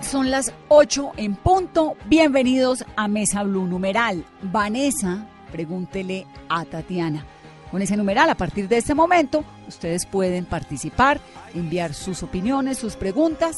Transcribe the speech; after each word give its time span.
Son 0.00 0.30
las 0.30 0.52
8 0.68 1.12
en 1.16 1.34
punto. 1.34 1.96
Bienvenidos 2.06 2.84
a 2.94 3.08
Mesa 3.08 3.42
Blue 3.42 3.66
Numeral. 3.66 4.24
Vanessa, 4.42 5.26
pregúntele 5.50 6.24
a 6.48 6.64
Tatiana. 6.64 7.26
Con 7.72 7.82
ese 7.82 7.96
numeral, 7.96 8.30
a 8.30 8.36
partir 8.36 8.68
de 8.68 8.76
este 8.76 8.94
momento, 8.94 9.44
ustedes 9.66 10.06
pueden 10.06 10.44
participar, 10.44 11.20
enviar 11.52 11.94
sus 11.94 12.22
opiniones, 12.22 12.78
sus 12.78 12.94
preguntas. 12.94 13.56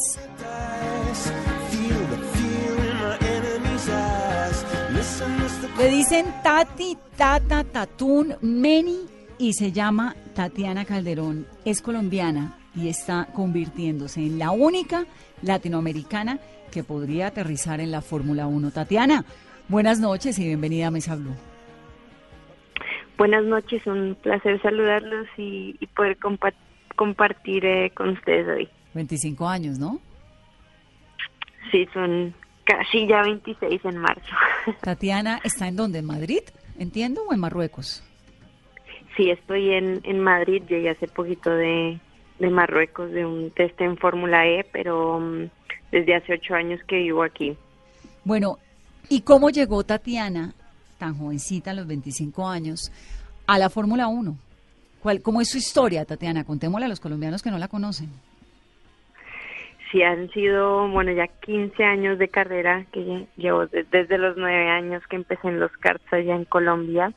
Le 5.77 5.91
dicen 5.91 6.25
Tati, 6.43 6.97
Tata, 7.19 7.65
Tatún, 7.65 8.35
Meni 8.41 9.01
y 9.37 9.53
se 9.53 9.73
llama 9.73 10.17
Tatiana 10.35 10.87
Calderón. 10.87 11.47
Es 11.67 11.83
colombiana 11.83 12.57
y 12.79 12.89
está 12.89 13.27
convirtiéndose 13.35 14.21
en 14.21 14.39
la 14.39 14.51
única 14.53 15.05
latinoamericana 15.43 16.39
que 16.71 16.85
podría 16.85 17.29
aterrizar 17.29 17.81
en 17.81 17.91
la 17.91 18.03
Fórmula 18.03 18.47
1. 18.47 18.71
Tatiana, 18.71 19.25
buenas 19.69 19.99
noches 20.01 20.39
y 20.39 20.45
bienvenida 20.47 20.87
a 20.87 20.91
Mesa 20.91 21.17
Blue. 21.17 21.35
Buenas 23.17 23.45
noches, 23.45 23.85
un 23.87 24.17
placer 24.23 24.61
saludarlos 24.63 25.27
y, 25.37 25.77
y 25.81 25.87
poder 25.89 26.17
compa- 26.19 26.55
compartir 26.95 27.65
eh, 27.67 27.91
con 27.91 28.11
ustedes 28.11 28.47
hoy. 28.49 28.69
25 28.95 29.49
años, 29.49 29.79
¿no? 29.79 29.99
Sí, 31.73 31.87
son 31.93 32.33
casi 32.65 33.07
ya 33.09 33.23
26 33.23 33.85
en 33.85 33.97
marzo. 33.99 34.35
Tatiana 34.83 35.41
está 35.43 35.67
en 35.67 35.77
dónde? 35.77 35.99
¿En 35.99 36.05
Madrid? 36.07 36.41
Entiendo, 36.79 37.23
o 37.29 37.35
en 37.35 37.41
Marruecos. 37.41 38.05
Sí, 39.17 39.31
estoy 39.31 39.73
en, 39.73 40.01
en 40.05 40.21
Madrid, 40.21 40.63
llegué 40.69 40.91
hace 40.91 41.09
poquito 41.09 41.51
de, 41.51 41.99
de 42.39 42.51
Marruecos 42.51 43.11
de 43.11 43.25
un 43.27 43.51
test 43.51 43.81
en 43.81 43.97
Fórmula 43.97 44.47
E, 44.47 44.65
pero 44.73 45.19
mm, 45.21 45.49
desde 45.93 46.15
hace 46.15 46.35
ocho 46.35 46.55
años 46.55 46.81
que 46.87 46.97
vivo 46.97 47.23
aquí. 47.23 47.57
Bueno, 48.25 48.59
¿y 49.09 49.23
cómo 49.23 49.51
llegó 49.51 49.85
Tatiana, 49.85 50.53
tan 50.99 51.17
jovencita, 51.17 51.71
a 51.71 51.75
los 51.75 51.87
25 51.87 52.47
años, 52.49 52.93
a 53.47 53.59
la 53.59 53.71
Fórmula 53.71 54.09
1? 54.09 54.37
¿Cuál, 55.03 55.23
¿Cómo 55.23 55.41
es 55.41 55.49
su 55.51 55.59
historia, 55.59 56.05
Tatiana? 56.05 56.45
Contémosle 56.45 56.87
a 56.87 56.89
los 56.89 57.01
colombianos 57.01 57.43
que 57.43 57.51
no 57.51 57.59
la 57.59 57.69
conocen. 57.69 58.09
Sí, 59.91 60.03
han 60.03 60.29
sido, 60.31 60.87
bueno, 60.89 61.13
ya 61.13 61.27
15 61.29 61.83
años 61.83 62.19
de 62.19 62.29
carrera 62.29 62.85
que 62.93 63.01
lle- 63.01 63.27
llevo 63.37 63.67
de- 63.67 63.85
desde 63.85 64.19
los 64.19 64.37
nueve 64.37 64.69
años 64.69 65.03
que 65.09 65.17
empecé 65.17 65.49
en 65.49 65.61
los 65.61 65.73
karts 65.79 66.13
allá 66.13 66.35
en 66.37 66.45
Colombia. 66.45 67.13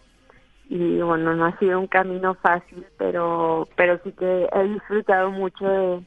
Y 0.73 1.01
bueno, 1.01 1.35
no 1.35 1.47
ha 1.47 1.59
sido 1.59 1.77
un 1.81 1.87
camino 1.87 2.33
fácil, 2.35 2.85
pero, 2.97 3.67
pero 3.75 3.99
sí 4.05 4.13
que 4.13 4.47
he 4.53 4.63
disfrutado 4.69 5.29
mucho 5.29 5.65
de, 5.65 6.01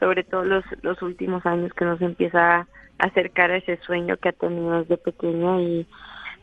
sobre 0.00 0.22
todo 0.22 0.44
los, 0.44 0.62
los 0.82 1.00
últimos 1.00 1.46
años 1.46 1.72
que 1.72 1.86
nos 1.86 1.98
empieza 2.02 2.56
a 2.56 2.66
acercar 2.98 3.50
a 3.50 3.56
ese 3.56 3.78
sueño 3.78 4.18
que 4.18 4.28
ha 4.28 4.32
tenido 4.32 4.80
desde 4.80 4.98
pequeña 4.98 5.62
y 5.62 5.86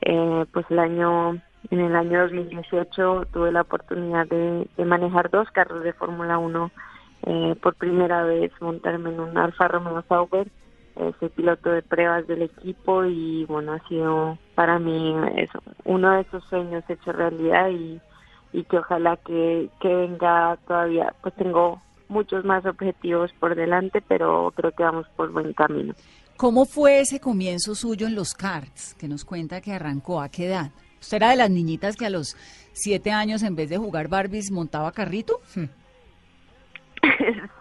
eh, 0.02 0.46
pues 0.52 0.66
el 0.72 0.80
año, 0.80 1.40
en 1.70 1.80
el 1.80 1.96
año 1.96 2.24
2018 2.24 3.28
tuve 3.32 3.52
la 3.52 3.62
oportunidad 3.62 4.26
de, 4.26 4.68
manejar 4.84 5.30
dos 5.30 5.48
carros 5.52 5.84
de 5.84 5.94
Fórmula 5.94 6.40
1 6.40 6.72
eh, 7.28 7.56
por 7.62 7.76
primera 7.76 8.24
vez 8.24 8.52
montarme 8.62 9.12
en 9.12 9.20
un 9.20 9.38
Alfa 9.38 9.68
Romeo 9.68 10.04
Sauber. 10.10 10.48
Soy 11.20 11.30
piloto 11.30 11.70
de 11.70 11.82
pruebas 11.82 12.28
del 12.28 12.42
equipo 12.42 13.06
y 13.06 13.46
bueno, 13.46 13.74
ha 13.74 13.88
sido 13.88 14.38
para 14.56 14.80
mí 14.80 15.16
eso, 15.38 15.62
uno 15.86 16.12
de 16.12 16.22
esos 16.22 16.44
sueños 16.46 16.84
hecho 16.90 17.14
realidad 17.14 17.70
y, 17.70 18.02
y 18.52 18.64
que 18.66 18.78
ojalá 18.78 19.18
que, 19.18 19.70
que 19.80 19.88
venga 19.88 20.58
todavía, 20.68 21.14
pues 21.22 21.34
tengo 21.36 21.82
muchos 22.10 22.44
más 22.44 22.66
objetivos 22.66 23.32
por 23.40 23.56
delante, 23.56 24.02
pero 24.02 24.52
creo 24.56 24.72
que 24.72 24.84
vamos 24.84 25.08
por 25.16 25.32
buen 25.32 25.54
camino. 25.54 25.94
¿Cómo 26.36 26.66
fue 26.66 27.00
ese 27.00 27.20
comienzo 27.20 27.76
suyo 27.76 28.08
en 28.08 28.16
los 28.16 28.34
karts? 28.34 28.96
Que 28.96 29.08
nos 29.08 29.24
cuenta 29.24 29.62
que 29.62 29.74
arrancó 29.74 30.22
a 30.22 30.30
qué 30.30 30.48
edad. 30.48 30.72
¿Usted 31.00 31.18
era 31.18 31.30
de 31.30 31.36
las 31.36 31.50
niñitas 31.50 31.96
que 31.96 32.06
a 32.06 32.10
los 32.10 32.36
siete 32.74 33.12
años, 33.12 33.44
en 33.44 33.56
vez 33.56 33.70
de 33.70 33.78
jugar 33.78 34.08
Barbies, 34.10 34.52
montaba 34.52 34.92
carrito? 34.92 35.40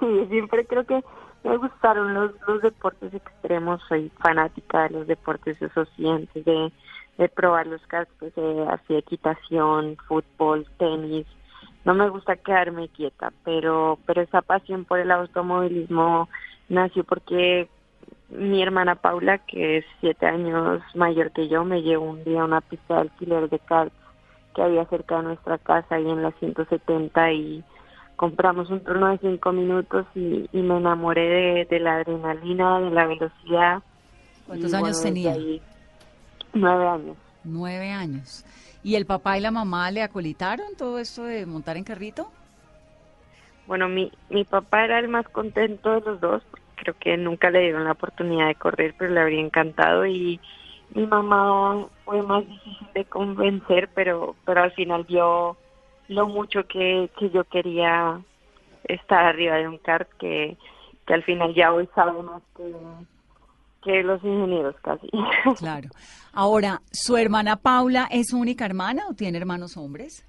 Sí, 0.00 0.26
siempre 0.30 0.64
creo 0.64 0.84
que 0.84 1.02
me 1.48 1.56
gustaron 1.56 2.14
los, 2.14 2.32
los 2.46 2.62
deportes 2.62 3.12
extremos, 3.14 3.80
soy 3.88 4.10
fanática 4.20 4.84
de 4.84 4.90
los 4.90 5.06
deportes 5.06 5.60
esos 5.60 5.88
siguientes, 5.90 6.44
de, 6.44 6.72
de 7.16 7.28
probar 7.28 7.66
los 7.66 7.80
pues 8.18 8.32
eh, 8.36 8.66
así 8.68 8.94
equitación, 8.94 9.96
fútbol, 10.06 10.66
tenis. 10.78 11.26
No 11.84 11.94
me 11.94 12.08
gusta 12.10 12.36
quedarme 12.36 12.88
quieta, 12.88 13.32
pero, 13.44 13.98
pero 14.04 14.20
esa 14.20 14.42
pasión 14.42 14.84
por 14.84 14.98
el 14.98 15.10
automovilismo 15.10 16.28
nació 16.68 17.04
porque 17.04 17.68
mi 18.28 18.62
hermana 18.62 18.96
Paula, 18.96 19.38
que 19.38 19.78
es 19.78 19.84
siete 20.00 20.26
años 20.26 20.82
mayor 20.94 21.32
que 21.32 21.48
yo, 21.48 21.64
me 21.64 21.82
llevó 21.82 22.10
un 22.10 22.24
día 22.24 22.42
a 22.42 22.44
una 22.44 22.60
pista 22.60 22.94
de 22.94 23.00
alquiler 23.00 23.48
de 23.48 23.58
karts 23.58 23.94
que 24.54 24.62
había 24.62 24.84
cerca 24.86 25.16
de 25.16 25.22
nuestra 25.22 25.56
casa, 25.56 25.94
ahí 25.94 26.10
en 26.10 26.22
la 26.22 26.32
170, 26.32 27.32
y 27.32 27.64
compramos 28.18 28.70
un 28.70 28.84
turno 28.84 29.08
de 29.12 29.18
cinco 29.20 29.52
minutos 29.52 30.06
y, 30.14 30.50
y 30.52 30.62
me 30.62 30.78
enamoré 30.78 31.22
de, 31.28 31.66
de 31.70 31.80
la 31.80 31.96
adrenalina, 31.98 32.80
de 32.80 32.90
la 32.92 33.06
velocidad. 33.06 33.84
¿Cuántos 34.46 34.74
Y, 34.74 34.74
años 34.74 35.00
tenía? 35.00 35.32
ahí, 35.32 35.62
nueve 36.54 36.88
años. 36.88 37.18
Nueve 37.44 37.90
años. 37.92 38.44
¿Y 38.82 38.94
el 38.96 39.06
papá 39.06 39.38
y 39.38 39.40
la 39.40 39.50
mamá 39.50 39.90
le 39.90 40.02
acolitaron 40.02 40.76
todo 40.76 40.98
esto 41.00 41.24
de 41.24 41.46
montar 41.46 41.76
en 41.76 41.84
carrito? 41.84 42.32
Bueno, 43.66 43.88
mi, 43.88 44.12
mi 44.30 44.44
papá 44.44 44.84
era 44.84 44.98
el 44.98 45.08
más 45.08 45.28
contento 45.28 45.92
de 45.94 46.00
los 46.00 46.20
dos, 46.20 46.42
creo 46.76 46.94
que 46.98 47.16
nunca 47.18 47.50
le 47.50 47.60
dieron 47.60 47.84
la 47.84 47.92
oportunidad 47.92 48.48
de 48.48 48.54
correr, 48.56 48.94
pero 48.98 49.12
le 49.12 49.20
habría 49.20 49.40
encantado 49.40 50.06
y 50.06 50.40
mi 50.90 51.06
mamá 51.06 51.86
fue 52.04 52.22
más 52.22 52.46
difícil 52.46 52.88
de 52.94 53.04
convencer, 53.06 53.90
pero 53.94 54.36
pero 54.46 54.62
al 54.62 54.72
final 54.72 55.04
vio 55.04 55.58
lo 56.08 56.26
mucho 56.28 56.66
que, 56.66 57.10
que 57.18 57.30
yo 57.30 57.44
quería 57.44 58.20
estar 58.84 59.24
arriba 59.24 59.56
de 59.56 59.68
un 59.68 59.78
kart 59.78 60.08
que, 60.18 60.56
que 61.06 61.14
al 61.14 61.22
final 61.22 61.54
ya 61.54 61.72
hoy 61.72 61.88
sabe 61.94 62.22
más 62.22 62.42
que, 62.56 62.72
que 63.82 64.02
los 64.02 64.22
ingenieros 64.24 64.74
casi. 64.82 65.08
Claro. 65.58 65.88
Ahora, 66.32 66.80
¿su 66.92 67.16
hermana 67.16 67.56
Paula 67.56 68.08
es 68.10 68.28
su 68.28 68.38
única 68.38 68.64
hermana 68.64 69.04
o 69.10 69.14
tiene 69.14 69.38
hermanos 69.38 69.76
hombres? 69.76 70.24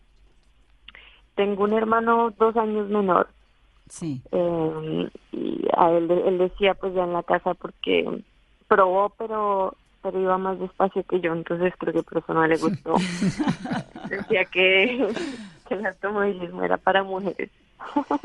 Tengo 1.35 1.63
un 1.63 1.73
hermano 1.73 2.31
dos 2.37 2.55
años 2.57 2.89
menor 2.89 3.29
Sí. 3.89 4.21
eh, 4.31 5.09
y 5.31 5.65
a 5.75 5.89
él, 5.91 6.11
él 6.11 6.37
decía 6.37 6.73
pues 6.75 6.93
ya 6.93 7.03
en 7.05 7.13
la 7.13 7.23
casa 7.23 7.53
porque 7.55 8.23
probó 8.67 9.09
pero 9.17 9.75
pero 10.03 10.19
iba 10.21 10.37
más 10.37 10.59
despacio 10.59 11.03
que 11.03 11.19
yo 11.19 11.33
entonces 11.33 11.73
creo 11.79 11.93
que 11.93 12.03
por 12.03 12.19
eso 12.19 12.33
no 12.33 12.45
le 12.45 12.57
gustó 12.57 12.93
decía 14.09 14.45
que, 14.45 15.07
que 15.69 15.75
el 15.75 15.85
automovilismo 15.85 16.63
era 16.63 16.77
para 16.77 17.03
mujeres 17.03 17.49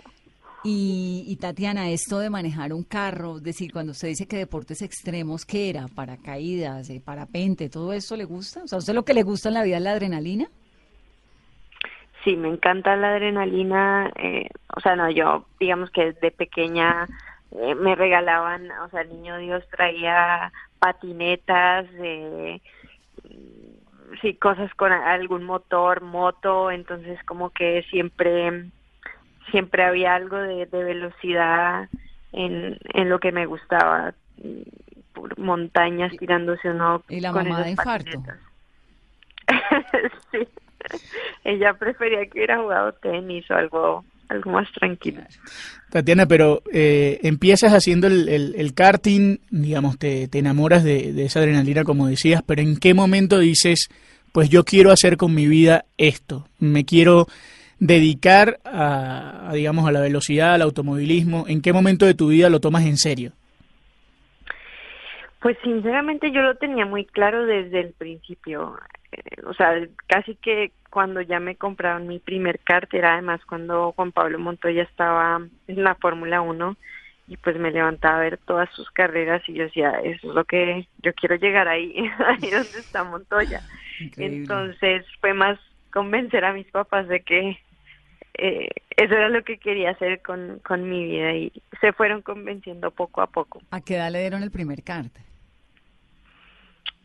Y, 0.67 1.25
y 1.29 1.37
Tatiana, 1.37 1.91
esto 1.91 2.19
de 2.21 2.31
manejar 2.31 2.73
un 2.73 2.85
carro, 2.85 3.37
es 3.37 3.43
decir, 3.43 3.71
cuando 3.71 3.93
usted 3.93 4.09
dice 4.09 4.27
que 4.27 4.39
deportes 4.39 4.81
extremos, 4.81 5.45
¿qué 5.45 5.69
era? 5.69 5.89
¿Paracaídas, 5.95 6.89
eh, 6.89 7.03
parapente, 7.05 7.69
todo 7.69 7.93
eso 7.93 8.17
le 8.17 8.25
gusta? 8.25 8.63
O 8.63 8.67
sea, 8.67 8.77
¿a 8.77 8.79
usted 8.79 8.95
lo 8.95 9.05
que 9.05 9.13
le 9.13 9.25
gusta 9.25 9.51
en 9.51 9.55
la 9.57 9.63
vida 9.63 9.77
es 9.77 9.83
la 9.83 9.91
adrenalina? 9.91 10.49
sí, 12.25 12.37
me 12.37 12.49
encanta 12.49 12.97
la 12.97 13.11
adrenalina. 13.11 14.11
Eh, 14.17 14.49
o 14.75 14.81
sea, 14.81 14.97
no, 14.97 15.11
yo 15.11 15.47
digamos 15.61 15.91
que 15.91 16.13
de 16.13 16.31
pequeña 16.31 17.07
eh, 17.53 17.75
me 17.75 17.95
regalaban, 17.95 18.71
o 18.73 18.89
sea, 18.89 19.03
el 19.03 19.11
niño 19.11 19.37
Dios 19.39 19.63
traía 19.71 20.51
patinetas, 20.79 21.87
eh, 21.99 22.61
sí, 24.21 24.35
cosas 24.35 24.73
con 24.75 24.93
algún 24.93 25.45
motor, 25.45 26.01
moto, 26.01 26.71
entonces 26.71 27.19
como 27.25 27.51
que 27.51 27.85
siempre, 27.91 28.67
siempre 29.51 29.85
había 29.85 30.15
algo 30.15 30.37
de, 30.37 30.67
de 30.67 30.85
velocidad 30.85 31.89
en, 32.33 32.79
en 32.93 33.09
lo 33.09 33.19
que 33.21 33.33
me 33.33 33.47
gustaba, 33.47 34.15
por 35.13 35.39
montañas 35.39 36.13
tirándose 36.19 36.69
uno. 36.69 37.03
¿Y 37.09 37.21
la 37.21 37.33
con 37.33 37.49
mamá 37.49 37.63
de 37.63 37.71
infarto? 37.71 38.23
sí, 40.33 40.49
ella 41.45 41.75
prefería 41.75 42.27
que 42.27 42.39
hubiera 42.39 42.59
jugado 42.59 42.93
tenis 42.95 43.49
o 43.51 43.55
algo, 43.55 44.05
algo 44.29 44.51
más 44.53 44.71
tranquilo. 44.73 45.23
Tatiana, 45.91 46.27
pero 46.27 46.63
eh, 46.73 47.21
empiezas 47.23 47.73
haciendo 47.73 48.07
el, 48.07 48.29
el- 48.29 48.55
el 48.57 48.75
karting, 48.75 49.39
digamos, 49.51 49.99
te, 49.99 50.29
te 50.29 50.39
enamoras 50.41 50.83
de, 50.85 51.13
de 51.13 51.25
esa 51.25 51.41
adrenalina, 51.41 51.85
como 51.85 52.07
decías, 52.09 52.43
pero 52.47 52.63
¿en 52.63 52.77
qué 52.79 52.95
momento 52.95 53.39
dices, 53.39 53.89
pues 54.33 54.49
yo 54.49 54.65
quiero 54.65 54.91
hacer 54.91 55.17
con 55.17 55.35
mi 55.35 55.47
vida 55.47 55.85
esto? 55.99 56.49
Me 56.59 56.85
quiero 56.85 57.27
dedicar 57.79 58.59
a, 58.65 59.51
a, 59.51 59.55
digamos, 59.55 59.87
a 59.87 59.93
la 59.93 60.01
velocidad, 60.01 60.55
al 60.55 60.63
automovilismo. 60.63 61.45
¿En 61.49 61.61
qué 61.61 61.73
momento 61.73 62.07
de 62.07 62.15
tu 62.15 62.29
vida 62.29 62.49
lo 62.51 62.61
tomas 62.61 62.85
en 62.87 62.97
serio? 62.97 63.33
Pues 65.41 65.59
sinceramente 65.63 66.33
yo 66.33 66.41
lo 66.41 66.55
tenía 66.57 66.87
muy 66.87 67.05
claro 67.05 67.45
desde 67.45 67.81
el 67.81 67.93
principio. 67.93 68.77
O 69.47 69.55
sea, 69.55 69.75
casi 70.07 70.37
que 70.37 70.73
cuando 70.91 71.21
ya 71.21 71.41
me 71.41 71.57
compraron 71.57 72.07
mi 72.07 72.19
primer 72.19 72.61
cartera, 72.61 73.15
además 73.15 73.45
cuando 73.47 73.93
Juan 73.93 74.13
Pablo 74.13 74.39
Montoya 74.39 74.83
estaba 74.83 75.41
en 75.67 75.83
la 75.83 75.95
Fórmula 75.97 76.41
1 76.41 76.77
y 77.27 77.37
pues 77.39 77.59
me 77.59 77.71
levantaba 77.71 78.19
a 78.19 78.21
ver 78.21 78.39
todas 78.39 78.69
sus 78.75 78.91
carreras 78.91 79.43
y 79.49 79.55
yo 79.55 79.65
decía, 79.65 79.91
eso 80.05 80.29
es 80.29 80.35
lo 80.35 80.45
que 80.45 80.87
yo 81.03 81.13
quiero 81.15 81.37
llegar 81.37 81.69
ahí, 81.69 81.95
ahí 82.27 82.51
donde 82.51 82.79
está 82.79 83.03
Montoya. 83.05 83.63
Increíble. 84.01 84.37
Entonces 84.39 85.07
fue 85.21 85.35
más 85.35 85.59
convencer 85.93 86.45
a 86.45 86.53
mis 86.53 86.67
papás 86.71 87.09
de 87.09 87.21
que 87.21 87.59
eh, 88.35 88.69
eso 88.97 89.15
era 89.15 89.29
lo 89.29 89.43
que 89.43 89.59
quería 89.59 89.91
hacer 89.91 90.21
con, 90.23 90.61
con 90.61 90.89
mi 90.89 91.05
vida 91.05 91.33
y 91.35 91.53
se 91.81 91.93
fueron 91.93 92.23
convenciendo 92.23 92.91
poco 92.91 93.23
a 93.23 93.27
poco. 93.27 93.63
¿A 93.71 93.81
qué 93.81 93.97
edad 93.97 94.11
le 94.11 94.21
dieron 94.21 94.43
el 94.43 94.51
primer 94.51 94.83
kart? 94.83 95.13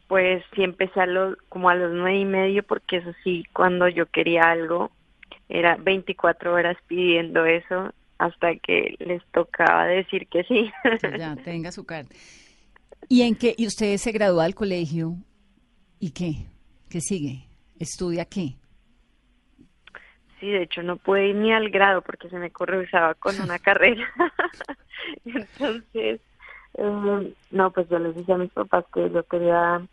Pues 0.09 0.43
sí 0.55 0.63
empecé 0.63 1.01
a 1.01 1.05
los, 1.05 1.37
como 1.49 1.69
a 1.69 1.75
los 1.75 1.93
nueve 1.93 2.17
y 2.17 2.25
medio 2.25 2.63
porque 2.63 2.97
eso 2.97 3.11
sí, 3.23 3.43
cuando 3.53 3.87
yo 3.87 4.07
quería 4.07 4.41
algo, 4.41 4.89
era 5.47 5.75
24 5.75 6.51
horas 6.51 6.77
pidiendo 6.87 7.45
eso 7.45 7.93
hasta 8.17 8.55
que 8.55 8.95
les 8.97 9.23
tocaba 9.31 9.85
decir 9.85 10.27
que 10.27 10.43
sí. 10.45 10.71
Ya 11.15 11.35
tenga 11.45 11.71
su 11.71 11.85
kart. 11.85 12.11
¿Y 13.07 13.21
en 13.21 13.35
qué? 13.35 13.53
¿Y 13.55 13.67
usted 13.67 13.95
se 13.97 14.11
gradúa 14.11 14.45
del 14.45 14.55
colegio? 14.55 15.13
¿Y 15.99 16.09
qué? 16.09 16.47
¿Qué 16.89 17.01
sigue? 17.01 17.45
¿Estudia 17.79 18.25
qué? 18.25 18.55
Sí, 20.39 20.49
de 20.49 20.63
hecho 20.63 20.81
no 20.81 20.97
pude 20.97 21.27
ir 21.27 21.35
ni 21.35 21.53
al 21.53 21.69
grado 21.69 22.01
porque 22.01 22.29
se 22.29 22.39
me 22.39 22.49
cruzaba 22.49 23.13
con 23.13 23.39
una 23.39 23.59
carrera. 23.59 24.11
Entonces, 25.23 26.19
eh, 26.73 27.33
no, 27.51 27.71
pues 27.71 27.87
yo 27.89 27.99
les 27.99 28.15
dije 28.15 28.33
a 28.33 28.37
mis 28.37 28.51
papás 28.51 28.85
que 28.91 29.07
yo 29.11 29.21
quería 29.25 29.87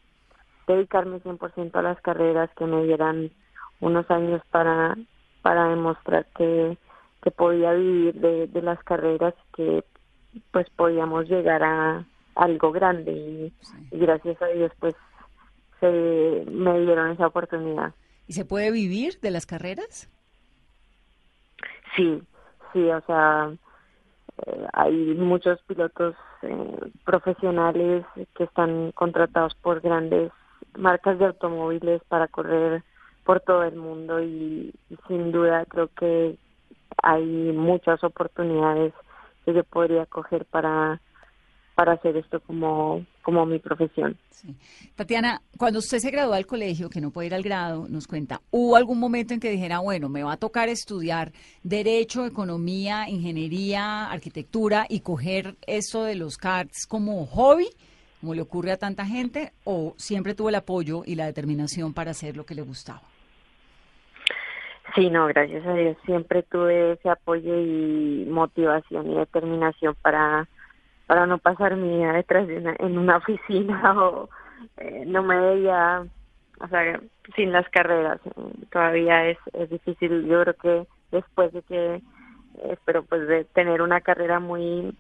dedicarme 0.67 1.21
100% 1.21 1.75
a 1.75 1.83
las 1.83 2.01
carreras, 2.01 2.51
que 2.57 2.67
me 2.67 2.85
dieran 2.85 3.31
unos 3.81 4.11
años 4.11 4.43
para, 4.51 4.97
para 5.43 5.69
demostrar 5.69 6.27
que, 6.37 6.77
que 7.23 7.31
podía 7.31 7.73
vivir 7.73 8.15
de, 8.15 8.47
de 8.49 8.63
las 8.63 8.83
carreras, 8.83 9.35
que 9.55 9.85
pues 10.51 10.69
podíamos 10.71 11.29
llegar 11.29 11.63
a 11.63 12.05
algo 12.35 12.71
grande 12.73 13.13
y, 13.13 13.53
y 13.91 13.99
gracias 13.99 14.41
a 14.43 14.47
Dios 14.47 14.71
pues 14.79 14.95
se 15.81 16.45
me 16.51 16.81
dieron 16.81 17.11
esa 17.11 17.27
oportunidad. 17.27 17.95
¿Y 18.27 18.33
se 18.33 18.45
puede 18.45 18.71
vivir 18.71 19.21
de 19.21 19.31
las 19.31 19.47
carreras? 19.47 20.11
Sí, 21.95 22.23
sí, 22.73 22.91
o 22.91 23.01
sea, 23.03 23.53
eh, 24.47 24.67
hay 24.73 25.15
muchos 25.15 25.61
pilotos 25.63 26.15
eh, 26.43 26.91
profesionales 27.05 28.05
que 28.37 28.45
están 28.45 28.93
contratados 28.93 29.55
por 29.57 29.81
grandes 29.81 30.33
marcas 30.77 31.19
de 31.19 31.27
automóviles 31.27 32.03
para 32.09 32.29
correr 32.29 32.83
por 33.25 33.41
todo 33.41 33.65
el 33.65 33.77
mundo 33.77 34.23
y, 34.23 34.73
sin 35.09 35.33
duda 35.33 35.65
creo 35.67 35.89
que 35.89 36.37
hay 37.03 37.25
muchas 37.25 38.03
oportunidades 38.05 38.95
que 39.45 39.53
yo 39.53 39.65
podría 39.65 40.07
coger 40.07 40.45
para 40.47 41.01
para 41.75 41.93
hacer 41.93 42.17
esto 42.17 42.41
como 42.41 43.05
como 43.23 43.45
mi 43.45 43.59
profesión. 43.59 44.17
Tatiana, 44.95 45.43
cuando 45.59 45.81
usted 45.81 45.99
se 45.99 46.11
graduó 46.11 46.35
del 46.35 46.47
colegio, 46.47 46.89
que 46.89 47.01
no 47.01 47.11
puede 47.11 47.27
ir 47.27 47.35
al 47.35 47.43
grado, 47.43 47.87
nos 47.89 48.07
cuenta, 48.07 48.41
¿hubo 48.51 48.77
algún 48.77 49.01
momento 49.01 49.35
en 49.35 49.41
que 49.41 49.51
dijera, 49.51 49.81
bueno, 49.81 50.09
me 50.09 50.23
va 50.23 50.35
a 50.35 50.37
tocar 50.37 50.69
estudiar 50.69 51.33
Derecho, 51.63 52.25
Economía, 52.25 53.09
Ingeniería, 53.09 54.11
Arquitectura 54.11 54.87
y 54.89 55.01
coger 55.01 55.57
esto 55.67 56.05
de 56.05 56.15
los 56.15 56.37
CARTs 56.37 56.87
como 56.87 57.27
hobby, 57.27 57.69
como 58.21 58.35
le 58.35 58.43
ocurre 58.43 58.73
a 58.73 58.79
tanta 58.79 59.05
gente, 59.05 59.53
o 59.65 59.95
siempre 59.97 60.35
tuvo 60.35 60.49
el 60.49 60.55
apoyo 60.55 61.03
y 61.05 61.15
la 61.15 61.27
determinación 61.27 61.95
para 61.95 62.13
hacer 62.13 62.37
lo 62.37 62.45
que 62.45 62.55
le 62.55 62.63
gustaba? 62.63 63.03
Sí, 64.95 65.11
no, 65.11 65.27
gracias 65.27 65.67
a 65.67 65.75
Dios 65.75 65.97
siempre 66.07 66.43
tuve 66.43 66.93
ese 66.93 67.11
apoyo 67.11 67.55
y 67.61 68.27
motivación 68.31 69.11
y 69.11 69.17
determinación 69.17 69.95
para 70.01 70.49
para 71.07 71.27
no 71.27 71.39
pasar 71.39 71.77
mi 71.77 71.97
vida 71.99 72.13
detrás 72.13 72.47
de 72.47 72.59
una, 72.59 72.75
en 72.79 72.99
una 72.99 73.17
oficina 73.19 73.95
o 74.03 74.29
eh, 74.79 75.05
no 75.07 75.23
me 75.23 75.39
veía, 75.39 76.05
o 76.61 76.69
sea, 76.69 77.01
sin 77.35 77.53
las 77.53 77.69
carreras. 77.71 78.21
Todavía 78.71 79.29
es, 79.29 79.39
es 79.53 79.71
difícil. 79.71 80.27
Yo 80.27 80.43
creo 80.43 80.55
que 80.55 80.87
después 81.13 81.53
de 81.53 81.63
que, 81.63 82.03
espero 82.71 83.05
pues 83.05 83.27
de 83.29 83.45
tener 83.45 83.83
una 83.83 84.01
carrera 84.01 84.41
muy, 84.41 84.95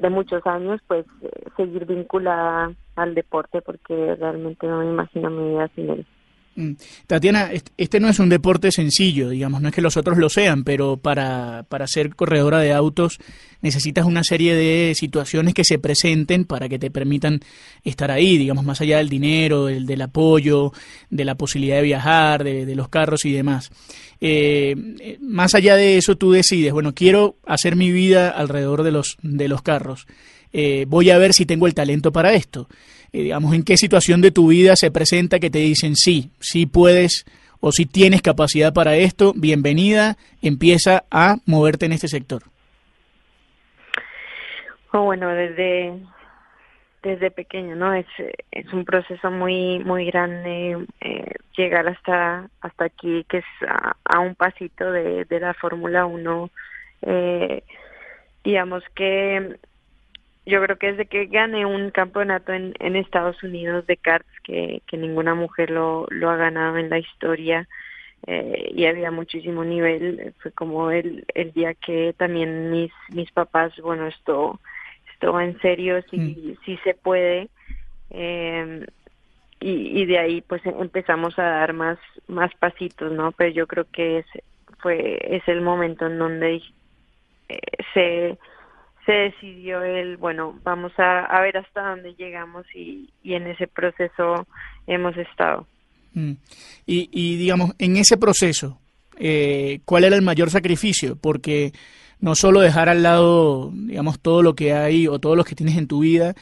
de 0.00 0.10
muchos 0.10 0.46
años, 0.46 0.80
pues 0.86 1.06
eh, 1.22 1.30
seguir 1.56 1.86
vinculada 1.86 2.72
al 2.96 3.14
deporte 3.14 3.62
porque 3.62 4.16
realmente 4.16 4.66
no 4.66 4.78
me 4.78 4.90
imagino 4.90 5.30
mi 5.30 5.50
vida 5.50 5.68
sin 5.74 5.90
él. 5.90 6.06
Mm. 6.54 6.72
Tatiana, 7.06 7.50
est- 7.52 7.70
este 7.78 7.98
no 7.98 8.08
es 8.10 8.18
un 8.18 8.28
deporte 8.28 8.70
sencillo, 8.72 9.30
digamos, 9.30 9.62
no 9.62 9.68
es 9.68 9.74
que 9.74 9.80
los 9.80 9.96
otros 9.96 10.18
lo 10.18 10.28
sean, 10.28 10.64
pero 10.64 10.98
para, 10.98 11.64
para 11.68 11.86
ser 11.86 12.14
corredora 12.14 12.58
de 12.58 12.72
autos 12.72 13.18
necesitas 13.62 14.04
una 14.04 14.22
serie 14.22 14.54
de 14.54 14.94
situaciones 14.94 15.54
que 15.54 15.64
se 15.64 15.78
presenten 15.78 16.44
para 16.44 16.68
que 16.68 16.78
te 16.78 16.90
permitan 16.90 17.40
estar 17.84 18.10
ahí, 18.10 18.36
digamos, 18.36 18.64
más 18.66 18.80
allá 18.82 18.98
del 18.98 19.08
dinero, 19.08 19.66
del, 19.66 19.86
del 19.86 20.02
apoyo, 20.02 20.72
de 21.08 21.24
la 21.24 21.36
posibilidad 21.36 21.76
de 21.76 21.82
viajar, 21.82 22.44
de, 22.44 22.66
de 22.66 22.74
los 22.74 22.88
carros 22.90 23.24
y 23.24 23.32
demás. 23.32 23.70
Eh, 24.20 24.74
eh, 25.00 25.18
más 25.20 25.54
allá 25.54 25.76
de 25.76 25.96
eso, 25.96 26.16
tú 26.16 26.32
decides, 26.32 26.72
bueno, 26.72 26.94
quiero 26.94 27.36
hacer 27.46 27.76
mi 27.76 27.90
vida 27.92 28.28
alrededor 28.28 28.82
de 28.82 28.92
los, 28.92 29.16
de 29.22 29.48
los 29.48 29.62
carros. 29.62 30.06
Eh, 30.52 30.84
voy 30.86 31.08
a 31.10 31.16
ver 31.18 31.32
si 31.32 31.46
tengo 31.46 31.66
el 31.66 31.72
talento 31.74 32.12
para 32.12 32.34
esto. 32.34 32.68
Digamos, 33.12 33.54
en 33.54 33.62
qué 33.62 33.76
situación 33.76 34.22
de 34.22 34.30
tu 34.30 34.48
vida 34.48 34.74
se 34.74 34.90
presenta 34.90 35.38
que 35.38 35.50
te 35.50 35.58
dicen 35.58 35.96
sí, 35.96 36.30
sí 36.40 36.64
puedes 36.66 37.26
o 37.60 37.70
si 37.70 37.86
tienes 37.86 38.22
capacidad 38.22 38.72
para 38.72 38.96
esto, 38.96 39.32
bienvenida, 39.36 40.16
empieza 40.40 41.04
a 41.10 41.36
moverte 41.46 41.86
en 41.86 41.92
este 41.92 42.08
sector. 42.08 42.42
Oh, 44.92 45.04
bueno, 45.04 45.28
desde 45.28 45.92
desde 47.02 47.30
pequeño, 47.30 47.74
¿no? 47.76 47.94
Es, 47.94 48.06
es 48.50 48.72
un 48.72 48.84
proceso 48.84 49.30
muy 49.30 49.78
muy 49.80 50.06
grande 50.06 50.86
eh, 51.00 51.34
llegar 51.56 51.86
hasta 51.88 52.48
hasta 52.60 52.84
aquí, 52.84 53.24
que 53.28 53.38
es 53.38 53.44
a, 53.68 53.96
a 54.04 54.20
un 54.20 54.34
pasito 54.34 54.90
de, 54.90 55.24
de 55.24 55.40
la 55.40 55.54
Fórmula 55.54 56.06
1. 56.06 56.50
Eh, 57.02 57.62
digamos 58.44 58.82
que 58.94 59.56
yo 60.44 60.62
creo 60.62 60.76
que 60.76 60.92
desde 60.92 61.06
que 61.06 61.26
gané 61.26 61.66
un 61.66 61.90
campeonato 61.90 62.52
en, 62.52 62.74
en 62.80 62.96
Estados 62.96 63.42
Unidos 63.42 63.86
de 63.86 63.96
karts, 63.96 64.28
que, 64.42 64.82
que 64.86 64.96
ninguna 64.96 65.34
mujer 65.34 65.70
lo, 65.70 66.06
lo 66.10 66.30
ha 66.30 66.36
ganado 66.36 66.78
en 66.78 66.90
la 66.90 66.98
historia, 66.98 67.68
eh, 68.26 68.70
y 68.74 68.86
había 68.86 69.10
muchísimo 69.10 69.64
nivel, 69.64 70.34
fue 70.38 70.52
como 70.52 70.90
el, 70.90 71.24
el 71.34 71.52
día 71.52 71.74
que 71.74 72.14
también 72.16 72.70
mis, 72.70 72.92
mis 73.10 73.30
papás, 73.32 73.72
bueno, 73.80 74.06
esto, 74.06 74.60
esto 75.12 75.32
va 75.32 75.44
en 75.44 75.60
serio, 75.60 76.02
si, 76.10 76.56
si 76.64 76.76
se 76.78 76.94
puede, 76.94 77.48
eh, 78.10 78.86
y, 79.60 80.02
y 80.02 80.06
de 80.06 80.18
ahí 80.18 80.40
pues 80.40 80.62
empezamos 80.66 81.38
a 81.38 81.44
dar 81.44 81.72
más, 81.72 81.98
más 82.26 82.52
pasitos, 82.56 83.12
¿no? 83.12 83.32
Pero 83.32 83.50
yo 83.50 83.66
creo 83.66 83.86
que 83.92 84.18
es, 84.18 84.26
fue, 84.78 85.18
es 85.22 85.46
el 85.46 85.60
momento 85.60 86.06
en 86.06 86.18
donde 86.18 86.62
eh, 87.48 87.58
se 87.94 88.38
se 89.06 89.12
decidió 89.12 89.82
el, 89.82 90.16
bueno, 90.16 90.58
vamos 90.62 90.92
a, 90.98 91.24
a 91.24 91.40
ver 91.42 91.56
hasta 91.56 91.90
dónde 91.90 92.14
llegamos 92.14 92.64
y, 92.74 93.10
y 93.22 93.34
en 93.34 93.46
ese 93.46 93.66
proceso 93.66 94.46
hemos 94.86 95.16
estado. 95.16 95.66
Mm. 96.14 96.32
Y, 96.86 97.08
y, 97.12 97.36
digamos, 97.36 97.72
en 97.78 97.96
ese 97.96 98.16
proceso, 98.16 98.78
eh, 99.18 99.80
cuál 99.84 100.04
era 100.04 100.16
el 100.16 100.22
mayor 100.22 100.50
sacrificio, 100.50 101.16
porque 101.16 101.72
no 102.20 102.34
solo 102.34 102.60
dejar 102.60 102.88
al 102.88 103.02
lado, 103.02 103.70
digamos, 103.72 104.20
todo 104.20 104.42
lo 104.42 104.54
que 104.54 104.72
hay 104.72 105.08
o 105.08 105.18
todo 105.18 105.34
lo 105.34 105.44
que 105.44 105.56
tienes 105.56 105.76
en 105.76 105.88
tu 105.88 106.00
vida 106.00 106.34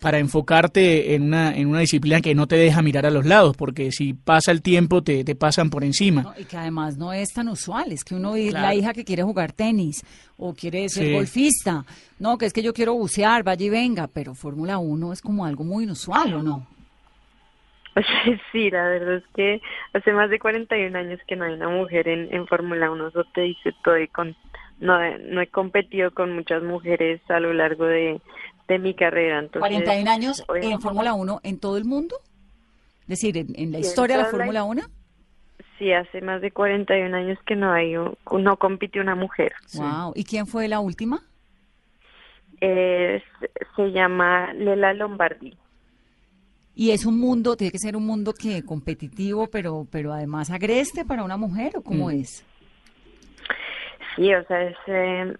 para 0.00 0.18
enfocarte 0.18 1.14
en 1.14 1.24
una, 1.24 1.56
en 1.56 1.66
una 1.68 1.80
disciplina 1.80 2.20
que 2.20 2.34
no 2.34 2.46
te 2.46 2.56
deja 2.56 2.82
mirar 2.82 3.04
a 3.06 3.10
los 3.10 3.26
lados, 3.26 3.56
porque 3.56 3.90
si 3.90 4.12
pasa 4.14 4.52
el 4.52 4.62
tiempo 4.62 5.02
te, 5.02 5.24
te 5.24 5.34
pasan 5.34 5.70
por 5.70 5.82
encima. 5.84 6.22
No, 6.22 6.34
y 6.38 6.44
que 6.44 6.56
además 6.56 6.96
no 6.96 7.12
es 7.12 7.32
tan 7.32 7.48
usual, 7.48 7.90
es 7.92 8.04
que 8.04 8.14
uno 8.14 8.32
ve 8.32 8.50
la 8.52 8.74
hija 8.74 8.92
que 8.92 9.04
quiere 9.04 9.22
jugar 9.24 9.52
tenis 9.52 10.04
o 10.36 10.54
quiere 10.54 10.88
ser 10.88 11.06
Sí. 11.06 11.12
golfista, 11.12 11.84
no, 12.18 12.38
que 12.38 12.46
es 12.46 12.52
que 12.52 12.62
yo 12.62 12.72
quiero 12.72 12.94
bucear, 12.94 13.42
vaya 13.42 13.66
y 13.66 13.70
venga, 13.70 14.06
pero 14.06 14.34
Fórmula 14.34 14.78
1 14.78 15.12
es 15.12 15.20
como 15.20 15.44
algo 15.44 15.64
muy 15.64 15.84
inusual, 15.84 16.34
¿o 16.34 16.42
no? 16.42 16.66
Sí, 18.52 18.70
la 18.70 18.88
verdad 18.88 19.16
es 19.16 19.24
que 19.34 19.60
hace 19.92 20.12
más 20.12 20.30
de 20.30 20.38
41 20.38 20.94
años 20.96 21.18
que 21.26 21.34
no 21.36 21.44
hay 21.44 21.54
una 21.54 21.68
mujer 21.68 22.06
en, 22.08 22.32
en 22.32 22.46
Fórmula 22.46 22.90
1, 22.90 23.08
eso 23.08 23.24
te 23.34 23.40
dice 23.42 23.72
todo 23.82 23.98
y 23.98 24.06
con, 24.08 24.36
no, 24.78 25.02
he- 25.02 25.18
no 25.18 25.40
he 25.40 25.48
competido 25.48 26.12
con 26.12 26.32
muchas 26.34 26.62
mujeres 26.62 27.20
a 27.28 27.40
lo 27.40 27.52
largo 27.52 27.86
de, 27.86 28.20
de 28.68 28.78
mi 28.78 28.94
carrera. 28.94 29.38
Entonces, 29.40 29.60
41 29.60 30.10
años 30.10 30.44
en 30.54 30.80
Fórmula 30.80 31.14
1 31.14 31.40
en 31.42 31.58
todo 31.58 31.76
el 31.78 31.84
mundo, 31.84 32.16
es 33.02 33.08
decir, 33.08 33.36
en, 33.38 33.48
en 33.56 33.72
la 33.72 33.78
historia 33.80 34.16
de 34.16 34.22
la 34.24 34.28
Fórmula 34.28 34.64
1. 34.64 34.82
Sí, 35.78 35.92
hace 35.92 36.20
más 36.20 36.40
de 36.40 36.50
41 36.50 37.16
años 37.16 37.38
que 37.46 37.56
no 37.56 37.72
hay, 37.72 37.96
un- 37.96 38.16
no 38.42 38.56
compite 38.58 39.00
una 39.00 39.14
mujer. 39.14 39.52
Wow, 39.74 40.12
¿y 40.14 40.24
quién 40.24 40.46
fue 40.46 40.68
la 40.68 40.80
última? 40.80 41.22
Eh, 42.60 43.22
se- 43.40 43.50
se 43.76 43.92
llama 43.92 44.52
Lela 44.54 44.92
Lombardi. 44.92 45.56
Y 46.74 46.90
es 46.92 47.06
un 47.06 47.18
mundo, 47.18 47.56
tiene 47.56 47.70
que 47.72 47.78
ser 47.78 47.96
un 47.96 48.06
mundo 48.06 48.32
que 48.34 48.62
competitivo, 48.64 49.48
pero 49.48 49.86
pero 49.90 50.12
además 50.12 50.50
agreste 50.50 51.04
para 51.04 51.24
una 51.24 51.36
mujer 51.36 51.72
o 51.76 51.82
cómo 51.82 52.08
Mm. 52.08 52.20
es? 52.20 52.44
Sí, 54.16 54.32
o 54.34 54.44
sea, 54.46 54.62
es, 54.64 54.76
eh, 54.86 55.34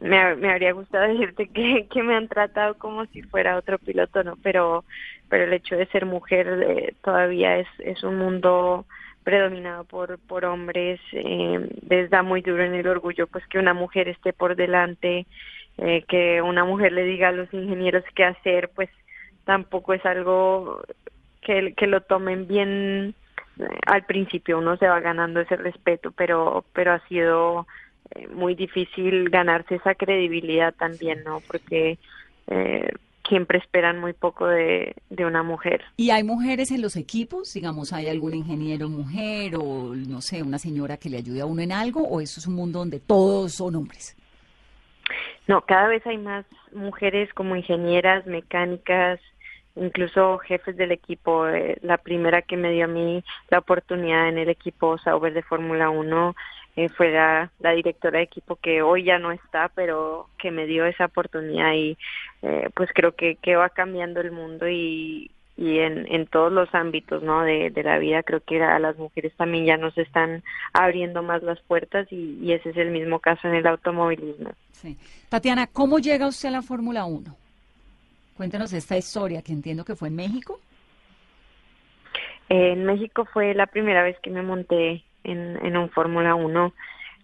me, 0.00 0.18
ha- 0.18 0.34
me 0.36 0.50
habría 0.50 0.72
gustado 0.72 1.08
decirte 1.12 1.48
que, 1.48 2.02
me 2.02 2.14
han 2.16 2.28
tratado 2.28 2.76
como 2.78 3.06
si 3.06 3.22
fuera 3.22 3.56
otro 3.56 3.78
piloto, 3.78 4.24
¿no? 4.24 4.36
Pero, 4.42 4.84
pero 5.28 5.44
el 5.44 5.52
hecho 5.52 5.76
de 5.76 5.86
ser 5.86 6.06
mujer 6.06 6.48
eh, 6.62 6.94
todavía 7.02 7.58
es, 7.58 7.68
es 7.78 8.02
un 8.02 8.16
mundo 8.18 8.86
predominado 9.22 9.84
por, 9.84 10.18
por 10.26 10.44
hombres. 10.44 11.00
Eh, 11.12 11.68
les 11.88 12.10
da 12.10 12.22
muy 12.22 12.42
duro 12.42 12.64
en 12.64 12.74
el 12.74 12.88
orgullo 12.88 13.26
pues 13.28 13.46
que 13.48 13.58
una 13.58 13.74
mujer 13.74 14.08
esté 14.08 14.32
por 14.32 14.56
delante, 14.56 15.26
eh, 15.78 16.04
que 16.08 16.42
una 16.42 16.64
mujer 16.64 16.92
le 16.92 17.04
diga 17.04 17.28
a 17.28 17.32
los 17.32 17.52
ingenieros 17.54 18.04
qué 18.14 18.24
hacer, 18.24 18.70
pues 18.74 18.90
tampoco 19.44 19.94
es 19.94 20.04
algo 20.06 20.82
que, 21.42 21.74
que 21.76 21.86
lo 21.86 22.02
tomen 22.02 22.46
bien 22.46 23.14
al 23.86 24.04
principio 24.06 24.58
uno 24.58 24.76
se 24.76 24.88
va 24.88 25.00
ganando 25.00 25.40
ese 25.40 25.56
respeto 25.56 26.12
pero 26.12 26.64
pero 26.72 26.92
ha 26.92 27.00
sido 27.08 27.66
muy 28.34 28.54
difícil 28.54 29.30
ganarse 29.30 29.76
esa 29.76 29.94
credibilidad 29.94 30.74
también 30.74 31.22
no 31.24 31.40
porque 31.46 31.98
eh, 32.48 32.92
siempre 33.28 33.58
esperan 33.58 34.00
muy 34.00 34.12
poco 34.12 34.46
de, 34.46 34.94
de 35.08 35.24
una 35.24 35.42
mujer 35.42 35.82
¿Y 35.96 36.10
hay 36.10 36.24
mujeres 36.24 36.70
en 36.70 36.82
los 36.82 36.96
equipos? 36.96 37.52
Digamos, 37.54 37.92
¿hay 37.92 38.08
algún 38.08 38.34
ingeniero 38.34 38.88
mujer 38.88 39.56
o, 39.56 39.94
no 39.94 40.20
sé, 40.20 40.42
una 40.42 40.58
señora 40.58 40.96
que 40.96 41.10
le 41.10 41.18
ayude 41.18 41.42
a 41.42 41.46
uno 41.46 41.62
en 41.62 41.72
algo? 41.72 42.02
¿O 42.08 42.20
eso 42.20 42.40
es 42.40 42.46
un 42.46 42.54
mundo 42.54 42.78
donde 42.78 43.00
todos 43.00 43.52
son 43.52 43.76
hombres? 43.76 44.16
No, 45.46 45.62
cada 45.62 45.88
vez 45.88 46.06
hay 46.06 46.18
más 46.18 46.46
mujeres 46.72 47.32
como 47.34 47.56
ingenieras, 47.56 48.26
mecánicas, 48.26 49.20
incluso 49.76 50.38
jefes 50.38 50.76
del 50.76 50.92
equipo. 50.92 51.46
Eh, 51.48 51.76
la 51.82 51.98
primera 51.98 52.42
que 52.42 52.56
me 52.56 52.72
dio 52.72 52.84
a 52.84 52.88
mí 52.88 53.22
la 53.50 53.58
oportunidad 53.58 54.28
en 54.28 54.38
el 54.38 54.48
equipo 54.48 54.96
Sauber 54.98 55.34
de 55.34 55.42
Fórmula 55.42 55.90
1 55.90 56.34
eh, 56.76 56.88
fue 56.88 57.10
la, 57.10 57.50
la 57.58 57.72
directora 57.72 58.18
de 58.18 58.24
equipo 58.24 58.56
que 58.56 58.82
hoy 58.82 59.04
ya 59.04 59.18
no 59.18 59.32
está, 59.32 59.68
pero 59.74 60.28
que 60.38 60.50
me 60.50 60.66
dio 60.66 60.84
esa 60.86 61.06
oportunidad 61.06 61.72
y 61.74 61.96
eh, 62.42 62.68
pues 62.74 62.90
creo 62.94 63.14
que, 63.14 63.36
que 63.36 63.56
va 63.56 63.70
cambiando 63.70 64.20
el 64.20 64.30
mundo 64.30 64.68
y, 64.68 65.30
y 65.56 65.80
en, 65.80 66.06
en 66.12 66.26
todos 66.26 66.52
los 66.52 66.74
ámbitos 66.74 67.22
¿no? 67.22 67.42
de, 67.42 67.70
de 67.70 67.82
la 67.82 67.98
vida 67.98 68.22
creo 68.22 68.40
que 68.40 68.62
a 68.62 68.78
las 68.78 68.96
mujeres 68.96 69.32
también 69.36 69.66
ya 69.66 69.76
nos 69.76 69.96
están 69.98 70.42
abriendo 70.72 71.22
más 71.22 71.42
las 71.42 71.60
puertas 71.60 72.06
y, 72.10 72.38
y 72.40 72.52
ese 72.52 72.70
es 72.70 72.76
el 72.76 72.90
mismo 72.90 73.18
caso 73.18 73.48
en 73.48 73.56
el 73.56 73.66
automovilismo. 73.66 74.52
Sí. 74.72 74.96
Tatiana, 75.28 75.66
¿cómo 75.66 75.98
llega 75.98 76.28
usted 76.28 76.48
a 76.48 76.52
la 76.52 76.62
Fórmula 76.62 77.04
1? 77.04 77.36
Cuéntenos 78.36 78.72
esta 78.72 78.96
historia, 78.96 79.42
que 79.42 79.52
entiendo 79.52 79.84
que 79.84 79.94
fue 79.94 80.08
en 80.08 80.16
México. 80.16 80.58
En 82.48 82.86
México 82.86 83.26
fue 83.26 83.52
la 83.52 83.66
primera 83.66 84.02
vez 84.02 84.18
que 84.22 84.30
me 84.30 84.40
monté 84.40 85.04
en, 85.24 85.58
en 85.64 85.76
un 85.76 85.90
Fórmula 85.90 86.34
1. 86.34 86.74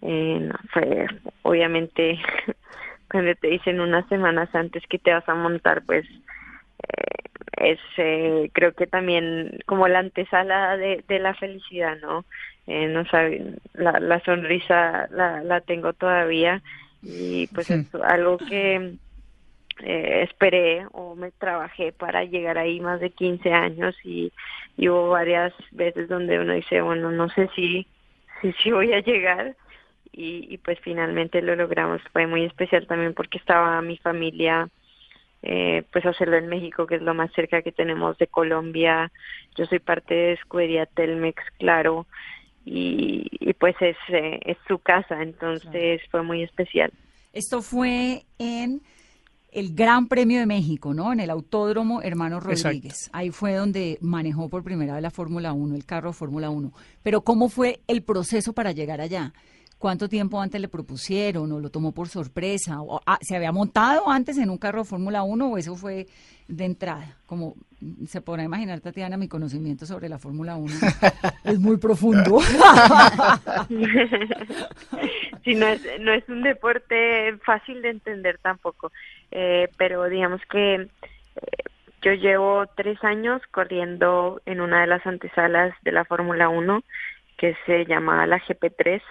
Eh, 0.01 0.39
no, 0.41 0.55
fue 0.71 1.07
obviamente 1.41 2.19
cuando 3.11 3.33
te 3.35 3.47
dicen 3.47 3.79
unas 3.79 4.07
semanas 4.09 4.53
antes 4.53 4.83
que 4.87 4.99
te 4.99 5.11
vas 5.11 5.27
a 5.27 5.35
montar, 5.35 5.83
pues 5.85 6.05
eh, 6.05 7.71
es 7.71 7.79
eh, 7.97 8.49
creo 8.53 8.73
que 8.73 8.87
también 8.87 9.59
como 9.65 9.87
la 9.87 9.99
antesala 9.99 10.77
de, 10.77 11.03
de 11.07 11.19
la 11.19 11.33
felicidad, 11.33 11.97
¿no? 12.01 12.25
Eh, 12.67 12.87
no 12.87 13.05
saben, 13.05 13.59
la, 13.73 13.93
la 13.99 14.19
sonrisa 14.21 15.07
la, 15.11 15.41
la 15.41 15.61
tengo 15.61 15.93
todavía 15.93 16.61
y 17.01 17.47
pues 17.47 17.69
es 17.69 17.95
algo 17.95 18.37
que 18.37 18.97
eh, 19.83 20.23
esperé 20.23 20.85
o 20.91 21.15
me 21.15 21.31
trabajé 21.31 21.91
para 21.91 22.23
llegar 22.23 22.57
ahí 22.57 22.79
más 22.79 22.99
de 22.99 23.11
15 23.11 23.51
años 23.51 23.95
y, 24.03 24.31
y 24.77 24.89
hubo 24.89 25.09
varias 25.09 25.53
veces 25.71 26.09
donde 26.09 26.39
uno 26.39 26.53
dice, 26.53 26.81
bueno, 26.81 27.11
no 27.11 27.29
sé 27.29 27.49
si, 27.55 27.87
si, 28.41 28.53
si 28.53 28.71
voy 28.71 28.93
a 28.93 29.01
llegar 29.01 29.55
y, 30.11 30.47
y 30.53 30.57
pues 30.57 30.79
finalmente 30.81 31.41
lo 31.41 31.55
logramos. 31.55 32.01
Fue 32.11 32.27
muy 32.27 32.43
especial 32.45 32.87
también 32.87 33.13
porque 33.13 33.37
estaba 33.37 33.81
mi 33.81 33.97
familia, 33.97 34.69
eh, 35.43 35.83
pues 35.91 36.05
hacerlo 36.05 36.37
en 36.37 36.47
México, 36.47 36.87
que 36.87 36.95
es 36.95 37.01
lo 37.01 37.13
más 37.13 37.31
cerca 37.33 37.61
que 37.61 37.71
tenemos 37.71 38.17
de 38.17 38.27
Colombia. 38.27 39.11
Yo 39.55 39.65
soy 39.65 39.79
parte 39.79 40.13
de 40.13 40.33
Escudería 40.33 40.85
Telmex, 40.87 41.43
claro, 41.59 42.07
y, 42.65 43.27
y 43.31 43.53
pues 43.53 43.75
es, 43.79 43.97
eh, 44.09 44.39
es 44.43 44.57
su 44.67 44.79
casa, 44.79 45.21
entonces 45.21 46.01
fue 46.09 46.23
muy 46.23 46.43
especial. 46.43 46.91
Esto 47.31 47.61
fue 47.61 48.23
en 48.39 48.81
el 49.51 49.73
Gran 49.73 50.07
Premio 50.07 50.39
de 50.39 50.45
México, 50.45 50.93
¿no? 50.93 51.11
En 51.13 51.19
el 51.19 51.29
Autódromo 51.29 52.01
Hermano 52.01 52.37
Exacto. 52.37 52.63
Rodríguez. 52.63 53.09
Ahí 53.13 53.31
fue 53.31 53.53
donde 53.53 53.97
manejó 54.01 54.49
por 54.49 54.63
primera 54.63 54.93
vez 54.93 55.01
la 55.01 55.11
Fórmula 55.11 55.53
1, 55.53 55.75
el 55.75 55.85
carro 55.85 56.09
de 56.09 56.13
Fórmula 56.13 56.49
1. 56.49 56.71
Pero 57.03 57.21
¿cómo 57.21 57.49
fue 57.49 57.81
el 57.87 58.03
proceso 58.03 58.53
para 58.53 58.71
llegar 58.71 59.01
allá? 59.01 59.33
¿Cuánto 59.77 60.09
tiempo 60.09 60.41
antes 60.41 60.59
le 60.59 60.69
propusieron 60.69 61.51
o 61.51 61.59
lo 61.59 61.69
tomó 61.69 61.91
por 61.91 62.09
sorpresa? 62.09 62.81
O, 62.81 62.99
ah, 63.05 63.19
¿Se 63.21 63.35
había 63.35 63.51
montado 63.51 64.09
antes 64.09 64.37
en 64.37 64.49
un 64.49 64.57
carro 64.57 64.79
de 64.79 64.85
Fórmula 64.85 65.21
1 65.21 65.47
o 65.47 65.57
eso 65.57 65.75
fue 65.75 66.07
de 66.47 66.65
entrada? 66.65 67.17
Como 67.27 67.55
se 68.07 68.21
podrá 68.21 68.43
imaginar, 68.43 68.79
Tatiana, 68.79 69.17
mi 69.17 69.27
conocimiento 69.27 69.85
sobre 69.85 70.09
la 70.09 70.17
Fórmula 70.17 70.55
1 70.55 70.73
es 71.43 71.59
muy 71.59 71.77
profundo. 71.77 72.39
sí, 75.47 75.55
no 75.55 75.67
es, 75.67 75.81
no 76.01 76.11
es 76.11 76.27
un 76.27 76.43
deporte 76.43 77.37
fácil 77.45 77.81
de 77.81 77.89
entender 77.89 78.37
tampoco, 78.39 78.91
eh, 79.31 79.69
pero 79.77 80.03
digamos 80.09 80.41
que 80.51 80.75
eh, 80.75 80.89
yo 82.01 82.13
llevo 82.13 82.65
tres 82.75 83.01
años 83.03 83.41
corriendo 83.51 84.41
en 84.45 84.59
una 84.59 84.81
de 84.81 84.87
las 84.87 85.05
antesalas 85.07 85.73
de 85.83 85.93
la 85.93 86.03
Fórmula 86.03 86.49
1 86.49 86.83
que 87.37 87.55
se 87.65 87.85
llama 87.85 88.27
la 88.27 88.39
GP3 88.41 89.01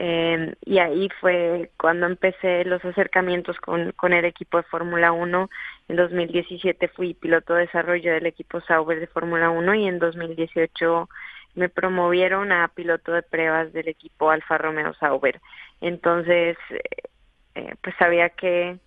eh, 0.00 0.54
y 0.64 0.78
ahí 0.78 1.08
fue 1.20 1.70
cuando 1.76 2.06
empecé 2.06 2.64
los 2.64 2.84
acercamientos 2.84 3.58
con, 3.58 3.92
con 3.92 4.12
el 4.12 4.24
equipo 4.24 4.56
de 4.58 4.62
Fórmula 4.64 5.10
1. 5.12 5.50
En 5.88 5.96
2017 5.96 6.88
fui 6.88 7.14
piloto 7.14 7.54
de 7.54 7.62
desarrollo 7.62 8.12
del 8.12 8.26
equipo 8.26 8.60
Sauber 8.60 9.00
de 9.00 9.08
Fórmula 9.08 9.50
1 9.50 9.74
y 9.74 9.86
en 9.88 9.98
2018 9.98 11.08
me 11.54 11.68
promovieron 11.68 12.52
a 12.52 12.68
piloto 12.68 13.12
de 13.12 13.22
pruebas 13.22 13.72
del 13.72 13.88
equipo 13.88 14.30
Alfa 14.30 14.58
Romeo 14.58 14.94
Sauber. 14.94 15.40
Entonces, 15.80 16.56
eh, 16.70 16.80
eh, 17.56 17.74
pues 17.82 17.94
sabía 17.98 18.30
que 18.30 18.78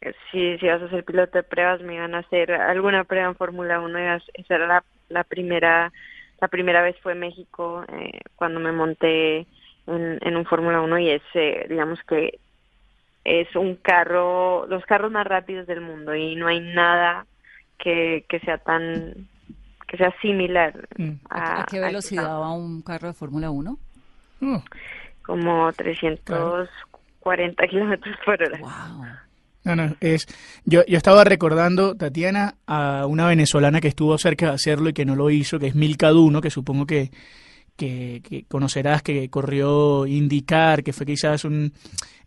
eh, 0.00 0.14
si, 0.30 0.58
si 0.58 0.66
ibas 0.66 0.82
a 0.82 0.90
ser 0.90 1.04
piloto 1.04 1.38
de 1.38 1.44
pruebas 1.44 1.80
me 1.82 1.94
iban 1.96 2.14
a 2.14 2.18
hacer 2.20 2.52
alguna 2.52 3.04
prueba 3.04 3.28
en 3.28 3.36
Fórmula 3.36 3.80
1 3.80 3.98
y 4.00 4.06
as- 4.06 4.30
esa 4.34 4.56
era 4.56 4.66
la, 4.66 4.84
la 5.08 5.24
primera 5.24 5.92
la 6.40 6.48
primera 6.48 6.82
vez 6.82 6.96
fue 7.02 7.14
México 7.14 7.84
eh, 7.88 8.20
cuando 8.36 8.60
me 8.60 8.72
monté 8.72 9.48
en, 9.86 10.18
en 10.22 10.36
un 10.36 10.44
Fórmula 10.46 10.80
1 10.82 10.98
y 10.98 11.10
es 11.10 11.22
eh, 11.34 11.66
digamos 11.68 12.00
que 12.08 12.40
es 13.24 13.54
un 13.56 13.76
carro 13.76 14.66
los 14.68 14.84
carros 14.86 15.12
más 15.12 15.26
rápidos 15.26 15.66
del 15.66 15.80
mundo 15.80 16.14
y 16.14 16.36
no 16.36 16.48
hay 16.48 16.60
nada 16.60 17.26
que, 17.78 18.26
que 18.28 18.40
sea 18.40 18.58
tan 18.58 19.28
que 19.92 19.98
sea 19.98 20.12
similar 20.20 20.88
Mm. 20.96 21.10
a, 21.30 21.60
¿A 21.60 21.66
qué 21.66 21.78
a 21.78 21.82
velocidad 21.86 22.24
va 22.40 22.52
un 22.52 22.82
carro 22.82 23.08
de 23.08 23.14
Fórmula 23.14 23.50
1? 23.50 23.78
Mm. 24.40 24.56
como 25.24 25.72
340 25.72 27.66
kilómetros 27.68 28.16
por 28.24 28.42
hora. 28.42 28.58
Wow. 28.58 29.04
No, 29.64 29.76
no, 29.76 29.94
es. 30.00 30.26
Yo, 30.64 30.84
yo 30.86 30.96
estaba 30.96 31.22
recordando, 31.22 31.94
Tatiana, 31.94 32.54
a 32.66 33.06
una 33.06 33.26
venezolana 33.28 33.80
que 33.80 33.86
estuvo 33.86 34.18
cerca 34.18 34.46
de 34.46 34.52
hacerlo 34.54 34.88
y 34.88 34.92
que 34.92 35.04
no 35.04 35.14
lo 35.14 35.30
hizo, 35.30 35.60
que 35.60 35.68
es 35.68 35.76
Milka 35.76 36.08
Duno, 36.08 36.40
que 36.40 36.50
supongo 36.50 36.84
que, 36.86 37.10
que, 37.76 38.20
que 38.22 38.44
conocerás 38.44 39.02
que 39.02 39.28
corrió 39.30 40.06
indicar, 40.06 40.82
que 40.82 40.92
fue 40.92 41.06
quizás 41.06 41.44
un, 41.44 41.72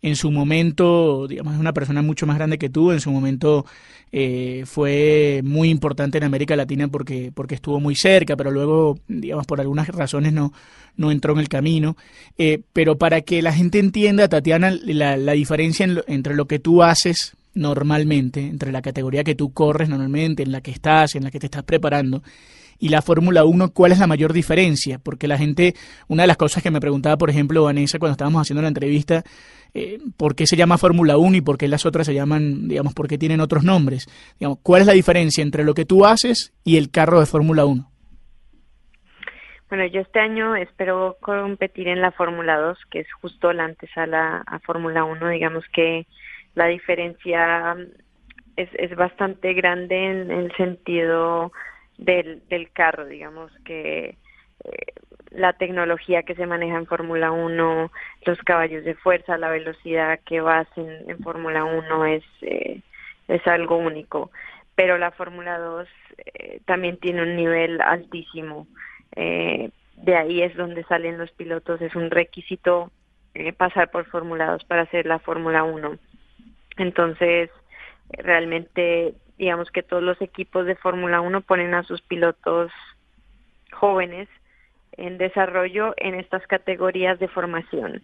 en 0.02 0.16
su 0.16 0.30
momento, 0.30 1.26
digamos, 1.28 1.56
una 1.58 1.72
persona 1.72 2.02
mucho 2.02 2.26
más 2.26 2.36
grande 2.36 2.58
que 2.58 2.68
tú, 2.70 2.92
en 2.92 3.00
su 3.00 3.10
momento 3.10 3.64
eh, 4.12 4.62
fue 4.66 5.40
muy 5.44 5.68
importante 5.70 6.18
en 6.18 6.24
América 6.24 6.56
Latina 6.56 6.88
porque, 6.88 7.32
porque 7.34 7.54
estuvo 7.56 7.80
muy 7.80 7.94
cerca, 7.96 8.36
pero 8.36 8.50
luego, 8.50 8.98
digamos, 9.08 9.46
por 9.46 9.60
algunas 9.60 9.88
razones 9.88 10.32
no, 10.32 10.52
no 10.96 11.10
entró 11.10 11.32
en 11.34 11.40
el 11.40 11.48
camino. 11.48 11.96
Eh, 12.38 12.60
pero 12.72 12.98
para 12.98 13.20
que 13.22 13.42
la 13.42 13.52
gente 13.52 13.78
entienda, 13.78 14.28
Tatiana, 14.28 14.70
la, 14.70 15.16
la 15.16 15.32
diferencia 15.32 15.84
en 15.84 15.96
lo- 15.96 16.04
entre 16.06 16.34
lo 16.34 16.46
que 16.46 16.58
tú 16.58 16.82
haces 16.82 17.36
normalmente, 17.54 18.40
entre 18.40 18.70
la 18.70 18.82
categoría 18.82 19.24
que 19.24 19.34
tú 19.34 19.52
corres 19.52 19.88
normalmente, 19.88 20.42
en 20.42 20.52
la 20.52 20.60
que 20.60 20.70
estás, 20.70 21.14
en 21.14 21.24
la 21.24 21.30
que 21.30 21.38
te 21.40 21.46
estás 21.46 21.62
preparando, 21.64 22.22
y 22.78 22.88
la 22.88 23.02
Fórmula 23.02 23.44
1, 23.44 23.72
¿cuál 23.72 23.92
es 23.92 23.98
la 23.98 24.06
mayor 24.06 24.32
diferencia? 24.32 24.98
Porque 24.98 25.28
la 25.28 25.38
gente, 25.38 25.74
una 26.08 26.22
de 26.22 26.26
las 26.28 26.36
cosas 26.36 26.62
que 26.62 26.70
me 26.70 26.80
preguntaba, 26.80 27.16
por 27.16 27.30
ejemplo, 27.30 27.64
Vanessa, 27.64 27.98
cuando 27.98 28.12
estábamos 28.12 28.42
haciendo 28.42 28.62
la 28.62 28.68
entrevista, 28.68 29.22
eh, 29.74 29.98
¿por 30.16 30.34
qué 30.34 30.46
se 30.46 30.56
llama 30.56 30.78
Fórmula 30.78 31.16
1 31.16 31.36
y 31.36 31.40
por 31.40 31.58
qué 31.58 31.68
las 31.68 31.86
otras 31.86 32.06
se 32.06 32.14
llaman, 32.14 32.68
digamos, 32.68 32.94
por 32.94 33.08
qué 33.08 33.18
tienen 33.18 33.40
otros 33.40 33.64
nombres? 33.64 34.06
Digamos, 34.38 34.58
¿cuál 34.62 34.82
es 34.82 34.86
la 34.86 34.94
diferencia 34.94 35.42
entre 35.42 35.64
lo 35.64 35.74
que 35.74 35.84
tú 35.84 36.06
haces 36.06 36.52
y 36.64 36.76
el 36.76 36.90
carro 36.90 37.20
de 37.20 37.26
Fórmula 37.26 37.64
1? 37.64 37.90
Bueno, 39.68 39.84
yo 39.86 40.00
este 40.00 40.20
año 40.20 40.54
espero 40.54 41.16
competir 41.20 41.88
en 41.88 42.00
la 42.00 42.12
Fórmula 42.12 42.56
2, 42.56 42.78
que 42.88 43.00
es 43.00 43.12
justo 43.20 43.52
la 43.52 43.64
antesala 43.64 44.44
a 44.46 44.60
Fórmula 44.60 45.04
1. 45.04 45.28
Digamos 45.28 45.64
que 45.72 46.06
la 46.54 46.66
diferencia 46.66 47.74
mm, 47.74 47.80
es, 48.56 48.68
es 48.74 48.94
bastante 48.96 49.54
grande 49.54 49.96
en 49.96 50.30
el 50.30 50.52
sentido 50.56 51.52
del, 51.98 52.46
del 52.48 52.70
carro, 52.72 53.06
digamos 53.06 53.52
que 53.64 54.16
eh, 54.64 54.92
la 55.30 55.52
tecnología 55.52 56.22
que 56.22 56.34
se 56.34 56.46
maneja 56.46 56.76
en 56.76 56.86
Fórmula 56.86 57.30
1, 57.30 57.90
los 58.24 58.38
caballos 58.38 58.84
de 58.84 58.94
fuerza, 58.94 59.38
la 59.38 59.50
velocidad 59.50 60.20
que 60.24 60.40
vas 60.40 60.66
en, 60.76 61.18
Fórmula 61.22 61.64
1 61.64 62.06
es, 62.06 62.24
eh, 62.42 62.80
es 63.28 63.46
algo 63.46 63.76
único. 63.76 64.30
Pero 64.74 64.98
la 64.98 65.10
Fórmula 65.10 65.58
2 65.58 65.88
eh, 66.18 66.60
también 66.64 66.98
tiene 66.98 67.22
un 67.22 67.36
nivel 67.36 67.80
altísimo. 67.80 68.66
Eh, 69.14 69.70
de 69.96 70.16
ahí 70.16 70.42
es 70.42 70.54
donde 70.56 70.84
salen 70.84 71.18
los 71.18 71.30
pilotos, 71.32 71.80
es 71.80 71.94
un 71.96 72.10
requisito 72.10 72.90
eh, 73.34 73.52
pasar 73.52 73.90
por 73.90 74.06
Fórmula 74.06 74.50
2 74.52 74.64
para 74.64 74.82
hacer 74.82 75.06
la 75.06 75.18
Fórmula 75.18 75.64
1. 75.64 75.98
Entonces, 76.76 77.50
realmente, 78.10 79.14
digamos 79.38 79.70
que 79.70 79.82
todos 79.82 80.02
los 80.02 80.20
equipos 80.20 80.66
de 80.66 80.76
Fórmula 80.76 81.20
1 81.20 81.40
ponen 81.42 81.74
a 81.74 81.82
sus 81.82 82.00
pilotos 82.02 82.72
jóvenes 83.72 84.28
en 84.92 85.18
desarrollo 85.18 85.94
en 85.96 86.14
estas 86.14 86.46
categorías 86.46 87.18
de 87.18 87.28
formación. 87.28 88.02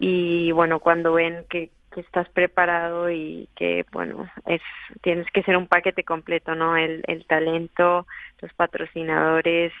Y 0.00 0.52
bueno, 0.52 0.80
cuando 0.80 1.12
ven 1.12 1.44
que, 1.48 1.70
que 1.92 2.00
estás 2.00 2.28
preparado 2.30 3.10
y 3.10 3.48
que, 3.56 3.84
bueno, 3.92 4.28
es 4.46 4.60
tienes 5.02 5.26
que 5.32 5.42
ser 5.42 5.56
un 5.56 5.68
paquete 5.68 6.04
completo, 6.04 6.54
¿no? 6.54 6.76
El, 6.76 7.02
el 7.06 7.24
talento, 7.26 8.06
los 8.40 8.52
patrocinadores, 8.54 9.72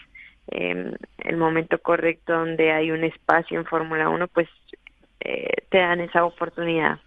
eh, 0.50 0.92
el 1.18 1.36
momento 1.36 1.78
correcto 1.78 2.32
donde 2.32 2.72
hay 2.72 2.90
un 2.90 3.04
espacio 3.04 3.58
en 3.58 3.66
Fórmula 3.66 4.08
1, 4.08 4.28
pues 4.28 4.48
eh, 5.20 5.52
te 5.70 5.78
dan 5.78 6.00
esa 6.00 6.24
oportunidad. 6.24 6.98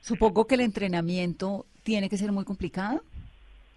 Supongo 0.00 0.46
que 0.46 0.54
el 0.54 0.60
entrenamiento 0.60 1.64
tiene 1.82 2.08
que 2.08 2.16
ser 2.16 2.30
muy 2.30 2.44
complicado. 2.44 3.02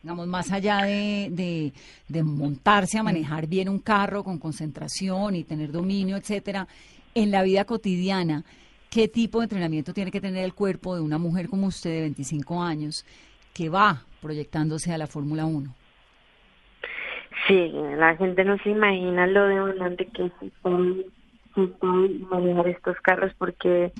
Digamos, 0.07 0.27
más 0.27 0.53
allá 0.53 0.83
de, 0.83 1.27
de, 1.31 1.73
de 2.07 2.23
montarse 2.23 2.97
a 2.97 3.03
manejar 3.03 3.45
bien 3.45 3.67
un 3.67 3.79
carro 3.79 4.23
con 4.23 4.39
concentración 4.39 5.35
y 5.35 5.43
tener 5.43 5.69
dominio, 5.69 6.15
etcétera, 6.15 6.65
en 7.13 7.29
la 7.29 7.43
vida 7.43 7.65
cotidiana, 7.65 8.45
¿qué 8.89 9.09
tipo 9.09 9.39
de 9.39 9.43
entrenamiento 9.47 9.93
tiene 9.93 10.09
que 10.09 10.21
tener 10.21 10.45
el 10.45 10.53
cuerpo 10.53 10.95
de 10.95 11.01
una 11.01 11.17
mujer 11.17 11.49
como 11.49 11.67
usted 11.67 11.89
de 11.89 12.01
25 12.03 12.63
años 12.63 13.05
que 13.53 13.67
va 13.67 14.03
proyectándose 14.21 14.93
a 14.93 14.97
la 14.97 15.07
Fórmula 15.07 15.45
1? 15.45 15.75
Sí, 17.49 17.69
la 17.97 18.15
gente 18.15 18.45
no 18.45 18.57
se 18.59 18.69
imagina 18.69 19.27
lo 19.27 19.45
demandante 19.45 20.05
que 20.05 20.23
estar- 20.23 21.03
estar 21.57 22.09
manejar 22.31 22.69
estos 22.69 22.95
carros 23.01 23.33
porque, 23.37 23.91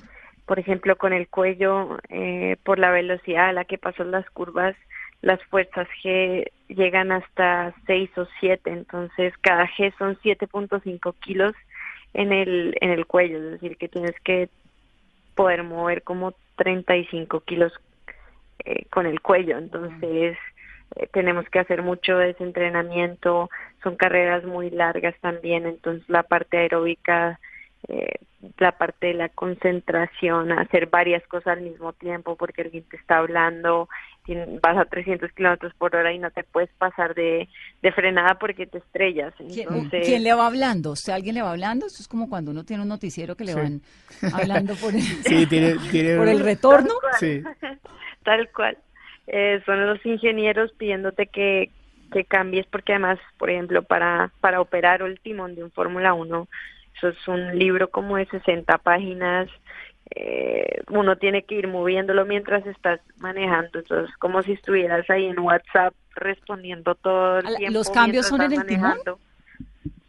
por 0.46 0.58
ejemplo, 0.58 0.96
con 0.96 1.12
el 1.12 1.28
cuello, 1.28 1.98
eh, 2.08 2.56
por 2.64 2.78
la 2.78 2.90
velocidad 2.92 3.50
a 3.50 3.52
la 3.52 3.66
que 3.66 3.76
pasan 3.76 4.10
las 4.10 4.24
curvas, 4.30 4.74
las 5.22 5.42
fuerzas 5.44 5.88
G 6.02 6.50
llegan 6.68 7.12
hasta 7.12 7.74
6 7.86 8.10
o 8.18 8.26
7, 8.40 8.70
entonces 8.70 9.34
cada 9.40 9.66
G 9.68 9.92
son 9.98 10.16
7.5 10.18 11.14
kilos 11.20 11.54
en 12.14 12.32
el, 12.32 12.76
en 12.80 12.90
el 12.90 13.06
cuello, 13.06 13.38
es 13.38 13.50
decir, 13.52 13.76
que 13.76 13.88
tienes 13.88 14.18
que 14.20 14.48
poder 15.34 15.62
mover 15.62 16.02
como 16.02 16.34
35 16.56 17.40
kilos 17.40 17.72
eh, 18.64 18.86
con 18.90 19.06
el 19.06 19.20
cuello, 19.20 19.58
entonces 19.58 20.36
eh, 20.96 21.08
tenemos 21.12 21.48
que 21.48 21.60
hacer 21.60 21.82
mucho 21.82 22.16
de 22.16 22.30
ese 22.30 22.44
entrenamiento, 22.44 23.50
son 23.82 23.96
carreras 23.96 24.44
muy 24.44 24.70
largas 24.70 25.14
también, 25.20 25.66
entonces 25.66 26.08
la 26.08 26.22
parte 26.22 26.58
aeróbica, 26.58 27.38
eh, 27.86 28.16
la 28.58 28.72
parte 28.72 29.08
de 29.08 29.14
la 29.14 29.28
concentración, 29.28 30.52
hacer 30.52 30.86
varias 30.86 31.26
cosas 31.26 31.58
al 31.58 31.62
mismo 31.62 31.92
tiempo 31.92 32.36
porque 32.36 32.62
alguien 32.62 32.84
te 32.84 32.96
está 32.96 33.18
hablando, 33.18 33.88
vas 34.62 34.76
a 34.76 34.84
300 34.84 35.32
kilómetros 35.32 35.72
por 35.74 35.94
hora 35.96 36.12
y 36.12 36.18
no 36.18 36.30
te 36.30 36.44
puedes 36.44 36.70
pasar 36.78 37.14
de, 37.14 37.48
de 37.82 37.92
frenada 37.92 38.34
porque 38.38 38.66
te 38.66 38.78
estrellas. 38.78 39.32
¿Quién, 39.36 39.68
Entonces, 39.68 40.06
quién 40.06 40.22
le 40.22 40.34
va 40.34 40.46
hablando? 40.46 40.92
¿Usted 40.92 41.12
alguien 41.12 41.34
le 41.36 41.42
va 41.42 41.50
hablando? 41.52 41.86
Esto 41.86 42.02
es 42.02 42.08
como 42.08 42.28
cuando 42.28 42.50
uno 42.50 42.64
tiene 42.64 42.82
un 42.82 42.88
noticiero 42.88 43.36
que 43.36 43.44
le 43.44 43.52
Sí. 43.52 43.58
van 43.58 43.80
hablando 44.34 44.74
por 44.76 44.94
el, 44.94 45.00
Sí, 45.02 45.46
tiene, 45.46 45.76
tiene- 45.90 46.16
por 46.16 46.28
el 46.28 46.40
retorno. 46.40 46.94
Sí. 47.18 47.42
Tal 48.24 48.48
cual. 48.54 48.76
Eh, 49.26 49.60
son 49.66 49.86
los 49.86 50.04
ingenieros 50.06 50.72
pidiéndote 50.72 51.26
que, 51.26 51.70
que 52.12 52.24
cambies 52.24 52.66
porque 52.66 52.92
además, 52.92 53.18
por 53.38 53.50
ejemplo, 53.50 53.82
para, 53.82 54.30
para 54.40 54.60
operar 54.60 55.02
el 55.02 55.20
timón 55.20 55.54
de 55.54 55.64
un 55.64 55.70
Fórmula 55.70 56.14
1, 56.14 56.48
eso 56.96 57.08
es 57.08 57.28
un 57.28 57.58
libro 57.58 57.88
como 57.90 58.16
de 58.16 58.26
60 58.26 58.78
páginas, 58.78 59.48
eh, 60.14 60.82
uno 60.90 61.16
tiene 61.16 61.42
que 61.44 61.54
ir 61.56 61.68
moviéndolo 61.68 62.24
mientras 62.24 62.66
estás 62.66 63.00
manejando, 63.18 63.78
entonces 63.80 64.14
como 64.18 64.42
si 64.42 64.52
estuvieras 64.52 65.08
ahí 65.10 65.26
en 65.26 65.38
WhatsApp 65.38 65.94
respondiendo 66.14 66.94
todo 66.96 67.38
el 67.38 67.56
tiempo. 67.56 67.78
¿los 67.78 67.90
cambios 67.90 68.26
son 68.26 68.40
en 68.42 68.52
el 68.52 68.66
timón? 68.66 68.98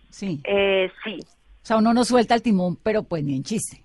Sí. 0.10 0.42
Eh, 0.44 0.92
sí, 1.04 1.20
O 1.22 1.66
sea, 1.66 1.78
uno 1.78 1.94
no 1.94 2.04
suelta 2.04 2.34
el 2.36 2.42
timón, 2.42 2.78
pero 2.82 3.04
pues 3.04 3.24
ni 3.24 3.36
en 3.36 3.44
chiste. 3.44 3.82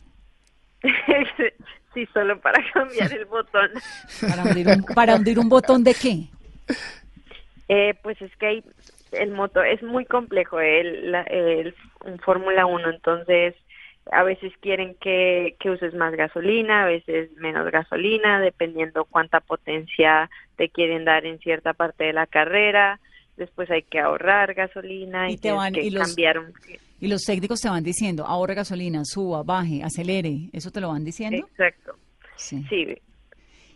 sí, 1.94 2.07
solo 2.12 2.40
para 2.40 2.62
cambiar 2.72 3.12
el 3.12 3.24
botón. 3.27 3.70
Para 4.20 4.42
hundir 4.44 4.68
un, 4.68 4.83
para 4.94 5.16
hundir 5.16 5.38
un 5.38 5.48
botón 5.48 5.85
de 5.85 5.94
qué? 5.94 6.29
Eh, 7.68 7.94
pues 8.03 8.20
es 8.20 8.35
que 8.37 8.46
hay, 8.46 8.64
el 9.12 9.31
motor 9.31 9.66
es 9.66 9.83
muy 9.83 10.05
complejo, 10.05 10.61
el, 10.61 11.11
la- 11.12 11.22
el, 11.22 11.74
un 12.05 12.18
Fórmula 12.18 12.66
1, 12.66 12.90
entonces 12.90 13.55
a 14.12 14.23
veces 14.23 14.53
quieren 14.61 14.95
que, 15.01 15.57
que 15.61 15.71
uses 15.71 15.95
más 15.95 16.14
gasolina, 16.14 16.83
a 16.85 16.87
veces 16.87 17.31
menos 17.37 17.71
gasolina, 17.71 18.40
dependiendo 18.40 19.05
cuánta 19.07 19.40
potencia 19.40 20.29
te 20.57 20.69
quieren 20.69 21.05
dar 21.05 21.25
en 21.27 21.38
cierta 21.38 21.73
parte 21.73 22.05
de 22.05 22.12
la 22.12 22.27
carrera. 22.27 23.01
Después 23.37 23.71
hay 23.71 23.83
que 23.83 23.99
ahorrar 24.01 24.55
gasolina 24.55 25.29
y, 25.29 25.33
Y 25.33 25.37
te 25.37 25.43
tienes 25.43 25.59
van- 25.59 25.73
que 25.73 25.83
y 25.83 25.90
los- 25.90 26.07
cambiar 26.07 26.38
un... 26.38 26.53
Y 27.01 27.09
los 27.09 27.23
técnicos 27.23 27.61
te 27.61 27.69
van 27.69 27.83
diciendo, 27.83 28.25
ahorre 28.25 28.55
gasolina, 28.55 29.03
suba, 29.05 29.43
baje, 29.43 29.83
acelere. 29.83 30.49
¿Eso 30.53 30.71
te 30.71 30.81
lo 30.81 30.88
van 30.88 31.05
diciendo? 31.05 31.47
Exacto. 31.51 31.97
Sí. 32.37 32.64
Sí, 32.69 32.87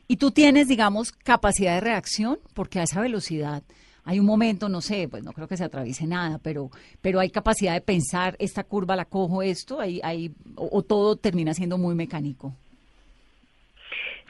Y 0.06 0.16
tú 0.16 0.30
tienes, 0.30 0.68
digamos, 0.68 1.12
capacidad 1.12 1.74
de 1.74 1.80
reacción, 1.80 2.38
porque 2.54 2.78
a 2.78 2.84
esa 2.84 3.00
velocidad 3.00 3.62
hay 4.08 4.18
un 4.18 4.24
momento, 4.24 4.70
no 4.70 4.80
sé, 4.80 5.06
pues 5.06 5.22
no 5.22 5.34
creo 5.34 5.46
que 5.48 5.58
se 5.58 5.64
atraviese 5.64 6.06
nada, 6.06 6.38
pero, 6.42 6.70
pero 7.02 7.20
hay 7.20 7.28
capacidad 7.28 7.74
de 7.74 7.82
pensar, 7.82 8.36
esta 8.38 8.64
curva 8.64 8.96
la 8.96 9.04
cojo, 9.04 9.42
esto, 9.42 9.80
hay, 9.80 10.00
hay, 10.02 10.30
o, 10.56 10.80
todo 10.80 11.16
termina 11.16 11.52
siendo 11.52 11.76
muy 11.76 11.94
mecánico. 11.94 12.54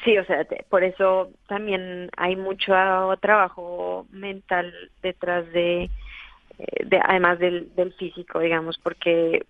Sí, 0.04 0.18
o 0.18 0.24
sea, 0.24 0.44
te- 0.46 0.64
por 0.68 0.82
eso 0.82 1.30
también 1.46 2.10
hay 2.16 2.34
mucho 2.34 2.74
ah, 2.74 3.16
trabajo 3.20 4.04
mental 4.10 4.74
detrás 5.00 5.48
de, 5.52 5.84
eh, 5.84 6.84
de 6.84 7.00
además 7.00 7.38
del 7.38 7.94
físico, 7.96 8.40
digamos, 8.40 8.78
porque, 8.78 9.46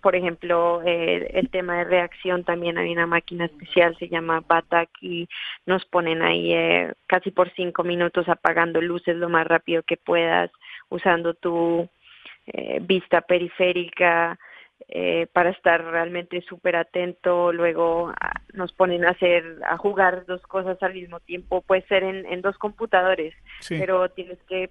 por 0.00 0.16
ejemplo, 0.16 0.82
eh, 0.84 1.30
el 1.34 1.50
tema 1.50 1.78
de 1.78 1.84
reacción 1.84 2.44
también 2.44 2.78
hay 2.78 2.92
una 2.92 3.06
máquina 3.06 3.46
especial, 3.46 3.96
se 3.98 4.08
llama 4.08 4.42
BATAC 4.46 4.88
y 5.00 5.28
nos 5.66 5.84
ponen 5.86 6.22
ahí 6.22 6.52
eh, 6.52 6.92
casi 7.06 7.30
por 7.30 7.50
cinco 7.54 7.84
minutos 7.84 8.28
apagando 8.28 8.80
luces 8.80 9.16
lo 9.16 9.28
más 9.28 9.46
rápido 9.46 9.82
que 9.82 9.96
puedas, 9.96 10.50
usando 10.88 11.34
tu 11.34 11.88
eh, 12.46 12.78
vista 12.82 13.20
periférica, 13.20 14.38
eh, 14.88 15.26
para 15.32 15.50
estar 15.50 15.84
realmente 15.84 16.40
súper 16.42 16.76
atento. 16.76 17.52
Luego 17.52 18.12
ah, 18.20 18.40
nos 18.52 18.72
ponen 18.72 19.04
a 19.04 19.10
hacer, 19.10 19.58
a 19.64 19.76
jugar 19.76 20.26
dos 20.26 20.42
cosas 20.42 20.80
al 20.82 20.94
mismo 20.94 21.18
tiempo. 21.20 21.62
Puede 21.62 21.82
ser 21.88 22.04
en, 22.04 22.24
en 22.26 22.40
dos 22.40 22.56
computadores, 22.58 23.34
Sí. 23.60 23.76
pero 23.80 24.08
tienes 24.10 24.38
que, 24.48 24.70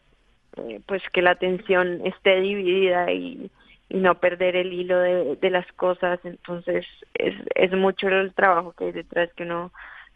eh, 0.58 0.79
pues, 0.86 1.01
que 1.12 1.21
la 1.21 1.31
atención 1.31 2.01
esté 2.05 2.39
dividida 2.39 3.12
y, 3.12 3.51
y 3.89 3.97
no 3.97 4.15
perder 4.15 4.55
el 4.55 4.73
hilo 4.73 4.99
de, 4.99 5.35
de 5.35 5.49
las 5.49 5.69
cosas. 5.73 6.19
Entonces 6.23 6.85
es, 7.13 7.35
es 7.55 7.71
mucho 7.73 8.07
el 8.07 8.33
trabajo 8.33 8.73
que 8.73 8.85
hay 8.85 8.91
detrás 8.91 9.29
que 9.35 9.43
uno, 9.43 9.71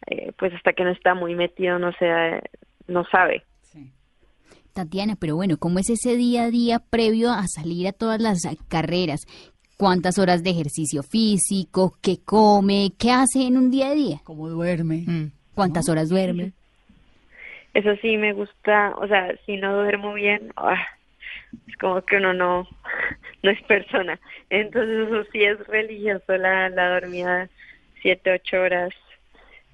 eh, 0.08 0.32
pues 0.38 0.54
hasta 0.54 0.74
que 0.74 0.84
no 0.84 0.92
está 0.92 1.14
muy 1.14 1.36
metido, 1.36 1.80
no, 1.80 1.92
se, 1.94 2.42
no 2.88 3.06
sabe. 3.06 3.44
Tatiana, 4.74 5.16
pero 5.20 5.36
bueno, 5.36 5.58
¿cómo 5.58 5.80
es 5.80 5.90
ese 5.90 6.16
día 6.16 6.44
a 6.44 6.52
día 6.52 6.80
previo 6.80 7.32
a 7.32 7.44
salir 7.48 7.88
a 7.88 7.92
todas 7.92 8.22
las 8.22 8.48
carreras? 8.70 9.26
¿Cuántas 9.78 10.20
horas 10.20 10.44
de 10.44 10.52
ejercicio 10.52 11.04
físico? 11.04 11.98
¿Qué 12.02 12.20
come? 12.24 12.92
¿Qué 12.98 13.12
hace 13.12 13.48
en 13.48 13.58
un 13.58 13.72
día 13.72 13.88
a 13.88 13.94
día? 13.94 14.20
¿Cómo 14.24 14.48
duerme? 14.48 15.04
Mm. 15.06 15.32
¿Cuántas 15.56 15.90
horas 15.90 16.10
duerme? 16.10 16.54
Eso 17.74 17.96
sí 18.02 18.18
me 18.18 18.34
gusta, 18.34 18.94
o 18.98 19.08
sea, 19.08 19.36
si 19.46 19.58
no 19.58 19.74
duermo 19.74 20.14
bien, 20.14 20.52
ah, 20.56 20.82
es 21.68 21.78
como 21.78 22.02
que 22.02 22.18
uno 22.18 22.34
no, 22.34 22.68
no 23.44 23.52
es 23.52 23.62
persona. 23.64 24.20
Entonces 24.50 25.08
eso 25.08 25.24
sí 25.32 25.44
es 25.44 25.60
religioso, 25.68 26.38
la, 26.38 26.70
la 26.70 27.00
dormida 27.00 27.50
siete, 28.02 28.32
ocho 28.32 28.62
horas 28.62 28.94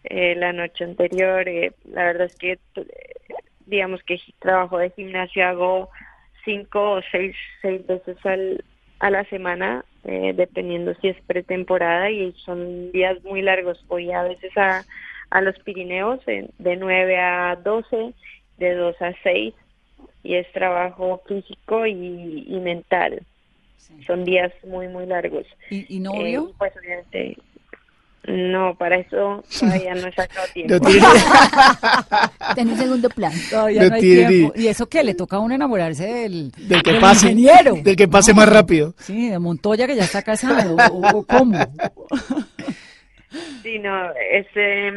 eh, 0.05 0.35
la 0.35 0.53
noche 0.53 0.83
anterior. 0.83 1.47
eh, 1.47 1.73
la 1.85 2.05
verdad 2.05 2.27
es 2.27 2.35
que, 2.35 2.51
eh, 2.53 2.89
digamos 3.65 4.01
que 4.03 4.19
trabajo 4.39 4.77
de 4.77 4.91
gimnasio 4.91 5.45
hago 5.45 5.89
cinco 6.43 6.93
o 6.93 7.01
seis, 7.11 7.35
seis 7.61 7.85
veces 7.87 8.17
al, 8.25 8.63
a 8.99 9.09
la 9.09 9.23
semana, 9.25 9.83
eh, 10.03 10.33
dependiendo 10.35 10.93
si 11.01 11.09
es 11.09 11.17
pretemporada 11.25 12.11
y 12.11 12.31
son 12.33 12.91
días 12.91 13.21
muy 13.23 13.41
largos. 13.41 13.83
Voy 13.87 14.11
a 14.11 14.23
veces 14.23 14.55
a, 14.57 14.85
a 15.31 15.41
los 15.41 15.57
Pirineos 15.59 16.23
de 16.25 16.75
9 16.75 17.17
a 17.19 17.55
12, 17.63 18.13
de 18.57 18.75
2 18.75 19.01
a 19.01 19.13
6 19.23 19.53
y 20.23 20.35
es 20.35 20.51
trabajo 20.53 21.21
físico 21.27 21.85
y, 21.85 22.45
y 22.47 22.59
mental. 22.59 23.25
Son 24.05 24.23
días 24.25 24.51
muy, 24.65 24.87
muy 24.87 25.05
largos. 25.05 25.45
¿Y, 25.69 25.95
y 25.95 25.99
novio? 25.99 26.49
Eh, 26.49 26.53
pues 26.57 26.73
obviamente, 26.77 27.37
no, 28.27 28.75
para 28.75 28.97
eso 28.97 29.43
todavía 29.59 29.93
no 29.95 30.07
he 30.07 30.11
sacado 30.13 30.47
tiempo. 30.53 30.73
No 30.73 30.79
tiene- 32.55 32.71
un 32.71 32.77
segundo 32.77 33.09
plano. 33.09 33.35
Todavía 33.49 33.83
no 33.83 33.89
no 33.89 33.95
hay 33.95 34.01
tiene 34.01 34.27
tiempo. 34.27 34.53
¿Y 34.55 34.67
eso 34.67 34.87
qué? 34.89 35.03
¿Le 35.03 35.13
toca 35.13 35.35
a 35.37 35.39
uno 35.39 35.53
enamorarse 35.55 36.05
del, 36.05 36.51
del 36.51 36.81
que 36.83 36.91
del 36.93 37.01
pase, 37.01 37.27
ingeniero? 37.31 37.75
del 37.75 37.95
que 37.95 38.07
pase 38.07 38.33
más 38.33 38.49
rápido. 38.49 38.93
Sí, 38.97 39.29
de 39.29 39.37
Montoya 39.39 39.85
que 39.87 39.95
ya 39.95 40.03
está 40.03 40.21
casado. 40.23 40.75
¿O, 40.91 41.17
o 41.19 41.23
cómo? 41.25 41.57
Sí, 43.63 43.79
no, 43.79 44.09
es, 44.31 44.47
eh, 44.55 44.91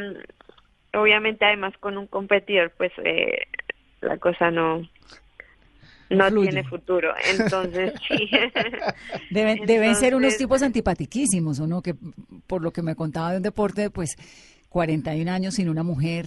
obviamente 0.95 1.45
además 1.45 1.75
con 1.81 1.99
un 1.99 2.07
competidor, 2.07 2.73
pues 2.77 2.93
eh, 3.05 3.47
la 4.01 4.17
cosa 4.19 4.51
no 4.51 4.83
no 6.11 6.29
fluye. 6.29 6.51
tiene 6.51 6.69
futuro. 6.69 7.13
Entonces, 7.39 7.93
sí. 8.09 8.31
Deben, 9.31 9.67
deben 9.67 9.95
ser 9.97 10.15
unos 10.15 10.37
tipos 10.37 10.63
antipatiquísimos, 10.63 11.61
¿o 11.61 11.67
no? 11.67 11.83
Que 11.83 11.95
por 12.47 12.63
lo 12.63 12.73
que 12.73 12.83
me 12.83 12.95
contaba 12.95 13.33
de 13.33 13.39
un 13.39 13.43
deporte, 13.43 13.91
pues 13.91 14.17
41 14.69 15.31
años 15.31 15.55
sin 15.55 15.69
una 15.69 15.83
mujer, 15.83 16.27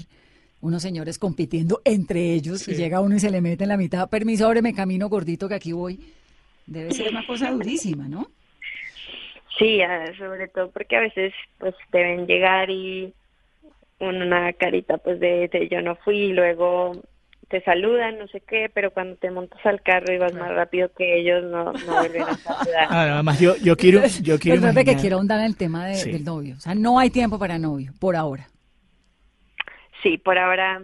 unos 0.61 0.81
señores 0.81 1.17
compitiendo 1.17 1.81
entre 1.85 2.33
ellos 2.33 2.67
y 2.67 2.75
llega 2.75 3.01
uno 3.01 3.15
y 3.15 3.19
se 3.19 3.31
le 3.31 3.41
mete 3.41 3.63
en 3.63 3.69
la 3.69 3.77
mitad, 3.77 4.09
permiso, 4.09 4.47
ábreme 4.47 4.73
camino 4.73 5.09
gordito 5.09 5.47
que 5.47 5.55
aquí 5.55 5.71
voy. 5.71 5.99
Debe 6.67 6.93
ser 6.93 7.09
una 7.09 7.25
cosa 7.25 7.51
durísima, 7.51 8.07
¿no? 8.07 8.27
Sí, 9.57 9.79
sobre 10.17 10.47
todo 10.47 10.71
porque 10.71 10.95
a 10.95 11.01
veces 11.01 11.33
pues 11.57 11.75
deben 11.91 12.25
llegar 12.25 12.69
y 12.69 13.13
una 13.99 14.53
carita 14.53 14.97
pues 14.97 15.19
de, 15.19 15.47
de 15.49 15.67
yo 15.69 15.81
no 15.81 15.95
fui 15.97 16.17
y 16.17 16.33
luego 16.33 16.93
te 17.51 17.61
saludan, 17.61 18.17
no 18.17 18.27
sé 18.29 18.41
qué, 18.41 18.71
pero 18.73 18.91
cuando 18.91 19.17
te 19.17 19.29
montas 19.29 19.63
al 19.65 19.81
carro 19.81 20.11
y 20.13 20.17
vas 20.17 20.33
más 20.33 20.49
rápido 20.55 20.89
que 20.97 21.19
ellos 21.19 21.43
no, 21.43 21.73
no 21.73 21.95
vuelven 21.99 22.23
a 22.23 22.33
saludar. 22.37 22.87
Ah, 22.89 23.05
nada 23.07 23.23
más 23.23 23.39
yo, 23.39 23.55
yo 23.57 23.75
quiero, 23.77 24.01
yo 24.23 24.39
quiero 24.39 24.61
Perdón 24.61 24.75
de 24.75 24.83
que 24.85 24.91
imaginar- 24.91 25.01
quiero 25.01 25.15
ahondar 25.17 25.39
en 25.41 25.45
el 25.45 25.57
tema 25.57 25.85
de- 25.85 25.95
Sí. 25.95 26.11
del 26.11 26.23
novio. 26.23 26.55
O 26.57 26.59
sea, 26.61 26.73
no 26.73 26.97
hay 26.97 27.09
tiempo 27.09 27.37
para 27.37 27.59
novio, 27.59 27.91
por 27.99 28.15
ahora. 28.15 28.47
Sí, 30.01 30.17
por 30.17 30.37
ahora 30.37 30.81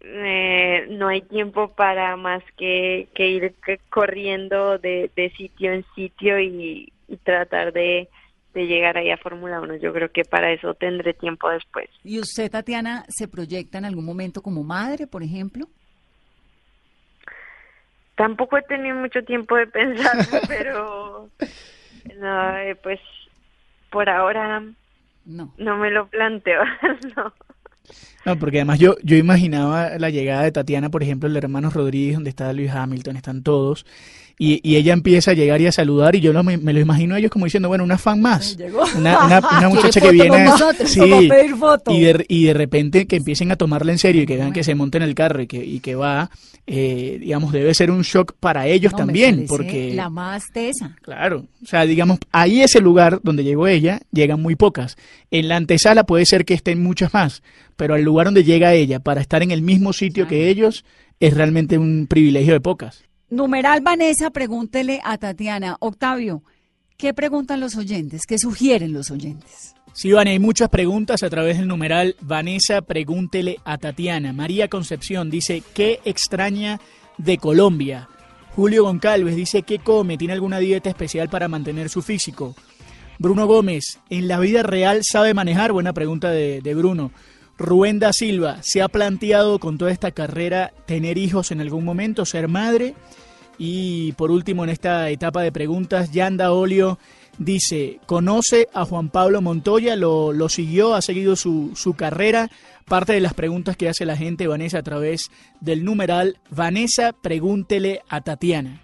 eh, 0.00 0.86
no 0.90 1.08
hay 1.08 1.22
tiempo 1.22 1.74
para 1.74 2.16
más 2.16 2.42
que, 2.56 3.08
que 3.14 3.28
ir 3.28 3.54
corriendo 3.90 4.78
de, 4.78 5.10
de 5.16 5.30
sitio 5.30 5.72
en 5.72 5.84
sitio 5.94 6.38
y, 6.40 6.92
y 7.08 7.16
tratar 7.18 7.72
de, 7.72 8.08
de 8.54 8.66
llegar 8.66 8.96
ahí 8.96 9.10
a 9.10 9.16
Fórmula 9.18 9.60
1. 9.60 9.76
Yo 9.76 9.92
creo 9.92 10.10
que 10.10 10.22
para 10.24 10.52
eso 10.52 10.74
tendré 10.74 11.14
tiempo 11.14 11.48
después. 11.50 11.88
¿Y 12.04 12.18
usted, 12.18 12.50
Tatiana, 12.50 13.04
se 13.08 13.28
proyecta 13.28 13.78
en 13.78 13.84
algún 13.84 14.04
momento 14.04 14.42
como 14.42 14.64
madre, 14.64 15.06
por 15.06 15.22
ejemplo? 15.22 15.66
Tampoco 18.16 18.58
he 18.58 18.62
tenido 18.62 18.96
mucho 18.96 19.22
tiempo 19.22 19.56
de 19.56 19.66
pensarlo, 19.68 20.40
pero 20.48 21.28
no, 22.18 22.56
eh, 22.58 22.74
pues 22.82 22.98
por 23.90 24.08
ahora 24.10 24.62
No. 25.24 25.54
no 25.56 25.76
me 25.78 25.90
lo 25.90 26.08
planteo. 26.08 26.62
no. 27.16 27.32
No, 28.26 28.38
porque 28.38 28.58
además 28.58 28.78
yo, 28.80 28.96
yo 29.02 29.16
imaginaba 29.16 29.98
la 29.98 30.10
llegada 30.10 30.42
de 30.42 30.52
Tatiana, 30.52 30.90
por 30.90 31.02
ejemplo, 31.02 31.26
el 31.26 31.32
de 31.32 31.38
Hermanos 31.38 31.72
Rodríguez, 31.72 32.14
donde 32.16 32.28
está 32.30 32.52
Luis 32.52 32.70
Hamilton, 32.70 33.16
están 33.16 33.42
todos, 33.42 33.86
y, 34.38 34.60
y 34.62 34.76
ella 34.76 34.92
empieza 34.92 35.32
a 35.32 35.34
llegar 35.34 35.60
y 35.60 35.66
a 35.66 35.72
saludar, 35.72 36.14
y 36.14 36.20
yo 36.20 36.32
lo- 36.32 36.42
me, 36.44 36.56
me 36.58 36.72
lo 36.72 36.80
imagino 36.80 37.14
a 37.14 37.18
ellos 37.18 37.30
como 37.30 37.44
diciendo, 37.46 37.68
bueno, 37.68 37.82
una 37.84 37.98
fan 37.98 38.20
más. 38.20 38.56
Llegó. 38.56 38.82
Una, 38.96 39.26
una, 39.26 39.38
una 39.58 39.68
muchacha 39.68 40.00
que 40.00 40.10
viene 40.12 40.28
con 40.28 40.40
a- 40.40 40.44
nosotros, 40.44 40.90
sí, 40.90 41.00
pedir 41.28 41.56
foto. 41.56 41.90
y 41.92 42.00
de, 42.02 42.24
y 42.28 42.44
de 42.44 42.54
repente 42.54 43.06
que 43.06 43.16
empiecen 43.16 43.50
a 43.50 43.56
tomarla 43.56 43.92
en 43.92 43.98
serio 43.98 44.22
y 44.22 44.26
que 44.26 44.36
vean 44.36 44.52
que 44.52 44.62
se 44.64 44.74
monta 44.74 44.96
en 44.98 45.02
el 45.04 45.14
carro 45.14 45.42
y 45.42 45.46
que, 45.46 45.64
y 45.64 45.80
que 45.80 45.94
va, 45.96 46.30
eh, 46.66 47.18
digamos, 47.20 47.52
debe 47.52 47.74
ser 47.74 47.90
un 47.90 48.02
shock 48.02 48.34
para 48.38 48.66
ellos 48.66 48.92
No, 48.92 48.98
también, 48.98 49.46
porque... 49.48 49.92
La 49.94 50.08
más 50.10 50.44
tesa. 50.52 50.94
Claro, 51.02 51.46
o 51.62 51.66
sea, 51.66 51.84
digamos, 51.86 52.18
ahí 52.30 52.60
ese 52.62 52.80
lugar 52.80 53.20
donde 53.22 53.42
llegó 53.44 53.66
ella, 53.66 54.00
llegan 54.12 54.40
muy 54.40 54.54
pocas. 54.54 54.96
En 55.30 55.48
la 55.48 55.56
antesala 55.56 56.04
puede 56.04 56.26
ser 56.26 56.44
que 56.44 56.54
estén 56.54 56.82
muchas 56.82 57.12
más, 57.12 57.42
pero 57.76 57.94
al 57.94 58.02
lugar 58.02 58.26
donde 58.26 58.44
llega 58.44 58.74
ella 58.74 59.00
para 59.00 59.20
estar 59.20 59.42
en 59.42 59.50
el 59.50 59.62
mismo 59.62 59.92
sitio 59.92 60.28
que 60.28 60.48
ellos 60.48 60.84
es 61.20 61.34
realmente 61.34 61.78
un 61.78 62.06
privilegio 62.08 62.52
de 62.52 62.60
pocas. 62.60 63.02
Numeral 63.30 63.82
Vanessa, 63.82 64.30
pregúntele 64.30 65.00
a 65.04 65.18
Tatiana. 65.18 65.76
Octavio, 65.80 66.42
¿qué 66.96 67.12
preguntan 67.12 67.60
los 67.60 67.76
oyentes? 67.76 68.22
¿Qué 68.26 68.38
sugieren 68.38 68.94
los 68.94 69.10
oyentes? 69.10 69.74
Sí, 69.92 70.12
Vane, 70.12 70.30
hay 70.30 70.38
muchas 70.38 70.70
preguntas 70.70 71.22
a 71.22 71.28
través 71.28 71.58
del 71.58 71.68
numeral 71.68 72.16
Vanessa, 72.22 72.80
pregúntele 72.80 73.58
a 73.64 73.76
Tatiana. 73.76 74.32
María 74.32 74.68
Concepción 74.68 75.28
dice, 75.28 75.62
¿qué 75.74 76.00
extraña 76.04 76.80
de 77.18 77.36
Colombia? 77.36 78.08
Julio 78.56 78.84
Goncalves 78.84 79.36
dice, 79.36 79.62
¿qué 79.62 79.78
come? 79.78 80.16
¿Tiene 80.16 80.32
alguna 80.32 80.58
dieta 80.58 80.88
especial 80.88 81.28
para 81.28 81.48
mantener 81.48 81.90
su 81.90 82.00
físico? 82.00 82.54
Bruno 83.18 83.46
Gómez, 83.46 83.98
¿en 84.08 84.26
la 84.26 84.38
vida 84.38 84.62
real 84.62 85.00
sabe 85.02 85.34
manejar? 85.34 85.72
Buena 85.72 85.92
pregunta 85.92 86.30
de, 86.30 86.62
de 86.62 86.74
Bruno. 86.74 87.10
Rubén 87.58 87.98
da 87.98 88.12
Silva, 88.12 88.58
¿se 88.62 88.82
ha 88.82 88.88
planteado 88.88 89.58
con 89.58 89.78
toda 89.78 89.90
esta 89.90 90.12
carrera 90.12 90.72
tener 90.86 91.18
hijos 91.18 91.50
en 91.50 91.60
algún 91.60 91.84
momento, 91.84 92.24
ser 92.24 92.46
madre? 92.46 92.94
Y 93.58 94.12
por 94.12 94.30
último, 94.30 94.62
en 94.62 94.70
esta 94.70 95.10
etapa 95.10 95.42
de 95.42 95.50
preguntas, 95.50 96.12
Yanda 96.12 96.52
Olio 96.52 97.00
dice, 97.38 97.98
¿conoce 98.06 98.68
a 98.72 98.84
Juan 98.84 99.10
Pablo 99.10 99.42
Montoya? 99.42 99.96
¿Lo, 99.96 100.32
lo 100.32 100.48
siguió? 100.48 100.94
¿Ha 100.94 101.02
seguido 101.02 101.34
su, 101.34 101.72
su 101.74 101.94
carrera? 101.94 102.48
Parte 102.84 103.12
de 103.12 103.20
las 103.20 103.34
preguntas 103.34 103.76
que 103.76 103.88
hace 103.88 104.06
la 104.06 104.16
gente, 104.16 104.46
Vanessa, 104.46 104.78
a 104.78 104.82
través 104.84 105.28
del 105.60 105.84
numeral 105.84 106.38
Vanessa, 106.50 107.12
pregúntele 107.12 108.02
a 108.08 108.20
Tatiana. 108.20 108.82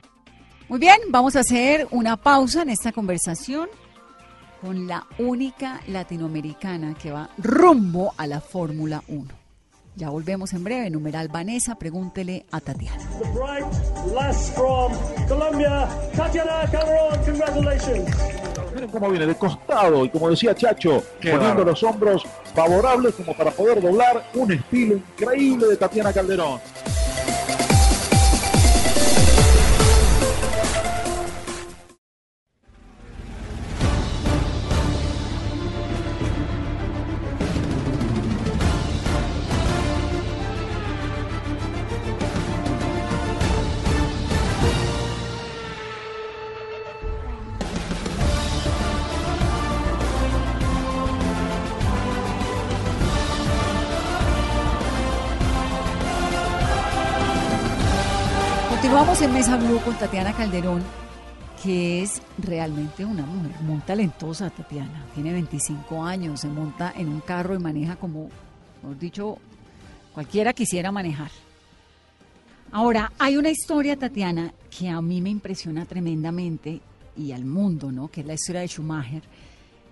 Muy 0.69 0.81
bien, 0.81 0.99
vamos 1.11 1.37
a 1.37 1.41
hacer 1.41 1.87
una 1.93 2.17
pausa 2.17 2.63
en 2.63 2.71
esta 2.71 2.91
conversación 2.91 3.69
con 4.64 4.87
la 4.87 5.07
única 5.18 5.83
latinoamericana 5.88 6.94
que 6.94 7.11
va 7.12 7.29
rumbo 7.37 8.14
a 8.16 8.27
la 8.27 8.40
Fórmula 8.40 9.03
1. 9.09 9.29
Ya 9.96 10.09
volvemos 10.09 10.55
en 10.55 10.64
breve. 10.64 10.90
Numeral 10.90 11.29
Vanessa, 11.29 11.74
pregúntele 11.74 12.46
a 12.50 12.61
Tatiana. 12.61 12.98
The 13.18 13.29
bright 13.31 13.64
lass 14.14 14.50
from 14.55 14.92
Colombia, 15.29 15.87
Tatiana 16.16 16.68
Calderón, 16.72 17.24
congratulations. 17.24 18.11
Miren 18.74 18.90
cómo 18.90 19.11
viene 19.11 19.27
de 19.27 19.35
costado 19.37 20.05
y 20.05 20.09
como 20.09 20.31
decía 20.31 20.55
Chacho, 20.55 21.03
Qué 21.20 21.31
poniendo 21.31 21.62
los 21.62 21.83
hombros 21.83 22.24
favorables 22.55 23.14
como 23.14 23.37
para 23.37 23.50
poder 23.50 23.81
doblar 23.81 24.24
un 24.35 24.50
estilo 24.50 24.96
increíble 24.96 25.68
de 25.68 25.77
Tatiana 25.77 26.12
Calderón. 26.12 26.59
En 59.25 59.33
Mesa 59.33 59.57
Blue 59.57 59.81
con 59.83 59.95
Tatiana 59.95 60.35
Calderón, 60.35 60.83
que 61.63 62.03
es 62.03 62.21
realmente 62.37 63.07
una 63.07 63.25
mujer 63.25 63.59
muy 63.63 63.79
talentosa, 63.79 64.51
Tatiana. 64.51 65.07
Tiene 65.15 65.33
25 65.33 66.05
años, 66.05 66.41
se 66.41 66.49
monta 66.49 66.93
en 66.95 67.09
un 67.09 67.21
carro 67.21 67.55
y 67.55 67.59
maneja 67.59 67.97
como, 67.97 68.29
mejor 68.83 68.99
dicho, 68.99 69.39
cualquiera 70.13 70.53
quisiera 70.53 70.93
manejar. 70.93 71.31
Ahora, 72.71 73.13
hay 73.19 73.39
una 73.39 73.49
historia, 73.49 73.97
Tatiana, 73.97 74.53
que 74.69 74.91
a 74.91 75.01
mí 75.01 75.23
me 75.23 75.31
impresiona 75.31 75.87
tremendamente 75.87 76.83
y 77.17 77.33
al 77.33 77.47
mundo, 77.47 77.91
¿no? 77.91 78.09
Que 78.09 78.21
es 78.21 78.27
la 78.27 78.35
historia 78.35 78.61
de 78.61 78.69
Schumacher. 78.69 79.23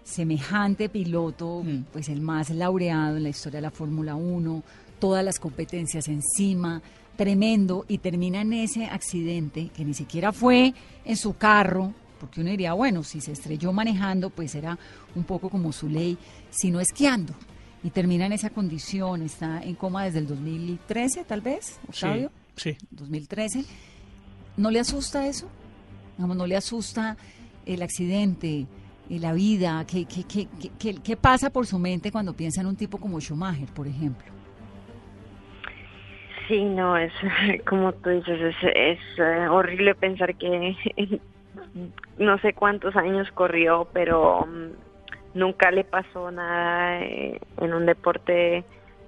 Semejante 0.04 0.90
piloto, 0.90 1.64
pues 1.90 2.10
el 2.10 2.20
más 2.20 2.50
laureado 2.50 3.16
en 3.16 3.22
la 3.22 3.30
historia 3.30 3.58
de 3.58 3.62
la 3.62 3.70
Fórmula 3.70 4.14
1, 4.14 4.62
todas 4.98 5.24
las 5.24 5.38
competencias 5.38 6.06
encima, 6.08 6.82
tremendo, 7.16 7.84
y 7.88 7.98
termina 7.98 8.40
en 8.40 8.52
ese 8.52 8.86
accidente 8.86 9.70
que 9.74 9.84
ni 9.84 9.94
siquiera 9.94 10.32
fue 10.32 10.74
en 11.04 11.16
su 11.16 11.36
carro, 11.36 11.92
porque 12.20 12.40
uno 12.40 12.50
diría, 12.50 12.72
bueno, 12.72 13.02
si 13.02 13.20
se 13.20 13.32
estrelló 13.32 13.72
manejando, 13.72 14.30
pues 14.30 14.54
era 14.54 14.78
un 15.14 15.24
poco 15.24 15.50
como 15.50 15.72
su 15.72 15.88
ley, 15.88 16.16
sino 16.50 16.80
esquiando. 16.80 17.34
Y 17.84 17.90
termina 17.90 18.26
en 18.26 18.32
esa 18.32 18.50
condición, 18.50 19.22
está 19.22 19.62
en 19.62 19.74
coma 19.74 20.04
desde 20.04 20.20
el 20.20 20.28
2013, 20.28 21.24
tal 21.24 21.40
vez, 21.40 21.80
Octavio. 21.88 22.30
Sí. 22.56 22.76
2013. 22.90 23.64
¿No 24.56 24.70
le 24.70 24.78
asusta 24.78 25.26
eso? 25.26 25.48
Digamos, 26.16 26.36
¿No 26.36 26.46
le 26.46 26.56
asusta 26.56 27.16
el 27.66 27.82
accidente, 27.82 28.66
eh, 29.10 29.18
la 29.18 29.32
vida? 29.32 29.84
¿Qué, 29.86 30.04
qué, 30.04 30.22
qué, 30.24 30.46
qué, 30.78 30.94
qué 30.94 31.16
pasa 31.16 31.50
por 31.50 31.66
su 31.66 31.78
mente 31.78 32.12
cuando 32.12 32.34
piensa 32.34 32.60
en 32.60 32.68
un 32.68 32.76
tipo 32.76 32.98
como 32.98 33.20
Schumacher, 33.20 33.68
por 33.68 33.88
ejemplo? 33.88 34.41
Sí, 36.48 36.64
no, 36.64 36.96
es 36.96 37.12
como 37.68 37.92
tú 37.92 38.10
dices, 38.10 38.40
es, 38.40 38.56
es 38.74 39.18
eh, 39.18 39.48
horrible 39.48 39.94
pensar 39.94 40.34
que 40.36 40.76
no 42.18 42.38
sé 42.38 42.52
cuántos 42.54 42.96
años 42.96 43.30
corrió, 43.32 43.88
pero 43.92 44.46
mm, 44.46 45.38
nunca 45.38 45.70
le 45.70 45.84
pasó 45.84 46.30
nada 46.30 47.00
eh, 47.00 47.40
en 47.58 47.74
un 47.74 47.86
deporte 47.86 48.64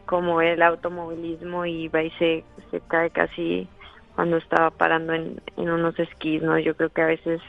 como 0.06 0.40
el 0.40 0.62
automovilismo 0.62 1.64
y 1.66 1.88
va 1.88 2.02
y 2.02 2.10
se, 2.12 2.44
se 2.70 2.80
cae 2.80 3.10
casi 3.10 3.66
cuando 4.14 4.36
estaba 4.36 4.70
parando 4.70 5.12
en, 5.12 5.40
en 5.56 5.70
unos 5.70 5.98
esquís, 5.98 6.42
¿no? 6.42 6.58
Yo 6.58 6.76
creo 6.76 6.90
que 6.90 7.02
a 7.02 7.06
veces 7.06 7.40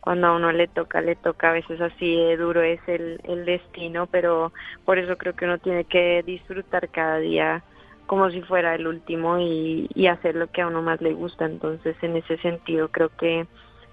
cuando 0.00 0.28
a 0.28 0.36
uno 0.36 0.50
le 0.52 0.66
toca, 0.66 1.00
le 1.00 1.14
toca, 1.14 1.50
a 1.50 1.52
veces 1.52 1.80
así 1.80 2.16
de 2.16 2.36
duro 2.36 2.62
es 2.62 2.80
el, 2.88 3.20
el 3.24 3.44
destino, 3.44 4.06
pero 4.06 4.52
por 4.84 4.98
eso 4.98 5.16
creo 5.16 5.34
que 5.34 5.44
uno 5.44 5.58
tiene 5.58 5.84
que 5.84 6.22
disfrutar 6.24 6.88
cada 6.88 7.18
día 7.18 7.62
como 8.10 8.28
si 8.28 8.40
fuera 8.42 8.74
el 8.74 8.88
último 8.88 9.38
y, 9.38 9.88
y 9.94 10.08
hacer 10.08 10.34
lo 10.34 10.48
que 10.48 10.62
a 10.62 10.66
uno 10.66 10.82
más 10.82 11.00
le 11.00 11.12
gusta. 11.12 11.44
Entonces, 11.44 11.94
en 12.02 12.16
ese 12.16 12.38
sentido, 12.38 12.88
creo 12.88 13.08
que 13.16 13.46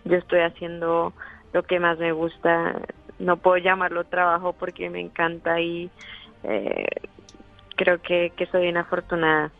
yo 0.06 0.15
estoy 0.15 0.39
haciendo 0.39 1.13
lo 1.53 1.62
que 1.62 1.80
más 1.80 1.99
me 1.99 2.12
gusta. 2.13 2.82
No 3.19 3.38
puedo 3.38 3.58
llamarlo 3.58 4.06
trabajo 4.06 4.53
porque 4.53 4.89
me 4.89 5.01
encanta 5.01 5.62
y 5.62 5.91
eh, 6.43 6.86
creo 7.75 8.01
que, 8.01 8.32
que 8.36 8.47
soy 8.47 8.69
una 8.69 8.80
afortunada. 8.82 9.51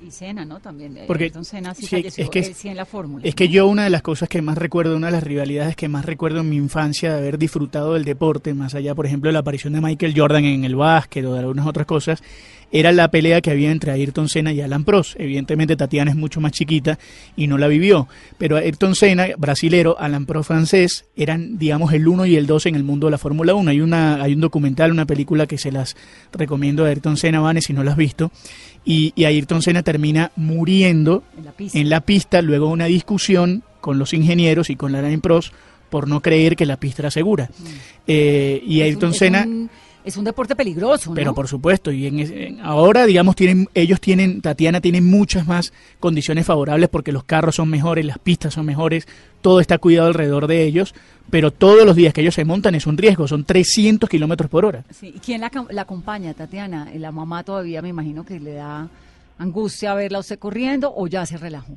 Y 0.00 0.12
Senna, 0.12 0.44
¿no? 0.44 0.60
También. 0.60 0.96
eh, 0.96 1.04
Porque- 1.08 1.24
Ayrton 1.24 1.44
Senna 1.44 1.74
sí, 1.74 1.82
sí, 1.86 1.96
falleció, 1.96 2.22
es 2.24 2.30
que- 2.30 2.38
eh, 2.38 2.54
sí 2.54 2.68
en 2.68 2.76
la 2.76 2.84
fórmula. 2.84 3.24
Es 3.26 3.34
que 3.34 3.48
yo 3.48 3.66
una 3.66 3.82
de 3.82 3.90
las 3.90 4.02
cosas 4.02 4.28
que 4.28 4.42
más 4.42 4.58
recuerdo, 4.58 4.96
una 4.96 5.06
de 5.08 5.12
las 5.14 5.24
rivalidades 5.24 5.74
que 5.74 5.88
más 5.88 6.04
recuerdo 6.04 6.40
en 6.40 6.50
mi 6.50 6.56
infancia 6.56 7.12
de 7.12 7.18
haber 7.18 7.36
disfrutado 7.38 7.94
del 7.94 8.04
deporte, 8.04 8.54
más 8.54 8.76
allá, 8.76 8.94
por 8.94 9.06
ejemplo, 9.06 9.28
de 9.28 9.32
la 9.34 9.40
aparición 9.40 9.72
de 9.72 9.80
Michael 9.80 10.14
Jordan 10.16 10.44
en 10.44 10.64
el 10.64 10.76
básquet 10.76 11.24
o 11.24 11.32
de 11.32 11.40
algunas 11.40 11.66
otras 11.66 11.86
cosas, 11.86 12.22
era 12.70 12.92
la 12.92 13.10
pelea 13.10 13.40
que 13.40 13.50
había 13.50 13.70
entre 13.70 13.92
Ayrton 13.92 14.28
Senna 14.28 14.52
y 14.52 14.60
Alan 14.60 14.84
Prost. 14.84 15.18
Evidentemente 15.18 15.74
Tatiana 15.76 16.10
es 16.10 16.16
mucho 16.16 16.40
más 16.40 16.52
chiquita 16.52 16.98
y 17.36 17.46
no 17.46 17.56
la 17.58 17.66
vivió, 17.68 18.08
pero 18.36 18.56
Ayrton 18.56 18.94
Senna, 18.94 19.26
brasilero, 19.38 19.98
Alan 19.98 20.26
Prost 20.26 20.48
francés, 20.48 21.04
eran, 21.16 21.58
digamos, 21.58 21.92
el 21.92 22.06
1 22.06 22.26
y 22.26 22.36
el 22.36 22.46
2 22.46 22.66
en 22.66 22.74
el 22.74 22.84
mundo 22.84 23.06
de 23.06 23.12
la 23.12 23.18
Fórmula 23.18 23.54
1. 23.54 23.70
Hay, 23.70 23.80
una, 23.80 24.22
hay 24.22 24.34
un 24.34 24.40
documental, 24.40 24.92
una 24.92 25.06
película 25.06 25.46
que 25.46 25.56
se 25.58 25.72
las 25.72 25.96
recomiendo 26.32 26.84
de 26.84 26.90
Ayrton 26.90 27.16
Senna, 27.16 27.40
Vanes, 27.40 27.64
si 27.64 27.72
no 27.72 27.82
la 27.84 27.92
has 27.92 27.96
visto, 27.96 28.30
y, 28.84 29.12
y 29.16 29.24
Ayrton 29.24 29.62
Senna 29.62 29.82
termina 29.82 30.32
muriendo 30.36 31.22
En 31.38 31.44
la 31.44 31.52
pista. 31.52 31.78
en 31.78 31.88
la 31.90 32.00
pista 32.02 32.42
luego 32.42 32.66
de 32.66 32.72
una 32.72 32.84
discusión 32.86 33.62
con 33.80 33.98
los 33.98 34.12
ingenieros 34.12 34.70
y 34.70 34.76
con 34.76 34.92
la 34.92 34.98
Alain 34.98 35.20
Prost 35.20 35.52
por 35.88 36.06
no 36.08 36.20
creer 36.20 36.54
que 36.56 36.66
la 36.66 36.76
pista 36.78 37.02
era 37.02 37.10
segura. 37.10 37.48
Eh, 38.06 38.62
y 38.62 38.66
Mm. 38.66 38.70
Es 38.72 38.76
un- 38.78 38.82
Ayrton 38.84 39.14
Senna, 39.14 39.44
un- 39.46 39.70
es 40.04 40.16
un 40.16 40.24
deporte 40.24 40.56
peligroso, 40.56 41.10
¿no? 41.10 41.14
pero 41.16 41.34
por 41.34 41.48
supuesto, 41.48 41.90
y 41.92 42.06
en, 42.06 42.18
en- 42.20 42.60
ahora, 42.60 43.04
digamos, 43.04 43.36
tienen, 43.36 43.68
ellos 43.74 44.00
tienen, 44.00 44.40
Tatiana 44.40 44.80
tiene 44.80 45.00
muchas 45.00 45.46
más 45.46 45.72
condiciones 46.00 46.46
favorables 46.46 46.88
porque 46.88 47.12
los 47.12 47.24
carros 47.24 47.56
son 47.56 47.68
mejores, 47.68 48.04
las 48.06 48.18
pistas 48.18 48.54
son 48.54 48.64
mejores, 48.66 49.06
todo 49.42 49.60
está 49.60 49.78
cuidado 49.78 50.08
alrededor 50.08 50.46
de 50.46 50.64
ellos, 50.64 50.94
pero 51.30 51.50
todos 51.50 51.84
los 51.84 51.94
días 51.94 52.14
que 52.14 52.22
ellos 52.22 52.34
se 52.34 52.44
montan 52.46 52.74
es 52.74 52.86
un 52.86 52.96
riesgo, 52.96 53.28
son 53.28 53.44
300 53.44 54.08
kilómetros 54.08 54.48
por 54.48 54.64
hora. 54.64 54.84
Sí, 54.90 55.12
¿Y 55.14 55.18
quién 55.18 55.42
la, 55.42 55.50
acom- 55.50 55.70
la 55.70 55.82
acompaña, 55.82 56.32
Tatiana? 56.32 56.88
La 56.94 57.12
mamá 57.12 57.42
todavía 57.44 57.82
me 57.82 57.88
imagino 57.88 58.24
que 58.24 58.40
le 58.40 58.54
da 58.54 58.88
angustia 59.38 59.94
verla 59.94 60.20
usted 60.20 60.38
corriendo 60.38 60.92
o 60.96 61.06
ya 61.06 61.26
se 61.26 61.36
relajó. 61.36 61.74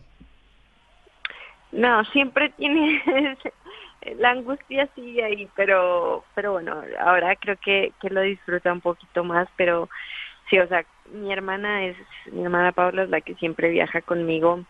No, 1.72 2.04
siempre 2.06 2.50
tiene 2.58 3.02
la 4.18 4.32
angustia 4.32 4.88
sigue 4.96 5.24
ahí, 5.24 5.48
pero 5.56 6.24
pero 6.34 6.54
bueno, 6.54 6.84
ahora 7.00 7.36
creo 7.36 7.58
que, 7.58 7.94
que 8.02 8.10
lo 8.10 8.22
disfruta 8.22 8.74
un 8.74 8.82
poquito 8.82 9.24
más, 9.24 9.48
pero 9.56 9.90
sí, 10.50 10.60
o 10.60 10.68
sea, 10.68 10.86
mi 11.12 11.32
hermana 11.32 11.86
es, 11.86 11.98
mi 12.32 12.44
hermana 12.44 12.72
Paula 12.72 13.04
es 13.04 13.10
la 13.10 13.22
que 13.22 13.36
siempre 13.36 13.70
viaja 13.70 14.02
conmigo. 14.02 14.64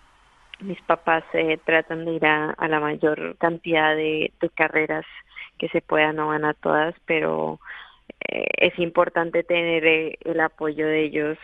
Mis 0.60 0.82
papás 0.82 1.24
eh, 1.34 1.58
tratan 1.66 2.06
de 2.06 2.12
ir 2.14 2.26
a, 2.26 2.56
la 2.68 2.80
mayor 2.80 3.36
cantidad 3.38 3.96
de, 3.96 4.32
carreras 4.56 5.06
que 5.58 5.70
se 5.70 5.82
puedan, 5.82 6.18
no 6.18 6.28
van 6.28 6.46
a 6.46 6.54
todas, 6.54 6.94
pero 7.06 7.60
eh, 8.28 8.48
es 8.58 8.78
importante 8.80 9.44
tener 9.44 9.86
eh, 9.86 10.18
el 10.24 10.40
apoyo 10.40 10.86
de 10.86 11.04
ellos 11.04 11.38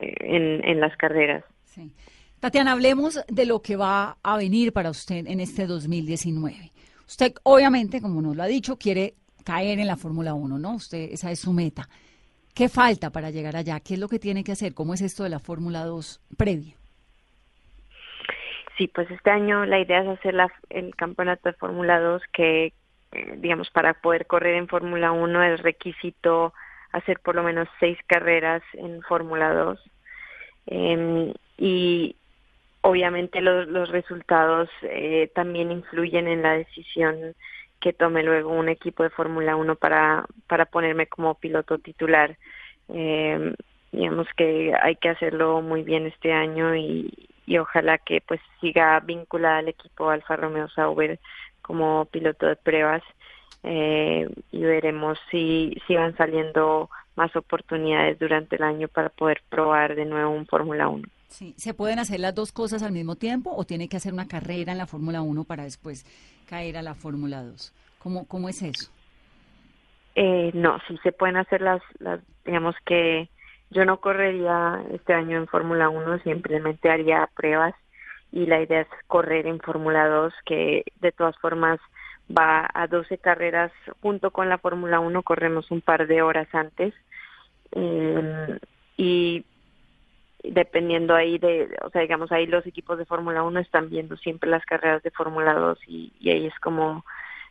eh, 0.00 0.14
en, 0.20 0.64
en 0.68 0.80
las 0.80 0.96
carreras. 0.96 1.44
Sí. 1.64 1.90
Tatiana, 2.46 2.70
hablemos 2.70 3.20
de 3.26 3.44
lo 3.44 3.60
que 3.60 3.74
va 3.74 4.18
a 4.22 4.36
venir 4.36 4.72
para 4.72 4.90
usted 4.90 5.26
en 5.26 5.40
este 5.40 5.66
2019. 5.66 6.70
Usted, 7.04 7.34
obviamente, 7.42 8.00
como 8.00 8.22
nos 8.22 8.36
lo 8.36 8.44
ha 8.44 8.46
dicho, 8.46 8.78
quiere 8.78 9.14
caer 9.44 9.80
en 9.80 9.88
la 9.88 9.96
Fórmula 9.96 10.32
1, 10.32 10.56
¿no? 10.56 10.76
Usted, 10.76 11.08
esa 11.10 11.32
es 11.32 11.40
su 11.40 11.52
meta. 11.52 11.88
¿Qué 12.54 12.68
falta 12.68 13.10
para 13.10 13.30
llegar 13.32 13.56
allá? 13.56 13.80
¿Qué 13.80 13.94
es 13.94 14.00
lo 14.00 14.06
que 14.06 14.20
tiene 14.20 14.44
que 14.44 14.52
hacer? 14.52 14.74
¿Cómo 14.74 14.94
es 14.94 15.00
esto 15.00 15.24
de 15.24 15.30
la 15.30 15.40
Fórmula 15.40 15.84
2 15.86 16.20
previa? 16.36 16.76
Sí, 18.78 18.86
pues 18.94 19.10
este 19.10 19.30
año 19.30 19.66
la 19.66 19.80
idea 19.80 20.02
es 20.02 20.08
hacer 20.16 20.34
la- 20.34 20.52
el 20.70 20.94
campeonato 20.94 21.48
de 21.48 21.56
Fórmula 21.56 21.98
2 21.98 22.22
que, 22.32 22.66
eh, 23.10 23.34
digamos, 23.38 23.70
para 23.70 23.94
poder 23.94 24.28
correr 24.28 24.54
en 24.54 24.68
Fórmula 24.68 25.10
1 25.10 25.42
es 25.42 25.60
requisito 25.62 26.54
hacer 26.92 27.18
por 27.18 27.34
lo 27.34 27.42
menos 27.42 27.66
seis 27.80 27.98
carreras 28.06 28.62
en 28.74 29.02
Fórmula 29.02 29.52
2. 29.52 29.80
Em, 30.66 31.34
y 31.58 32.14
obviamente 32.82 33.40
los, 33.40 33.68
los 33.68 33.88
resultados 33.90 34.68
eh, 34.82 35.30
también 35.34 35.72
influyen 35.72 36.28
en 36.28 36.42
la 36.42 36.52
decisión 36.52 37.34
que 37.80 37.92
tome 37.92 38.22
luego 38.22 38.50
un 38.50 38.68
equipo 38.68 39.02
de 39.02 39.10
Fórmula 39.10 39.56
1 39.56 39.76
para, 39.76 40.24
para 40.46 40.66
ponerme 40.66 41.06
como 41.06 41.34
piloto 41.34 41.78
titular. 41.78 42.36
Eh, 42.88 43.54
digamos 43.92 44.26
que 44.36 44.72
hay 44.80 44.96
que 44.96 45.08
hacerlo 45.08 45.60
muy 45.62 45.82
bien 45.82 46.06
este 46.06 46.32
año 46.32 46.74
y, 46.74 47.12
y 47.46 47.58
ojalá 47.58 47.98
que 47.98 48.20
pues 48.20 48.40
siga 48.60 49.00
vinculada 49.00 49.58
al 49.58 49.68
equipo 49.68 50.10
Alfa 50.10 50.36
Romeo 50.36 50.68
Sauber 50.68 51.18
como 51.62 52.04
piloto 52.06 52.46
de 52.46 52.56
pruebas 52.56 53.02
eh, 53.62 54.28
y 54.52 54.60
veremos 54.60 55.18
si, 55.30 55.76
si 55.86 55.96
van 55.96 56.16
saliendo 56.16 56.90
más 57.16 57.34
oportunidades 57.34 58.18
durante 58.18 58.56
el 58.56 58.62
año 58.62 58.88
para 58.88 59.08
poder 59.08 59.42
probar 59.48 59.94
de 59.94 60.04
nuevo 60.04 60.30
un 60.30 60.46
Fórmula 60.46 60.88
1. 60.88 61.08
Sí. 61.28 61.54
¿Se 61.56 61.74
pueden 61.74 61.98
hacer 61.98 62.20
las 62.20 62.34
dos 62.34 62.52
cosas 62.52 62.82
al 62.82 62.92
mismo 62.92 63.16
tiempo 63.16 63.52
o 63.54 63.64
tiene 63.64 63.88
que 63.88 63.96
hacer 63.96 64.12
una 64.12 64.28
carrera 64.28 64.72
en 64.72 64.78
la 64.78 64.86
Fórmula 64.86 65.22
1 65.22 65.44
para 65.44 65.64
después 65.64 66.04
caer 66.48 66.76
a 66.76 66.82
la 66.82 66.94
Fórmula 66.94 67.42
2? 67.42 67.72
¿Cómo, 67.98 68.26
cómo 68.26 68.48
es 68.48 68.62
eso? 68.62 68.90
Eh, 70.14 70.50
no, 70.54 70.78
sí 70.88 70.98
se 71.02 71.12
pueden 71.12 71.36
hacer 71.36 71.60
las, 71.60 71.82
las, 71.98 72.20
digamos 72.44 72.74
que 72.86 73.28
yo 73.70 73.84
no 73.84 74.00
correría 74.00 74.82
este 74.92 75.12
año 75.12 75.36
en 75.36 75.46
Fórmula 75.46 75.88
1, 75.88 76.20
simplemente 76.20 76.88
haría 76.88 77.28
pruebas 77.34 77.74
y 78.32 78.46
la 78.46 78.60
idea 78.62 78.82
es 78.82 78.88
correr 79.06 79.46
en 79.46 79.60
Fórmula 79.60 80.08
2, 80.08 80.32
que 80.44 80.84
de 81.00 81.12
todas 81.12 81.36
formas 81.38 81.80
va 82.30 82.68
a 82.72 82.86
12 82.86 83.18
carreras 83.18 83.72
junto 84.00 84.30
con 84.30 84.48
la 84.48 84.58
Fórmula 84.58 85.00
1, 85.00 85.22
corremos 85.22 85.70
un 85.70 85.80
par 85.80 86.06
de 86.06 86.22
horas 86.22 86.48
antes 86.52 86.94
eh, 87.72 88.58
y 88.96 89.44
dependiendo 90.52 91.14
ahí 91.14 91.38
de, 91.38 91.68
o 91.84 91.90
sea, 91.90 92.02
digamos 92.02 92.30
ahí 92.32 92.46
los 92.46 92.66
equipos 92.66 92.98
de 92.98 93.04
Fórmula 93.04 93.42
1 93.42 93.60
están 93.60 93.88
viendo 93.90 94.16
siempre 94.16 94.48
las 94.50 94.64
carreras 94.64 95.02
de 95.02 95.10
Fórmula 95.10 95.54
2 95.54 95.78
y, 95.86 96.12
y 96.20 96.30
ahí 96.30 96.46
es 96.46 96.58
como 96.60 97.04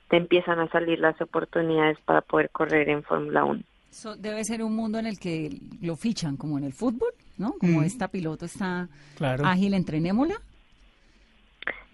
te 0.09 0.17
empiezan 0.17 0.59
a 0.59 0.69
salir 0.69 0.99
las 0.99 1.19
oportunidades 1.21 1.97
para 2.05 2.21
poder 2.21 2.49
correr 2.51 2.89
en 2.89 3.03
Fórmula 3.03 3.43
1. 3.43 3.61
Eso 3.91 4.15
debe 4.15 4.43
ser 4.43 4.61
un 4.63 4.75
mundo 4.75 4.99
en 4.99 5.07
el 5.07 5.17
que 5.19 5.57
lo 5.81 5.95
fichan, 5.95 6.37
como 6.37 6.57
en 6.57 6.63
el 6.65 6.73
fútbol, 6.73 7.09
¿no? 7.37 7.53
Como 7.59 7.79
Mm. 7.81 7.85
esta 7.85 8.07
piloto 8.09 8.45
está 8.45 8.87
Claro. 9.17 9.45
ágil, 9.45 9.73
entrenémosla. 9.73 10.35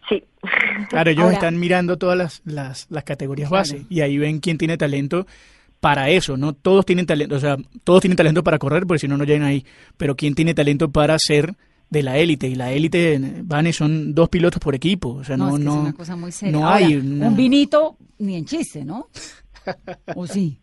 Sí. 0.09 0.23
Claro, 0.89 1.09
ellos 1.11 1.23
Ahora- 1.23 1.35
están 1.35 1.59
mirando 1.59 1.97
todas 1.97 2.17
las, 2.17 2.41
las, 2.43 2.89
las 2.91 3.03
categorías 3.03 3.49
base 3.49 3.85
y 3.89 4.01
ahí 4.01 4.17
ven 4.17 4.39
quién 4.39 4.57
tiene 4.57 4.77
talento 4.77 5.25
para 5.81 6.09
eso, 6.09 6.37
¿no? 6.37 6.53
Todos 6.53 6.85
tienen 6.85 7.05
talento, 7.05 7.35
o 7.35 7.39
sea, 7.39 7.57
todos 7.83 7.99
tienen 7.99 8.15
talento 8.15 8.43
para 8.43 8.59
correr, 8.59 8.85
porque 8.85 8.99
si 8.99 9.07
no, 9.09 9.17
no 9.17 9.25
llegan 9.25 9.43
ahí, 9.43 9.65
pero 9.97 10.15
quién 10.15 10.35
tiene 10.35 10.53
talento 10.53 10.89
para 10.91 11.17
ser 11.19 11.55
de 11.89 12.03
la 12.03 12.17
élite, 12.17 12.47
y 12.47 12.55
la 12.55 12.71
élite, 12.71 13.19
Vane, 13.43 13.73
son 13.73 14.15
dos 14.15 14.29
pilotos 14.29 14.61
por 14.61 14.75
equipo, 14.75 15.15
o 15.15 15.23
sea, 15.25 15.35
no, 15.35 15.49
es 15.49 15.57
que 15.57 15.65
no, 15.65 15.73
es 15.73 15.79
una 15.79 15.93
cosa 15.93 16.15
muy 16.15 16.31
seria. 16.31 16.57
no 16.57 16.65
Ahora, 16.65 16.85
hay 16.85 16.95
un 16.95 17.35
vinito 17.35 17.97
ni 18.19 18.37
en 18.37 18.45
chiste, 18.45 18.85
¿no? 18.85 19.07
¿O 20.15 20.25
sí? 20.25 20.61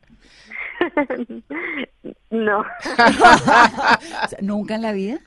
No. 2.30 2.60
O 2.60 2.64
sea, 4.28 4.38
¿Nunca 4.40 4.76
en 4.76 4.82
la 4.82 4.92
vida? 4.92 5.18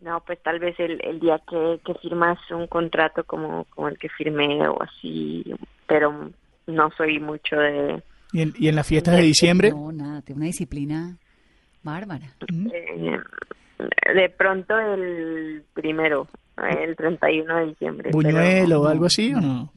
No, 0.00 0.20
pues 0.20 0.40
tal 0.42 0.60
vez 0.60 0.78
el, 0.78 1.00
el 1.04 1.18
día 1.18 1.40
que, 1.48 1.80
que 1.84 1.94
firmas 1.94 2.38
un 2.50 2.66
contrato 2.68 3.24
como, 3.24 3.64
como 3.64 3.88
el 3.88 3.98
que 3.98 4.08
firmé 4.08 4.68
o 4.68 4.80
así, 4.82 5.44
pero 5.86 6.30
no 6.66 6.90
soy 6.96 7.18
mucho 7.18 7.56
de... 7.56 8.02
y, 8.32 8.42
en, 8.42 8.52
y 8.58 8.68
en 8.68 8.76
las 8.76 8.86
fiestas 8.86 9.16
de 9.16 9.22
diciembre, 9.22 9.70
No, 9.70 9.90
nada, 9.92 10.22
tiene 10.22 10.38
una 10.38 10.46
disciplina 10.46 11.16
bárbara. 11.82 12.26
eh, 12.72 13.18
de 14.14 14.28
pronto 14.30 14.78
el 14.78 15.62
primero, 15.74 16.28
el 16.80 16.96
31 16.96 17.56
de 17.58 17.66
diciembre. 17.66 18.10
buñuelo 18.12 18.82
o 18.82 18.88
algo 18.88 19.06
así, 19.06 19.32
¿o 19.34 19.40
no? 19.40 19.72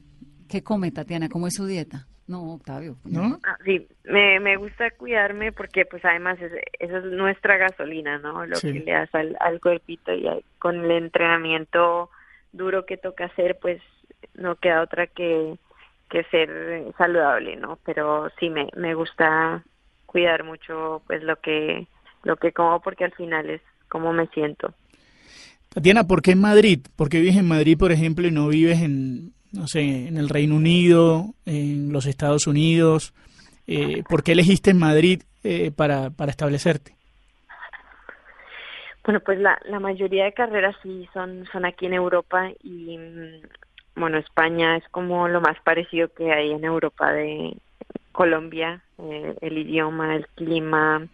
¿Qué 0.48 0.62
come, 0.62 0.90
Tatiana? 0.90 1.28
¿Cómo 1.28 1.46
es 1.46 1.54
su 1.54 1.66
dieta? 1.66 2.06
No, 2.26 2.54
Octavio. 2.54 2.96
¿No? 3.04 3.38
Ah, 3.44 3.56
sí, 3.64 3.86
me, 4.04 4.38
me 4.40 4.56
gusta 4.56 4.90
cuidarme 4.92 5.52
porque 5.52 5.84
pues 5.84 6.04
además 6.04 6.38
es, 6.40 6.52
esa 6.78 6.98
es 6.98 7.04
nuestra 7.04 7.56
gasolina, 7.56 8.18
¿no? 8.18 8.46
Lo 8.46 8.56
Sí. 8.56 8.72
que 8.72 8.80
le 8.80 8.92
das 8.92 9.14
al, 9.14 9.36
al 9.40 9.60
cuerpito 9.60 10.12
y 10.14 10.24
con 10.58 10.76
el 10.84 10.90
entrenamiento 10.92 12.10
duro 12.52 12.86
que 12.86 12.96
toca 12.96 13.24
hacer 13.26 13.58
pues 13.60 13.80
no 14.34 14.56
queda 14.56 14.82
otra 14.82 15.06
que, 15.08 15.58
que 16.12 16.24
ser 16.24 16.92
saludable, 16.98 17.56
¿no? 17.56 17.78
Pero 17.86 18.28
sí 18.38 18.50
me, 18.50 18.68
me 18.76 18.94
gusta 18.94 19.62
cuidar 20.04 20.44
mucho 20.44 21.02
pues 21.06 21.22
lo 21.22 21.36
que 21.36 21.86
lo 22.22 22.36
que 22.36 22.52
como 22.52 22.80
porque 22.80 23.04
al 23.04 23.12
final 23.12 23.48
es 23.48 23.62
como 23.88 24.12
me 24.12 24.26
siento. 24.28 24.74
Tatiana, 25.70 26.04
¿por 26.04 26.20
qué 26.20 26.32
en 26.32 26.40
Madrid? 26.42 26.80
¿Por 26.96 27.08
qué 27.08 27.20
vives 27.20 27.36
en 27.36 27.48
Madrid, 27.48 27.78
por 27.78 27.92
ejemplo, 27.92 28.26
y 28.26 28.30
no 28.30 28.48
vives 28.48 28.82
en, 28.82 29.32
no 29.52 29.66
sé, 29.66 30.06
en 30.06 30.18
el 30.18 30.28
Reino 30.28 30.54
Unido, 30.54 31.34
en 31.46 31.92
los 31.92 32.04
Estados 32.04 32.46
Unidos? 32.46 33.14
Eh, 33.66 34.02
¿Por 34.06 34.22
qué 34.22 34.32
elegiste 34.32 34.70
en 34.70 34.78
Madrid 34.78 35.22
eh, 35.44 35.70
para, 35.74 36.10
para 36.10 36.30
establecerte? 36.30 36.94
Bueno, 39.04 39.20
pues 39.20 39.38
la, 39.38 39.58
la 39.64 39.80
mayoría 39.80 40.24
de 40.24 40.34
carreras 40.34 40.76
sí 40.82 41.08
son, 41.14 41.46
son 41.50 41.64
aquí 41.64 41.86
en 41.86 41.94
Europa 41.94 42.50
y 42.62 42.98
bueno, 43.94 44.18
España 44.18 44.76
es 44.76 44.88
como 44.90 45.28
lo 45.28 45.40
más 45.40 45.58
parecido 45.60 46.08
que 46.08 46.32
hay 46.32 46.52
en 46.52 46.64
Europa 46.64 47.12
de 47.12 47.56
Colombia, 48.12 48.82
eh, 48.98 49.34
el 49.40 49.58
idioma, 49.58 50.16
el 50.16 50.26
clima. 50.28 51.06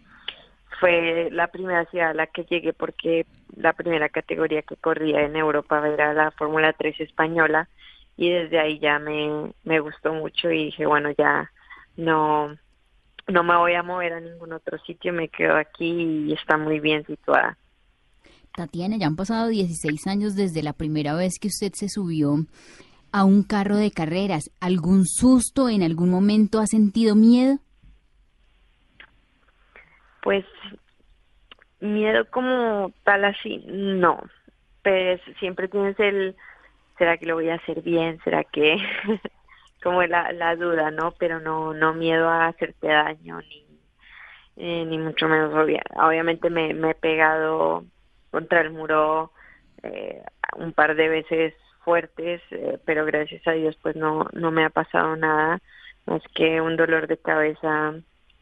Fue 0.79 1.29
la 1.31 1.47
primera 1.47 1.85
ciudad 1.85 2.11
a 2.11 2.13
la 2.13 2.27
que 2.27 2.45
llegué 2.45 2.73
porque 2.73 3.25
la 3.55 3.73
primera 3.73 4.09
categoría 4.09 4.61
que 4.61 4.77
corría 4.77 5.21
en 5.21 5.35
Europa 5.35 5.85
era 5.87 6.13
la 6.13 6.31
Fórmula 6.31 6.73
3 6.73 7.01
española 7.01 7.67
y 8.15 8.29
desde 8.29 8.59
ahí 8.59 8.79
ya 8.79 8.99
me, 8.99 9.51
me 9.63 9.79
gustó 9.79 10.13
mucho 10.13 10.51
y 10.51 10.65
dije, 10.65 10.85
bueno, 10.85 11.11
ya 11.17 11.51
no, 11.97 12.55
no 13.27 13.43
me 13.43 13.55
voy 13.57 13.73
a 13.73 13.83
mover 13.83 14.13
a 14.13 14.19
ningún 14.19 14.53
otro 14.53 14.77
sitio, 14.79 15.13
me 15.13 15.29
quedo 15.29 15.55
aquí 15.55 16.27
y 16.27 16.33
está 16.33 16.57
muy 16.57 16.79
bien 16.79 17.05
situada. 17.05 17.57
Tatiana, 18.59 18.97
ya 18.97 19.07
han 19.07 19.15
pasado 19.15 19.47
16 19.47 20.05
años 20.07 20.35
desde 20.35 20.61
la 20.63 20.73
primera 20.73 21.13
vez 21.15 21.39
que 21.39 21.47
usted 21.47 21.71
se 21.73 21.87
subió 21.87 22.35
a 23.13 23.23
un 23.23 23.43
carro 23.43 23.77
de 23.77 23.91
carreras. 23.91 24.51
¿Algún 24.59 25.05
susto 25.05 25.69
en 25.69 25.81
algún 25.81 26.09
momento 26.09 26.59
ha 26.59 26.67
sentido 26.67 27.15
miedo? 27.15 27.57
Pues 30.21 30.43
miedo 31.79 32.25
como 32.29 32.91
tal 33.03 33.25
así, 33.25 33.63
no. 33.67 34.19
Pues 34.83 35.21
siempre 35.39 35.67
tienes 35.69 35.97
el, 35.99 36.35
¿será 36.97 37.17
que 37.17 37.25
lo 37.25 37.35
voy 37.35 37.49
a 37.49 37.55
hacer 37.55 37.81
bien? 37.81 38.19
¿Será 38.23 38.43
que 38.43 38.77
como 39.83 40.03
la, 40.03 40.31
la 40.33 40.55
duda, 40.57 40.91
¿no? 40.91 41.13
Pero 41.17 41.39
no, 41.39 41.73
no 41.73 41.93
miedo 41.93 42.27
a 42.27 42.47
hacerte 42.47 42.87
daño 42.87 43.39
ni, 43.39 43.65
eh, 44.57 44.85
ni 44.85 44.97
mucho 44.97 45.27
menos. 45.29 45.53
obvia- 45.53 45.83
obviamente 45.95 46.49
me, 46.49 46.73
me 46.73 46.91
he 46.91 46.95
pegado 46.95 47.85
contra 48.31 48.61
el 48.61 48.71
muro 48.71 49.31
eh, 49.83 50.21
un 50.55 50.73
par 50.73 50.95
de 50.95 51.09
veces 51.09 51.53
fuertes, 51.83 52.41
eh, 52.51 52.77
pero 52.85 53.05
gracias 53.05 53.45
a 53.47 53.51
Dios 53.53 53.77
pues 53.81 53.95
no, 53.95 54.27
no 54.33 54.51
me 54.51 54.65
ha 54.65 54.69
pasado 54.69 55.15
nada 55.15 55.59
más 56.05 56.21
que 56.35 56.59
un 56.61 56.75
dolor 56.75 57.07
de 57.07 57.17
cabeza 57.17 57.93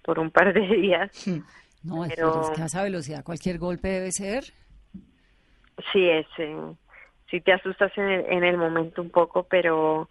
por 0.03 0.19
un 0.19 0.31
par 0.31 0.53
de 0.53 0.61
días. 0.67 1.11
No, 1.83 2.05
pero 2.07 2.41
es 2.41 2.49
que 2.51 2.61
a 2.61 2.65
esa 2.65 2.83
velocidad 2.83 3.23
cualquier 3.23 3.57
golpe 3.59 3.87
debe 3.89 4.11
ser. 4.11 4.43
Sí, 5.93 6.09
es, 6.09 6.25
eh, 6.39 6.57
sí 7.29 7.39
te 7.41 7.53
asustas 7.53 7.95
en 7.97 8.05
el, 8.09 8.25
en 8.31 8.43
el 8.43 8.57
momento 8.57 9.01
un 9.01 9.09
poco, 9.11 9.43
pero 9.43 10.09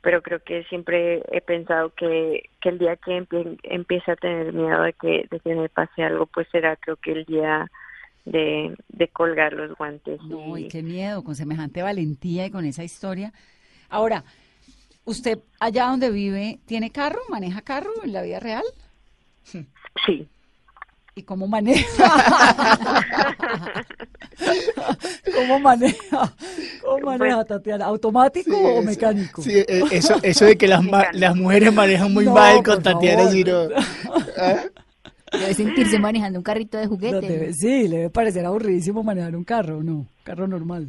pero 0.00 0.22
creo 0.22 0.38
que 0.38 0.62
siempre 0.64 1.22
he 1.32 1.40
pensado 1.40 1.90
que, 1.90 2.50
que 2.60 2.68
el 2.68 2.78
día 2.78 2.94
que 2.96 3.18
empie- 3.20 3.58
empiece 3.64 4.12
a 4.12 4.16
tener 4.16 4.52
miedo 4.52 4.80
de 4.82 4.92
que, 4.92 5.26
de 5.28 5.40
que 5.40 5.54
me 5.56 5.68
pase 5.68 6.04
algo, 6.04 6.26
pues 6.26 6.46
será 6.52 6.76
creo 6.76 6.96
que 6.96 7.10
el 7.10 7.24
día 7.24 7.68
de, 8.30 8.74
de 8.88 9.08
colgar 9.08 9.52
los 9.52 9.76
guantes. 9.76 10.20
No, 10.22 10.56
y- 10.58 10.64
y 10.64 10.68
qué 10.68 10.82
miedo, 10.82 11.22
con 11.24 11.34
semejante 11.34 11.82
valentía 11.82 12.46
y 12.46 12.50
con 12.50 12.64
esa 12.64 12.84
historia. 12.84 13.32
Ahora, 13.88 14.24
¿usted 15.04 15.38
allá 15.60 15.86
donde 15.86 16.10
vive 16.10 16.60
tiene 16.66 16.90
carro? 16.90 17.20
¿Maneja 17.28 17.62
carro 17.62 17.90
en 18.04 18.12
la 18.12 18.22
vida 18.22 18.40
real? 18.40 18.64
Sí. 20.06 20.28
¿Y 21.14 21.22
cómo 21.24 21.48
maneja? 21.48 21.84
¿Cómo 25.34 25.58
maneja? 25.58 26.32
¿Cómo 26.84 27.06
maneja, 27.06 27.44
Tatiana? 27.44 27.86
¿Automático 27.86 28.56
o 28.56 28.82
mecánico? 28.82 29.42
Sí, 29.42 29.52
eh, 29.56 29.82
eso, 29.90 30.16
eso 30.22 30.44
de 30.44 30.56
que 30.56 30.68
las, 30.68 30.84
ma- 30.84 31.08
las 31.12 31.34
mujeres 31.34 31.72
manejan 31.72 32.12
muy 32.12 32.26
No, 32.26 32.34
mal 32.34 32.62
con 32.62 32.80
Tatiana 32.82 33.22
favor. 33.24 33.34
Giro. 33.34 33.68
Debe 35.32 35.54
sentirse 35.54 35.98
manejando 35.98 36.38
un 36.38 36.42
carrito 36.44 36.78
de 36.78 36.84
No, 36.84 36.90
juguete. 36.90 37.26
debe- 37.28 37.52
sí, 37.52 37.88
le 37.88 37.96
debe 37.96 38.10
parecer 38.10 38.44
aburridísimo 38.46 39.02
manejar 39.02 39.34
un 39.36 39.44
carro, 39.44 39.82
¿no? 39.82 40.06
Carro 40.24 40.46
normal. 40.46 40.88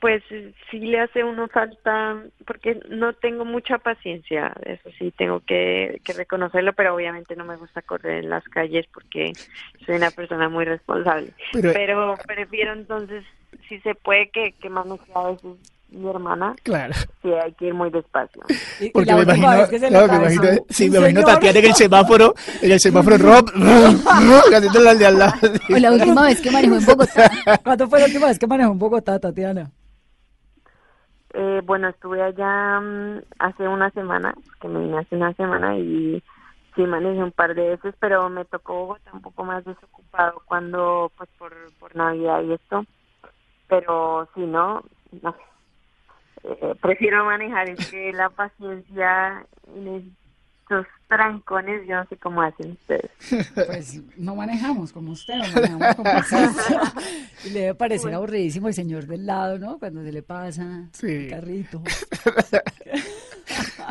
Pues 0.00 0.20
eh, 0.30 0.52
sí 0.70 0.80
le 0.80 0.98
hace 0.98 1.22
uno 1.22 1.46
falta, 1.46 2.20
porque 2.44 2.80
no 2.88 3.12
tengo 3.12 3.44
mucha 3.44 3.78
paciencia, 3.78 4.52
eso 4.64 4.90
sí 4.98 5.12
tengo 5.16 5.40
que, 5.40 6.00
que 6.04 6.12
reconocerlo, 6.12 6.72
pero 6.72 6.92
obviamente 6.94 7.36
no 7.36 7.44
me 7.44 7.56
gusta 7.56 7.82
correr 7.82 8.24
en 8.24 8.30
las 8.30 8.42
calles 8.44 8.86
porque 8.92 9.32
soy 9.84 9.94
una 9.94 10.10
persona 10.10 10.48
muy 10.48 10.64
responsable. 10.64 11.32
Pero- 11.52 11.72
Pero, 11.72 12.18
prefiero 12.26 12.72
entonces, 12.72 13.24
si 13.68 13.78
se 13.80 13.94
puede, 13.94 14.28
que, 14.30 14.52
que 14.60 14.68
maneje 14.70 15.04
a 15.14 15.28
veces 15.30 15.56
mi 15.96 16.08
hermana, 16.10 16.54
Claro. 16.62 16.94
sí 17.22 17.32
hay 17.32 17.52
que 17.54 17.66
ir 17.66 17.74
muy 17.74 17.90
despacio. 17.90 18.42
Y- 18.80 18.90
Porque 18.90 19.10
la 19.10 19.16
me 19.16 19.22
imagino, 19.22 19.68
que 19.68 19.78
claro, 19.80 20.12
me 20.12 20.18
imagino, 20.18 20.48
un 20.50 20.66
sí, 20.68 20.90
me 20.90 20.98
imagino 20.98 21.20
señor. 21.20 21.34
Tatiana 21.34 21.58
en 21.58 21.64
el 21.64 21.74
semáforo, 21.74 22.34
en 22.62 22.72
el 22.72 22.80
semáforo 22.80 23.18
rob, 23.18 23.50
haciéndole 24.52 24.90
al 24.90 24.98
de 24.98 25.06
al 25.06 25.18
lado. 25.18 25.32
O 25.74 25.78
la 25.78 25.92
última 25.92 26.22
vez 26.26 26.40
que 26.40 26.50
manejó 26.50 26.76
en 26.76 26.86
Bogotá. 26.86 27.30
¿Cuándo 27.64 27.88
fue 27.88 28.00
la 28.00 28.06
última 28.06 28.26
vez 28.26 28.38
que 28.38 28.46
manejó 28.46 28.72
en 28.72 28.78
Bogotá, 28.78 29.18
Tatiana? 29.18 29.70
Eh, 31.34 31.60
bueno, 31.64 31.88
estuve 31.88 32.22
allá 32.22 32.80
mm, 32.80 33.20
hace 33.38 33.68
una 33.68 33.90
semana, 33.90 34.34
que 34.60 34.68
me 34.68 34.80
vine 34.80 34.98
hace 34.98 35.16
una 35.16 35.34
semana 35.34 35.76
y 35.76 36.22
sí 36.74 36.82
manejé 36.82 37.22
un 37.22 37.32
par 37.32 37.54
de 37.54 37.70
veces, 37.70 37.94
pero 38.00 38.28
me 38.30 38.44
tocó 38.46 38.74
Bogotá 38.74 39.10
un 39.12 39.20
poco 39.22 39.44
más 39.44 39.64
desocupado 39.64 40.42
cuando, 40.46 41.10
pues 41.16 41.28
por, 41.38 41.52
por 41.78 41.94
Navidad 41.96 42.42
y 42.42 42.52
esto. 42.54 42.84
Pero 43.68 44.28
si 44.34 44.40
no, 44.42 44.82
no 45.22 45.32
sé. 45.32 45.38
Eh, 46.44 46.74
prefiero 46.80 47.24
manejar, 47.24 47.68
es 47.70 47.90
que 47.90 48.12
la 48.12 48.28
paciencia 48.30 49.44
en 49.74 50.12
estos 50.62 50.86
trancones, 51.08 51.86
yo 51.86 51.96
no 51.96 52.06
sé 52.06 52.16
cómo 52.16 52.42
hacen 52.42 52.72
ustedes. 52.72 53.10
Pues 53.54 54.02
no 54.16 54.34
manejamos 54.34 54.92
como 54.92 55.12
usted, 55.12 55.34
no 55.36 55.44
manejamos 55.54 55.94
con 55.96 56.04
paciencia. 56.04 56.80
Y 57.44 57.50
le 57.50 57.60
debe 57.60 57.74
parecer 57.74 58.12
aburridísimo 58.14 58.66
el 58.68 58.74
señor 58.74 59.06
del 59.06 59.24
lado, 59.26 59.58
¿no? 59.58 59.78
Cuando 59.78 60.02
se 60.02 60.10
le 60.12 60.22
pasa 60.22 60.88
Sí. 60.92 61.06
el 61.12 61.30
carrito. 61.30 61.82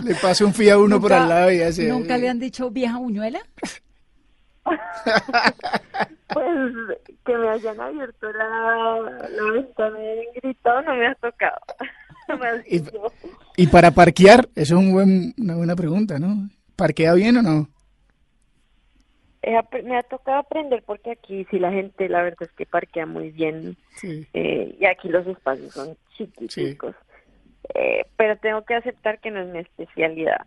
Le 0.04 0.14
pasa 0.16 0.43
un 0.46 0.54
fía 0.54 0.78
uno 0.78 1.00
por 1.00 1.14
al 1.14 1.30
lado 1.30 1.52
y 1.52 1.62
hace... 1.62 1.88
¿Nunca 1.88 2.18
le 2.18 2.28
han 2.28 2.38
dicho 2.38 2.70
vieja 2.70 2.98
buñuela? 2.98 3.39
Pues 6.34 6.98
que 7.26 7.38
me 7.38 7.50
hayan 7.50 7.80
abierto 7.80 8.30
la, 8.34 9.00
la 9.30 9.52
ventana 9.54 9.98
y 10.00 10.39
gritado 10.41 10.82
no 10.82 10.96
me 10.96 11.08
ha 11.08 11.16
tocado. 11.16 11.60
Y- 13.57 13.67
para 13.67 13.91
parquear, 13.91 14.49
eso 14.55 14.76
es 14.76 14.80
un 14.80 14.91
buen, 14.91 15.34
una 15.38 15.55
buena 15.55 15.76
pregunta, 15.76 16.19
¿no? 16.19 16.49
¿Parquea 16.76 17.13
bien 17.13 17.38
o 17.38 17.41
no? 17.41 17.69
Ap- 19.57 19.84
me 19.84 19.95
ha 19.97 20.03
tocado 20.03 20.39
aprender 20.39 20.84
porque 20.86 21.11
aquí 21.11 21.45
sí 21.51 21.59
la 21.59 21.71
gente 21.71 22.09
la 22.09 22.23
verdad 22.23 22.41
es 22.41 22.51
que 22.53 22.65
parquea 22.65 23.05
muy 23.05 23.30
bien 23.30 23.78
Sí. 23.95 24.26
eh, 24.34 24.76
y 24.80 24.86
aquí 24.86 25.07
los 25.07 25.26
espacios 25.28 25.71
son 25.73 25.95
chiquiticos. 26.17 26.95
Eh, 27.76 28.05
pero 28.17 28.38
tengo 28.38 28.63
que 28.65 28.73
aceptar 28.76 29.19
que 29.19 29.30
no 29.32 29.41
es 29.41 29.47
mi 29.47 29.59
especialidad. 29.59 30.45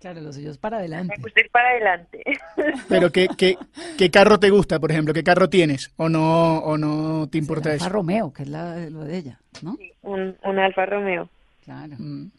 Claro, 0.00 0.20
los 0.22 0.34
suyos 0.34 0.58
para 0.58 0.78
adelante. 0.78 1.14
Me 1.16 1.22
gusta 1.22 1.40
ir 1.40 1.50
para 1.50 1.68
adelante. 1.70 2.22
Pero 2.90 3.10
¿qué, 3.10 3.26
qué, 3.38 3.56
qué 3.96 4.10
carro 4.10 4.38
te 4.38 4.50
gusta, 4.50 4.78
por 4.78 4.90
ejemplo? 4.90 5.14
¿Qué 5.14 5.24
carro 5.24 5.48
tienes? 5.48 5.92
¿O 5.96 6.10
no, 6.10 6.58
o 6.58 6.76
no 6.76 7.26
te 7.30 7.38
importa 7.38 7.72
Alfa 7.72 7.86
eso? 7.86 7.92
Romeo, 7.94 8.30
que 8.30 8.42
es 8.42 8.48
la, 8.50 8.76
lo 8.90 9.04
de 9.04 9.16
ella, 9.16 9.40
¿no? 9.64 9.76
un, 10.02 10.36
un 10.44 10.58
Alfa 10.58 10.86
Romeo. 10.86 11.28
Claro. 11.64 11.94
Mm. 11.98 12.30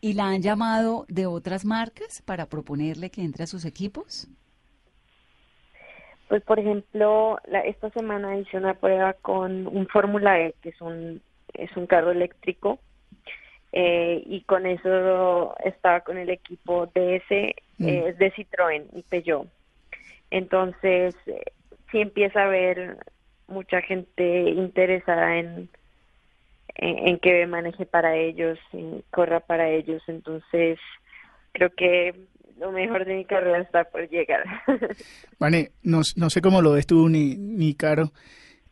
¿Y 0.00 0.12
la 0.14 0.28
han 0.28 0.42
llamado 0.42 1.04
de 1.08 1.26
otras 1.26 1.64
marcas 1.64 2.22
para 2.22 2.46
proponerle 2.46 3.10
que 3.10 3.22
entre 3.22 3.44
a 3.44 3.46
sus 3.46 3.64
equipos? 3.64 4.28
Pues, 6.28 6.42
por 6.42 6.58
ejemplo, 6.58 7.38
la, 7.46 7.60
esta 7.60 7.90
semana 7.90 8.36
hice 8.36 8.56
una 8.56 8.74
prueba 8.74 9.12
con 9.14 9.66
un 9.68 9.86
Fórmula 9.86 10.40
E, 10.40 10.54
que 10.60 10.70
es 10.70 10.80
un, 10.80 11.22
es 11.54 11.74
un 11.76 11.86
carro 11.86 12.10
eléctrico, 12.10 12.78
eh, 13.72 14.22
y 14.26 14.40
con 14.42 14.66
eso 14.66 15.54
estaba 15.64 16.00
con 16.00 16.18
el 16.18 16.30
equipo 16.30 16.86
DS, 16.86 17.30
eh, 17.30 17.54
Mm. 17.78 18.18
de 18.18 18.32
Citroën 18.32 18.86
y 18.94 19.02
Peugeot. 19.02 19.46
Entonces, 20.30 21.14
eh, 21.26 21.42
sí 21.90 22.00
empieza 22.00 22.40
a 22.40 22.46
haber 22.46 22.96
mucha 23.48 23.82
gente 23.82 24.50
interesada 24.50 25.36
en, 25.36 25.68
en, 26.78 27.08
en 27.08 27.18
que 27.18 27.46
maneje 27.46 27.86
para 27.86 28.16
ellos, 28.16 28.58
y 28.72 29.02
corra 29.10 29.40
para 29.40 29.70
ellos. 29.70 30.02
Entonces, 30.06 30.78
creo 31.52 31.70
que 31.76 32.14
lo 32.58 32.72
mejor 32.72 33.04
de 33.04 33.16
mi 33.16 33.24
carrera 33.24 33.60
está 33.60 33.84
por 33.84 34.08
llegar. 34.08 34.44
Vane, 35.38 35.72
no, 35.82 36.00
no 36.16 36.30
sé 36.30 36.40
cómo 36.40 36.62
lo 36.62 36.72
ves 36.72 36.86
tú 36.86 37.08
ni, 37.08 37.36
ni 37.36 37.74
Caro. 37.74 38.12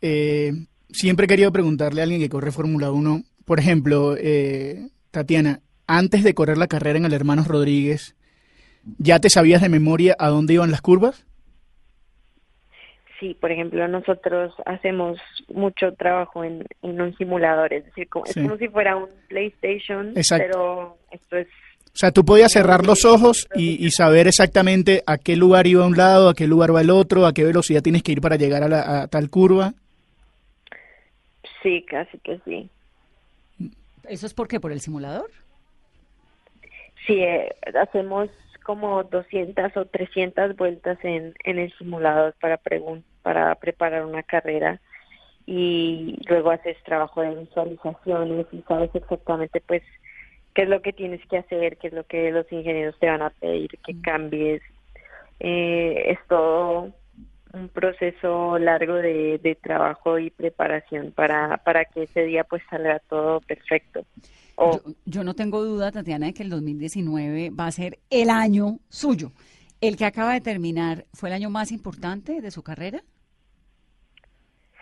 Eh, 0.01 0.53
siempre 0.91 1.25
he 1.25 1.29
querido 1.29 1.53
preguntarle 1.53 2.01
a 2.01 2.05
alguien 2.05 2.21
que 2.21 2.29
corre 2.29 2.53
Fórmula 2.53 2.91
1, 2.91 3.23
por 3.45 3.59
ejemplo, 3.59 4.17
eh, 4.19 4.89
Tatiana, 5.11 5.61
antes 5.87 6.25
de 6.25 6.35
correr 6.35 6.57
la 6.57 6.67
carrera 6.67 6.99
en 6.99 7.05
el 7.05 7.13
Hermanos 7.13 7.47
Rodríguez, 7.47 8.17
¿ya 8.99 9.19
te 9.19 9.31
sabías 9.31 9.61
de 9.61 9.69
memoria 9.69 10.17
a 10.19 10.29
dónde 10.29 10.55
iban 10.55 10.71
las 10.71 10.81
curvas? 10.81 11.27
Sí, 13.21 13.37
por 13.41 13.53
ejemplo, 13.53 13.87
nosotros 13.89 14.53
hacemos 14.67 15.19
mucho 15.49 15.93
trabajo 15.95 16.43
en, 16.45 16.67
en 16.83 17.01
un 17.01 17.17
simulador, 17.17 17.73
es 17.73 17.85
decir, 17.85 18.09
como, 18.09 18.27
Sí. 18.27 18.41
es 18.41 18.47
como 18.47 18.59
si 18.59 18.69
fuera 18.69 18.97
un 18.97 19.09
PlayStation, 19.29 20.09
Exacto. 20.17 20.45
pero 20.47 20.97
esto 21.13 21.37
es 21.37 21.47
O 21.87 21.97
sea, 21.97 22.11
tú 22.11 22.25
podías 22.25 22.51
cerrar 22.53 22.85
los 22.85 23.05
ojos 23.05 23.47
y, 23.55 23.85
y 23.87 23.91
saber 23.93 24.27
exactamente 24.27 25.03
a 25.07 25.17
qué 25.17 25.37
lugar 25.37 25.67
iba 25.69 25.87
un 25.87 25.97
lado, 25.97 26.29
a 26.29 26.35
qué 26.35 26.47
lugar 26.49 26.75
va 26.75 26.81
el 26.81 26.91
otro, 26.91 27.25
a 27.25 27.33
qué 27.33 27.45
velocidad 27.45 27.83
tienes 27.83 28.03
que 28.03 28.13
ir 28.13 28.21
para 28.21 28.35
llegar 28.37 28.65
a, 28.65 28.69
la, 28.69 29.03
a 29.03 29.07
tal 29.07 29.31
curva. 29.31 29.73
sí, 31.63 31.83
casi 31.89 32.19
que 32.19 32.39
sí. 32.45 32.69
¿Eso 34.09 34.27
es 34.27 34.35
porque 34.35 34.61
por 34.61 34.73
el 34.73 34.81
simulador? 34.81 35.31
Sí, 37.07 37.21
eh, 37.21 37.49
hacemos 37.81 38.29
como 38.65 39.05
200 39.05 39.77
o 39.77 39.85
300 39.85 40.57
vueltas 40.57 40.99
en, 41.05 41.35
en 41.45 41.59
el 41.59 41.73
simulador 41.79 42.35
para 42.41 42.61
pregun- 42.61 43.05
para 43.23 43.55
preparar 43.55 44.05
una 44.05 44.23
carrera 44.23 44.81
y 45.47 46.19
luego 46.29 46.51
haces 46.51 46.77
trabajo 46.85 47.21
de 47.23 47.35
visualizaciones 47.35 48.47
y 48.51 48.63
sabes 48.63 48.91
exactamente 48.95 49.61
pues 49.61 49.83
qué 50.55 50.63
es 50.63 50.69
lo 50.69 50.83
que 50.83 50.93
tienes 50.93 51.21
que 51.29 51.39
hacer, 51.39 51.77
qué 51.77 51.89
es 51.89 51.93
lo 51.93 52.05
que 52.05 52.31
los 52.33 52.51
ingenieros 52.51 52.99
te 52.99 53.09
van 53.09 53.23
a 53.23 53.31
pedir 53.31 53.71
que 53.85 54.01
cambies. 54.01 54.63
Eh, 55.41 56.13
es 56.13 56.19
todo 56.29 56.93
un 57.55 57.69
proceso 57.69 58.59
largo 58.59 58.95
de, 58.95 59.39
de 59.39 59.55
trabajo 59.55 60.19
y 60.19 60.31
preparación 60.31 61.13
para, 61.13 61.59
para 61.59 61.85
que 61.85 62.05
ese 62.05 62.25
día 62.25 62.45
pues 62.45 62.63
salga 62.69 62.99
todo 63.09 63.41
perfecto. 63.41 64.05
Yo 65.05 65.25
no 65.25 65.35
tengo 65.35 65.65
duda, 65.65 65.91
Tatiana, 65.91 66.27
de 66.27 66.35
que 66.35 66.43
el 66.43 66.51
2019 66.51 67.51
va 67.51 67.67
a 67.67 67.73
ser 67.73 67.99
el 68.11 68.31
año 68.31 68.79
suyo. 68.89 69.33
¿El 69.81 69.97
que 69.97 70.05
acaba 70.05 70.33
de 70.33 70.41
terminar 70.41 71.07
fue 71.13 71.29
el 71.29 71.35
año 71.35 71.51
más 71.51 71.73
importante 71.73 72.41
de 72.41 72.51
su 72.51 72.63
carrera? 72.63 73.03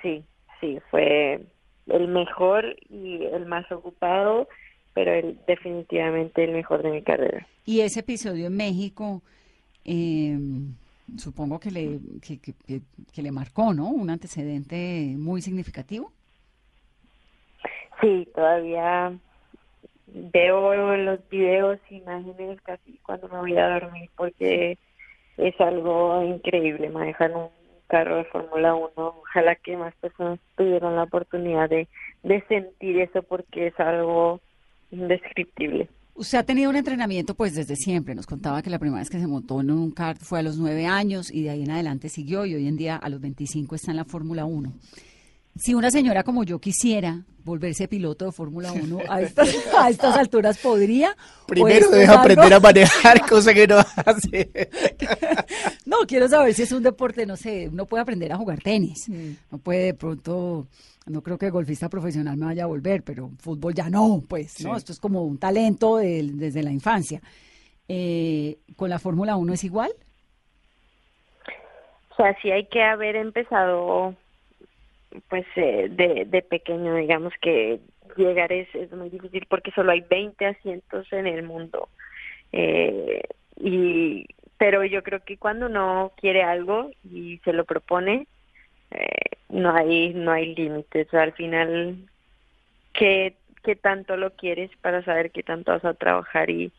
Sí, 0.03 0.25
sí, 0.61 0.79
fue 0.91 1.47
el 1.87 2.09
mejor 2.09 2.77
y 2.89 3.25
el 3.25 3.47
más 3.47 3.71
ocupado, 3.73 4.49
pero 4.95 5.13
el, 5.13 5.39
definitivamente 5.47 6.45
el 6.45 6.53
mejor 6.53 6.83
de 6.83 6.91
mi 6.91 7.03
carrera. 7.03 7.47
Y 7.65 7.81
ese 7.81 8.01
episodio 8.01 8.47
en 8.47 8.57
México, 8.57 9.23
eh, 9.85 10.39
supongo 11.19 11.61
que 11.61 11.71
le, 11.71 12.01
que, 12.21 12.39
que- 12.41 13.23
le 13.23 13.33
marcó, 13.33 13.75
¿no? 13.75 13.89
Un 13.91 14.11
antecedente 14.11 15.15
muy 15.19 15.43
significativo. 15.43 16.13
Sí, 18.01 18.29
todavía 18.35 19.13
veo 20.07 20.97
los 20.97 21.29
videos, 21.29 21.81
imágenes 21.91 22.61
casi 22.63 22.99
cuando 23.01 23.29
me 23.29 23.39
voy 23.39 23.57
a 23.59 23.69
dormir 23.81 24.11
porque 24.17 24.79
es 25.37 25.61
algo 25.61 26.23
increíble 26.25 26.91
manejar 26.91 27.33
un 27.37 27.51
carro 27.89 28.17
de 28.17 28.25
Fórmula 28.27 28.75
1. 28.75 28.93
Ojalá 28.97 29.57
que 29.57 29.77
más 29.77 29.95
personas 29.97 30.41
tuvieran 30.57 30.97
la 30.97 31.05
oportunidad 31.05 31.69
de, 31.71 31.89
de 32.23 32.43
sentir 32.49 33.01
eso 33.01 33.23
porque 33.25 33.69
es 33.69 33.81
algo 33.81 34.41
indescriptible. 34.91 35.89
Usted 36.15 36.39
ha 36.39 36.43
tenido 36.43 36.69
un 36.71 36.77
entrenamiento 36.77 37.35
pues 37.35 37.55
desde 37.55 37.75
siempre. 37.77 38.15
Nos 38.15 38.27
contaba 38.27 38.63
que 38.63 38.71
la 38.71 38.79
primera 38.79 39.01
vez 39.01 39.09
que 39.11 39.19
se 39.19 39.27
montó 39.27 39.61
en 39.61 39.71
un 39.71 39.91
kart 39.93 40.21
fue 40.23 40.41
a 40.41 40.43
los 40.43 40.59
nueve 40.59 40.87
años 40.87 41.31
y 41.33 41.43
de 41.43 41.51
ahí 41.51 41.63
en 41.63 41.71
adelante 41.71 42.09
siguió 42.09 42.45
y 42.47 42.55
hoy 42.55 42.69
en 42.69 42.77
día 42.77 42.97
a 42.97 43.09
los 43.09 43.21
25 43.21 43.75
está 43.75 43.91
en 43.93 43.97
la 43.97 44.05
Fórmula 44.05 44.45
1. 44.45 44.73
Si 45.57 45.75
una 45.75 45.91
señora 45.91 46.23
como 46.23 46.45
yo 46.45 46.59
quisiera 46.61 47.25
volverse 47.45 47.89
piloto 47.89 48.25
de 48.27 48.33
Fórmula 48.33 48.73
1 48.73 48.99
a 49.09 49.21
estas, 49.21 49.49
a 49.79 49.89
estas 49.91 50.17
alturas, 50.17 50.59
¿podría? 50.59 51.17
¿O 51.43 51.47
Primero 51.47 51.91
algo- 51.93 52.13
aprender 52.13 52.55
a 52.55 52.61
manejar, 52.61 53.27
cosa 53.29 53.53
que 53.55 53.67
no 53.67 53.79
hace. 53.79 54.51
No, 55.85 55.99
quiero 56.07 56.27
saber 56.29 56.55
si 56.55 56.63
es 56.63 56.73
un 56.73 56.83
deporte, 56.83 57.27
no 57.27 57.37
sé, 57.37 57.69
uno 57.71 57.85
puede 57.85 58.03
aprender 58.03 58.33
a 58.33 58.37
jugar 58.39 58.61
tenis. 58.63 59.09
No 59.51 59.59
puede 59.59 59.87
de 59.87 59.95
pronto, 59.95 60.67
no 61.07 61.23
creo 61.23 61.39
que 61.39 61.51
golfista 61.51 61.89
profesional 61.89 62.37
me 62.37 62.47
vaya 62.47 62.65
a 62.65 62.67
volver, 62.69 63.03
pero 63.03 63.31
fútbol 63.39 63.75
ya 63.75 63.91
no, 63.91 64.23
pues, 64.29 64.63
¿no? 64.65 64.71
Sí. 64.73 64.77
Esto 64.79 64.93
es 64.93 65.01
como 65.01 65.25
un 65.25 65.39
talento 65.39 65.97
del- 65.97 66.39
desde 66.39 66.63
la 66.63 66.71
infancia. 66.71 67.21
Eh, 67.89 68.59
¿Con 68.77 68.89
la 68.91 68.99
Fórmula 68.99 69.37
1 69.37 69.53
es 69.53 69.65
igual? 69.65 69.91
O 72.11 72.15
sea, 72.17 72.37
sí 72.41 72.51
hay 72.51 72.67
que 72.67 72.83
haber 72.83 73.17
empezado 73.17 74.15
pues 75.29 75.45
eh, 75.57 75.89
de, 75.91 76.25
de 76.27 76.43
pequeño, 76.43 76.95
digamos 76.97 77.33
que 77.43 77.81
llegar 78.17 78.51
es, 78.53 78.73
es 78.75 78.91
muy 78.93 79.11
difícil 79.11 79.47
porque 79.49 79.71
solo 79.73 79.93
hay 79.93 80.01
20 80.09 80.47
asientos 80.47 81.07
en 81.13 81.27
el 81.27 81.43
mundo. 81.43 81.89
Eh, 82.53 83.23
y 83.57 84.27
pero 84.59 84.85
yo 84.85 85.03
creo 85.03 85.21
que 85.25 85.37
cuando 85.39 85.67
uno 85.67 86.13
quiere 86.17 86.43
algo 86.43 86.91
y 87.05 87.39
se 87.45 87.53
lo 87.53 87.65
propone, 87.65 88.27
eh, 88.95 89.37
no 89.49 89.75
hay 89.75 90.15
no 90.15 90.33
hay 90.33 90.55
límites. 90.55 91.13
Al 91.15 91.33
final, 91.35 92.09
¿qué, 92.95 93.37
¿qué 93.63 93.77
tanto 93.77 94.17
lo 94.17 94.35
quieres 94.37 94.71
para 94.81 95.05
saber 95.05 95.31
qué 95.33 95.43
tanto 95.43 95.73
vas 95.73 95.85
a 95.85 95.95
trabajar 95.95 96.51
y, 96.51 96.73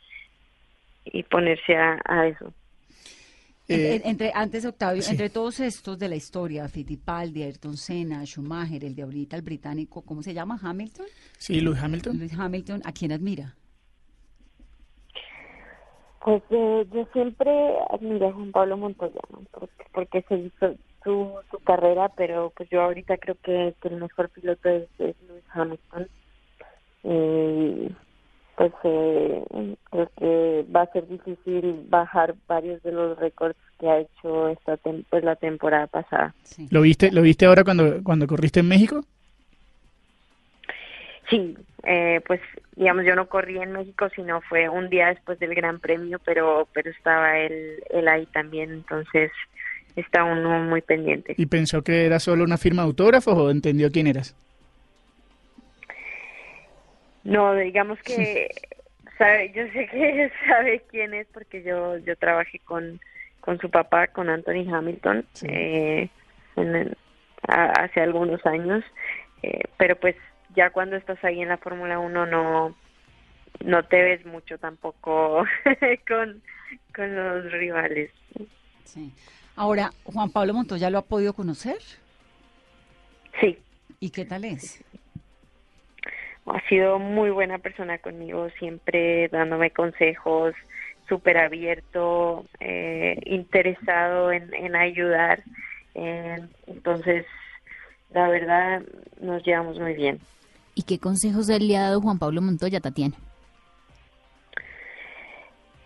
y 1.05 1.23
ponerse 1.23 1.75
a, 1.75 1.99
a 2.05 2.27
eso? 2.27 2.53
Eh, 3.69 3.95
en- 3.95 4.01
entre, 4.09 4.31
antes, 4.35 4.65
Octavio, 4.65 5.01
sí. 5.01 5.11
entre 5.11 5.29
todos 5.29 5.59
estos 5.61 5.97
de 5.97 6.09
la 6.09 6.15
historia, 6.15 6.67
Fittipaldi, 6.67 7.43
Ayrton 7.43 7.77
Senna, 7.77 8.25
Schumacher, 8.25 8.83
el 8.83 8.93
de 8.95 9.03
ahorita, 9.03 9.37
el 9.37 9.41
británico, 9.41 10.01
¿cómo 10.01 10.21
se 10.21 10.33
llama? 10.33 10.59
Hamilton. 10.61 11.05
Sí, 11.37 11.61
Lewis 11.61 11.79
Hamilton. 11.81 12.17
Lewis 12.17 12.33
Hamilton, 12.37 12.81
¿a 12.85 12.91
quién 12.91 13.13
admira? 13.13 13.55
Pues 16.19 16.41
eh, 16.51 16.85
yo 16.93 17.05
siempre 17.11 17.51
admiré 17.89 18.27
a 18.27 18.33
Juan 18.33 18.51
Pablo 18.51 18.77
Montoya, 18.77 19.19
¿no? 19.31 19.43
porque, 19.51 19.83
porque 19.91 20.21
se 20.27 20.35
hizo 20.35 20.75
su, 21.03 21.33
su 21.51 21.59
carrera, 21.59 22.09
pero 22.15 22.51
pues 22.55 22.69
yo 22.69 22.81
ahorita 22.81 23.17
creo 23.17 23.35
que, 23.43 23.73
que 23.81 23.87
el 23.89 23.97
mejor 23.97 24.29
piloto 24.29 24.69
es, 24.69 24.87
es 24.99 25.15
Lewis 25.27 25.43
Hamilton. 25.53 26.07
Y 27.03 27.91
pues 28.55 28.71
eh, 28.83 29.75
creo 29.89 30.09
que 30.17 30.65
va 30.73 30.81
a 30.83 30.91
ser 30.91 31.07
difícil 31.07 31.85
bajar 31.89 32.35
varios 32.47 32.81
de 32.83 32.91
los 32.91 33.17
récords 33.17 33.57
que 33.79 33.89
ha 33.89 33.99
hecho 33.99 34.47
esta 34.49 34.77
tem- 34.77 35.05
pues 35.09 35.23
la 35.23 35.35
temporada 35.35 35.87
pasada. 35.87 36.33
¿Lo 36.69 36.81
viste, 36.81 37.11
¿Lo 37.11 37.21
viste 37.21 37.45
ahora 37.45 37.63
cuando, 37.63 38.03
cuando 38.03 38.27
corriste 38.27 38.59
en 38.59 38.67
México? 38.69 39.03
Sí, 41.29 41.57
eh, 41.83 42.21
pues 42.27 42.41
digamos 42.75 43.05
yo 43.05 43.15
no 43.15 43.27
corrí 43.27 43.57
en 43.57 43.71
México, 43.71 44.07
sino 44.15 44.41
fue 44.41 44.69
un 44.69 44.89
día 44.89 45.07
después 45.07 45.39
del 45.39 45.55
Gran 45.55 45.79
Premio, 45.79 46.19
pero 46.23 46.67
pero 46.73 46.91
estaba 46.91 47.39
él, 47.39 47.81
él 47.89 48.07
ahí 48.07 48.25
también, 48.27 48.71
entonces 48.71 49.31
está 49.95 50.23
uno 50.23 50.59
muy 50.63 50.81
pendiente. 50.81 51.35
¿Y 51.37 51.45
pensó 51.45 51.83
que 51.83 52.05
era 52.05 52.19
solo 52.19 52.43
una 52.43 52.57
firma 52.57 52.81
de 52.83 52.87
autógrafos 52.87 53.35
o 53.37 53.49
entendió 53.51 53.91
quién 53.91 54.07
eras? 54.07 54.35
No, 57.23 57.55
digamos 57.55 57.99
que 58.03 58.49
sabe, 59.17 59.51
yo 59.55 59.63
sé 59.71 59.87
que 59.87 60.31
sabe 60.47 60.83
quién 60.89 61.13
es 61.13 61.27
porque 61.33 61.63
yo 61.63 61.97
yo 61.99 62.15
trabajé 62.17 62.59
con 62.59 62.99
con 63.39 63.59
su 63.59 63.69
papá, 63.69 64.07
con 64.07 64.29
Anthony 64.29 64.65
Hamilton, 64.73 65.25
eh, 65.43 66.07
en 66.55 66.75
el- 66.75 66.97
a- 67.47 67.71
hace 67.83 67.99
algunos 67.99 68.45
años, 68.45 68.85
eh, 69.41 69.63
pero 69.77 69.97
pues 69.97 70.15
ya 70.55 70.69
cuando 70.69 70.95
estás 70.95 71.21
ahí 71.25 71.41
en 71.41 71.49
la 71.49 71.57
Fórmula 71.57 71.99
1 71.99 72.25
no 72.25 72.75
no 73.63 73.83
te 73.85 74.01
ves 74.01 74.25
mucho 74.25 74.57
tampoco 74.57 75.45
con, 76.07 76.41
con 76.95 77.15
los 77.15 77.51
rivales. 77.51 78.11
Sí. 78.85 79.11
Ahora, 79.55 79.91
Juan 80.05 80.29
Pablo 80.31 80.53
Montoya 80.53 80.89
lo 80.89 80.99
ha 80.99 81.03
podido 81.03 81.33
conocer. 81.33 81.77
Sí. 83.39 83.57
¿Y 83.99 84.09
qué 84.09 84.25
tal 84.25 84.45
es? 84.45 84.83
Ha 86.45 86.67
sido 86.67 86.99
muy 86.99 87.29
buena 87.29 87.57
persona 87.59 87.97
conmigo, 87.99 88.49
siempre 88.59 89.29
dándome 89.29 89.71
consejos, 89.71 90.53
súper 91.07 91.37
abierto, 91.37 92.45
eh, 92.59 93.17
interesado 93.25 94.31
en, 94.31 94.53
en 94.53 94.75
ayudar. 94.75 95.43
Eh, 95.95 96.39
entonces, 96.67 97.25
la 98.11 98.27
verdad, 98.27 98.81
nos 99.21 99.43
llevamos 99.45 99.79
muy 99.79 99.93
bien. 99.93 100.19
¿Y 100.75 100.83
qué 100.83 100.99
consejos 100.99 101.47
le 101.47 101.77
ha 101.77 101.83
dado 101.83 102.01
Juan 102.01 102.19
Pablo 102.19 102.41
Montoya, 102.41 102.79
Tatiana? 102.79 103.15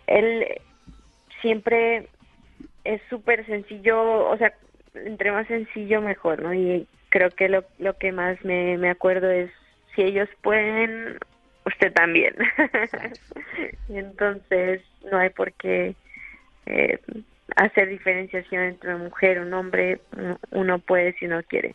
Él 0.06 0.46
siempre 1.42 2.08
es 2.88 3.02
súper 3.10 3.44
sencillo, 3.44 4.26
o 4.30 4.36
sea, 4.38 4.54
entre 4.94 5.30
más 5.30 5.46
sencillo 5.46 6.00
mejor, 6.00 6.40
¿no? 6.40 6.54
Y 6.54 6.86
creo 7.10 7.28
que 7.28 7.50
lo, 7.50 7.62
lo 7.78 7.98
que 7.98 8.12
más 8.12 8.42
me, 8.46 8.78
me 8.78 8.88
acuerdo 8.88 9.30
es, 9.30 9.50
si 9.94 10.02
ellos 10.02 10.28
pueden, 10.40 11.18
usted 11.66 11.92
también. 11.92 12.34
Entonces, 13.90 14.80
no 15.10 15.18
hay 15.18 15.28
por 15.28 15.52
qué 15.52 15.96
eh, 16.64 16.98
hacer 17.56 17.90
diferenciación 17.90 18.62
entre 18.62 18.94
una 18.94 19.04
mujer, 19.04 19.40
un 19.40 19.52
hombre, 19.52 20.00
uno 20.52 20.78
puede 20.78 21.12
si 21.18 21.26
uno 21.26 21.42
quiere. 21.42 21.74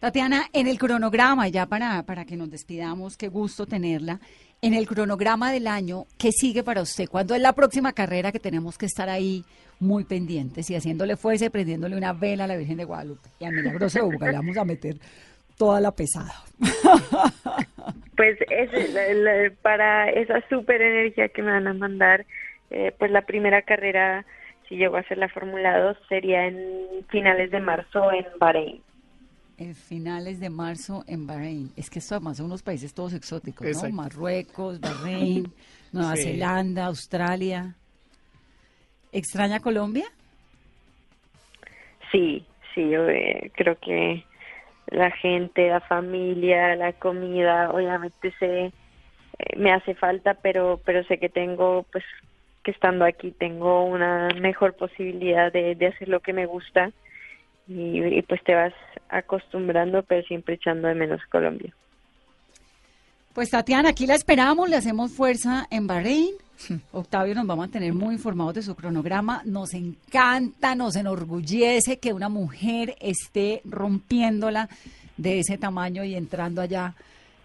Tatiana, 0.00 0.44
en 0.52 0.68
el 0.68 0.78
cronograma, 0.78 1.48
ya 1.48 1.66
para, 1.66 2.04
para 2.04 2.24
que 2.24 2.36
nos 2.36 2.48
despidamos, 2.48 3.16
qué 3.16 3.26
gusto 3.26 3.66
tenerla. 3.66 4.20
En 4.62 4.72
el 4.72 4.86
cronograma 4.86 5.50
del 5.50 5.66
año, 5.66 6.04
¿qué 6.16 6.30
sigue 6.30 6.62
para 6.62 6.82
usted? 6.82 7.08
¿Cuándo 7.08 7.34
es 7.34 7.40
la 7.40 7.52
próxima 7.52 7.92
carrera 7.92 8.30
que 8.30 8.38
tenemos 8.38 8.78
que 8.78 8.86
estar 8.86 9.08
ahí 9.08 9.44
muy 9.80 10.04
pendientes 10.04 10.70
y 10.70 10.76
haciéndole 10.76 11.16
fuerza, 11.16 11.50
prendiéndole 11.50 11.96
una 11.96 12.12
vela 12.12 12.44
a 12.44 12.46
la 12.46 12.56
Virgen 12.56 12.76
de 12.76 12.84
Guadalupe? 12.84 13.28
Y 13.40 13.44
a 13.44 13.50
Milagroso 13.50 14.08
de 14.08 14.26
le 14.26 14.32
vamos 14.32 14.56
a 14.56 14.64
meter 14.64 14.96
toda 15.56 15.80
la 15.80 15.90
pesada. 15.92 16.34
Pues 18.16 18.36
es, 18.50 19.52
para 19.62 20.10
esa 20.10 20.42
super 20.48 20.82
energía 20.82 21.28
que 21.28 21.40
me 21.40 21.52
van 21.52 21.68
a 21.68 21.72
mandar, 21.72 22.26
eh, 22.68 22.92
pues 22.98 23.12
la 23.12 23.22
primera 23.22 23.62
carrera, 23.62 24.26
si 24.68 24.74
llego 24.74 24.96
a 24.96 25.00
hacer 25.00 25.18
la 25.18 25.28
Fórmula 25.28 25.78
2, 25.78 25.96
sería 26.08 26.46
en 26.46 26.58
finales 27.10 27.52
de 27.52 27.60
marzo 27.60 28.10
en 28.10 28.26
Bahrein 28.40 28.82
en 29.58 29.74
finales 29.74 30.40
de 30.40 30.50
marzo 30.50 31.04
en 31.08 31.26
Bahrein. 31.26 31.70
Es 31.76 31.90
que 31.90 31.98
esto 31.98 32.14
además 32.14 32.36
son 32.36 32.46
unos 32.46 32.62
países 32.62 32.94
todos 32.94 33.12
exóticos, 33.12 33.66
¿no? 33.82 33.90
Marruecos, 33.90 34.80
Bahrein, 34.80 35.52
Nueva 35.92 36.16
Zelanda, 36.16 36.86
Australia. 36.86 37.74
¿Extraña 39.12 39.60
Colombia? 39.60 40.06
Sí, 42.12 42.46
sí, 42.74 42.88
yo 42.88 43.08
eh, 43.08 43.50
creo 43.54 43.76
que 43.78 44.24
la 44.86 45.10
gente, 45.10 45.68
la 45.68 45.80
familia, 45.80 46.76
la 46.76 46.92
comida, 46.92 47.70
obviamente 47.70 48.32
sé, 48.38 48.66
eh, 48.66 48.72
me 49.56 49.72
hace 49.72 49.94
falta, 49.94 50.34
pero, 50.34 50.80
pero 50.84 51.02
sé 51.04 51.18
que 51.18 51.28
tengo, 51.28 51.84
pues, 51.90 52.04
que 52.62 52.70
estando 52.70 53.04
aquí 53.04 53.32
tengo 53.32 53.84
una 53.84 54.28
mejor 54.40 54.74
posibilidad 54.74 55.52
de, 55.52 55.74
de 55.74 55.86
hacer 55.86 56.08
lo 56.08 56.20
que 56.20 56.32
me 56.32 56.46
gusta 56.46 56.92
y, 57.68 58.22
pues 58.22 58.42
te 58.44 58.54
vas 58.54 58.72
acostumbrando, 59.08 60.02
pero 60.02 60.22
siempre 60.26 60.54
echando 60.54 60.88
de 60.88 60.94
menos 60.94 61.20
Colombia. 61.30 61.72
Pues 63.34 63.50
Tatiana, 63.50 63.90
aquí 63.90 64.06
la 64.06 64.14
esperamos, 64.14 64.68
le 64.68 64.76
hacemos 64.76 65.12
fuerza 65.12 65.66
en 65.70 65.86
Bahrein. 65.86 66.34
Octavio 66.92 67.34
nos 67.34 67.48
va 67.48 67.52
a 67.52 67.58
mantener 67.58 67.92
muy 67.92 68.14
informados 68.14 68.54
de 68.54 68.62
su 68.62 68.74
cronograma. 68.74 69.42
Nos 69.44 69.74
encanta, 69.74 70.74
nos 70.74 70.96
enorgullece 70.96 71.98
que 71.98 72.12
una 72.12 72.28
mujer 72.28 72.96
esté 73.00 73.60
rompiéndola 73.64 74.68
de 75.16 75.40
ese 75.40 75.58
tamaño 75.58 76.04
y 76.04 76.14
entrando 76.14 76.62
allá 76.62 76.94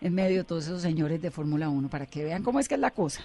en 0.01 0.15
medio 0.15 0.39
de 0.39 0.43
todos 0.45 0.65
esos 0.65 0.82
señores 0.82 1.21
de 1.21 1.32
Fórmula 1.32 1.69
1 1.69 1.89
para 1.89 2.05
que 2.05 2.24
vean 2.24 2.43
cómo 2.43 2.59
es 2.59 2.67
que 2.67 2.76
es 2.76 2.82
la 2.82 2.91
cosa. 2.91 3.24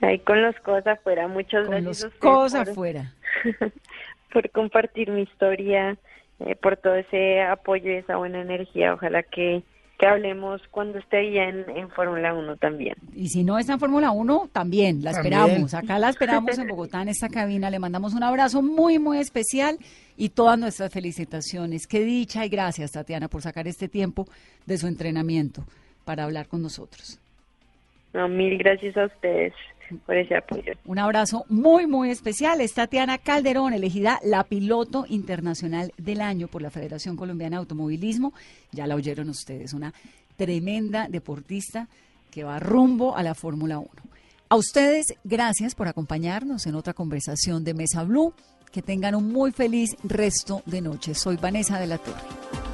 Ahí 0.00 0.18
con 0.20 0.40
los 0.42 0.54
cosas 0.60 0.98
afuera, 0.98 1.26
muchas 1.26 1.66
con 1.66 1.84
Los 1.84 2.04
cosas 2.20 2.68
afuera. 2.68 3.12
por 4.32 4.50
compartir 4.50 5.10
mi 5.10 5.22
historia, 5.22 5.96
eh, 6.40 6.56
por 6.56 6.76
todo 6.76 6.94
ese 6.94 7.42
apoyo 7.42 7.90
y 7.90 7.96
esa 7.96 8.16
buena 8.16 8.40
energía. 8.40 8.94
Ojalá 8.94 9.22
que, 9.22 9.62
que 9.98 10.06
hablemos 10.06 10.62
cuando 10.70 10.98
esté 10.98 11.32
ya 11.32 11.44
en, 11.44 11.68
en 11.70 11.88
Fórmula 11.90 12.34
1 12.34 12.56
también. 12.56 12.94
Y 13.14 13.28
si 13.28 13.44
no 13.44 13.58
está 13.58 13.74
en 13.74 13.80
Fórmula 13.80 14.10
1, 14.10 14.50
también 14.52 15.02
la 15.02 15.10
esperamos. 15.12 15.74
Acá 15.74 15.98
la 15.98 16.10
esperamos 16.10 16.58
en 16.58 16.68
Bogotá, 16.68 17.02
en 17.02 17.08
esta 17.08 17.28
cabina. 17.28 17.70
Le 17.70 17.78
mandamos 17.78 18.14
un 18.14 18.22
abrazo 18.22 18.62
muy, 18.62 18.98
muy 18.98 19.18
especial 19.18 19.78
y 20.16 20.30
todas 20.30 20.58
nuestras 20.58 20.92
felicitaciones. 20.92 21.86
Qué 21.86 22.00
dicha 22.00 22.44
y 22.44 22.48
gracias, 22.48 22.92
Tatiana, 22.92 23.28
por 23.28 23.42
sacar 23.42 23.66
este 23.66 23.88
tiempo 23.88 24.26
de 24.66 24.78
su 24.78 24.86
entrenamiento 24.86 25.64
para 26.04 26.24
hablar 26.24 26.48
con 26.48 26.62
nosotros. 26.62 27.20
No, 28.14 28.28
mil 28.28 28.56
gracias 28.56 28.96
a 28.96 29.04
ustedes 29.04 29.52
por 30.06 30.16
ese 30.16 30.36
apoyo. 30.36 30.72
Un 30.84 30.98
abrazo 30.98 31.44
muy, 31.48 31.86
muy 31.86 32.10
especial. 32.10 32.60
Es 32.60 32.74
Tatiana 32.74 33.18
Calderón, 33.18 33.72
elegida 33.72 34.20
la 34.22 34.44
piloto 34.44 35.04
internacional 35.08 35.92
del 35.96 36.20
año 36.20 36.48
por 36.48 36.62
la 36.62 36.70
Federación 36.70 37.16
Colombiana 37.16 37.56
de 37.56 37.60
Automovilismo. 37.60 38.32
Ya 38.72 38.86
la 38.86 38.94
oyeron 38.94 39.28
ustedes, 39.28 39.72
una 39.72 39.92
tremenda 40.36 41.08
deportista 41.08 41.88
que 42.30 42.44
va 42.44 42.58
rumbo 42.58 43.16
a 43.16 43.22
la 43.22 43.34
Fórmula 43.34 43.78
1. 43.78 43.88
A 44.50 44.56
ustedes, 44.56 45.14
gracias 45.24 45.74
por 45.74 45.88
acompañarnos 45.88 46.66
en 46.66 46.74
otra 46.74 46.94
conversación 46.94 47.64
de 47.64 47.74
Mesa 47.74 48.04
Blue. 48.04 48.32
Que 48.72 48.82
tengan 48.82 49.14
un 49.14 49.32
muy 49.32 49.50
feliz 49.50 49.96
resto 50.04 50.62
de 50.66 50.82
noche. 50.82 51.14
Soy 51.14 51.36
Vanessa 51.36 51.80
de 51.80 51.86
la 51.86 51.96
Torre. 51.96 52.67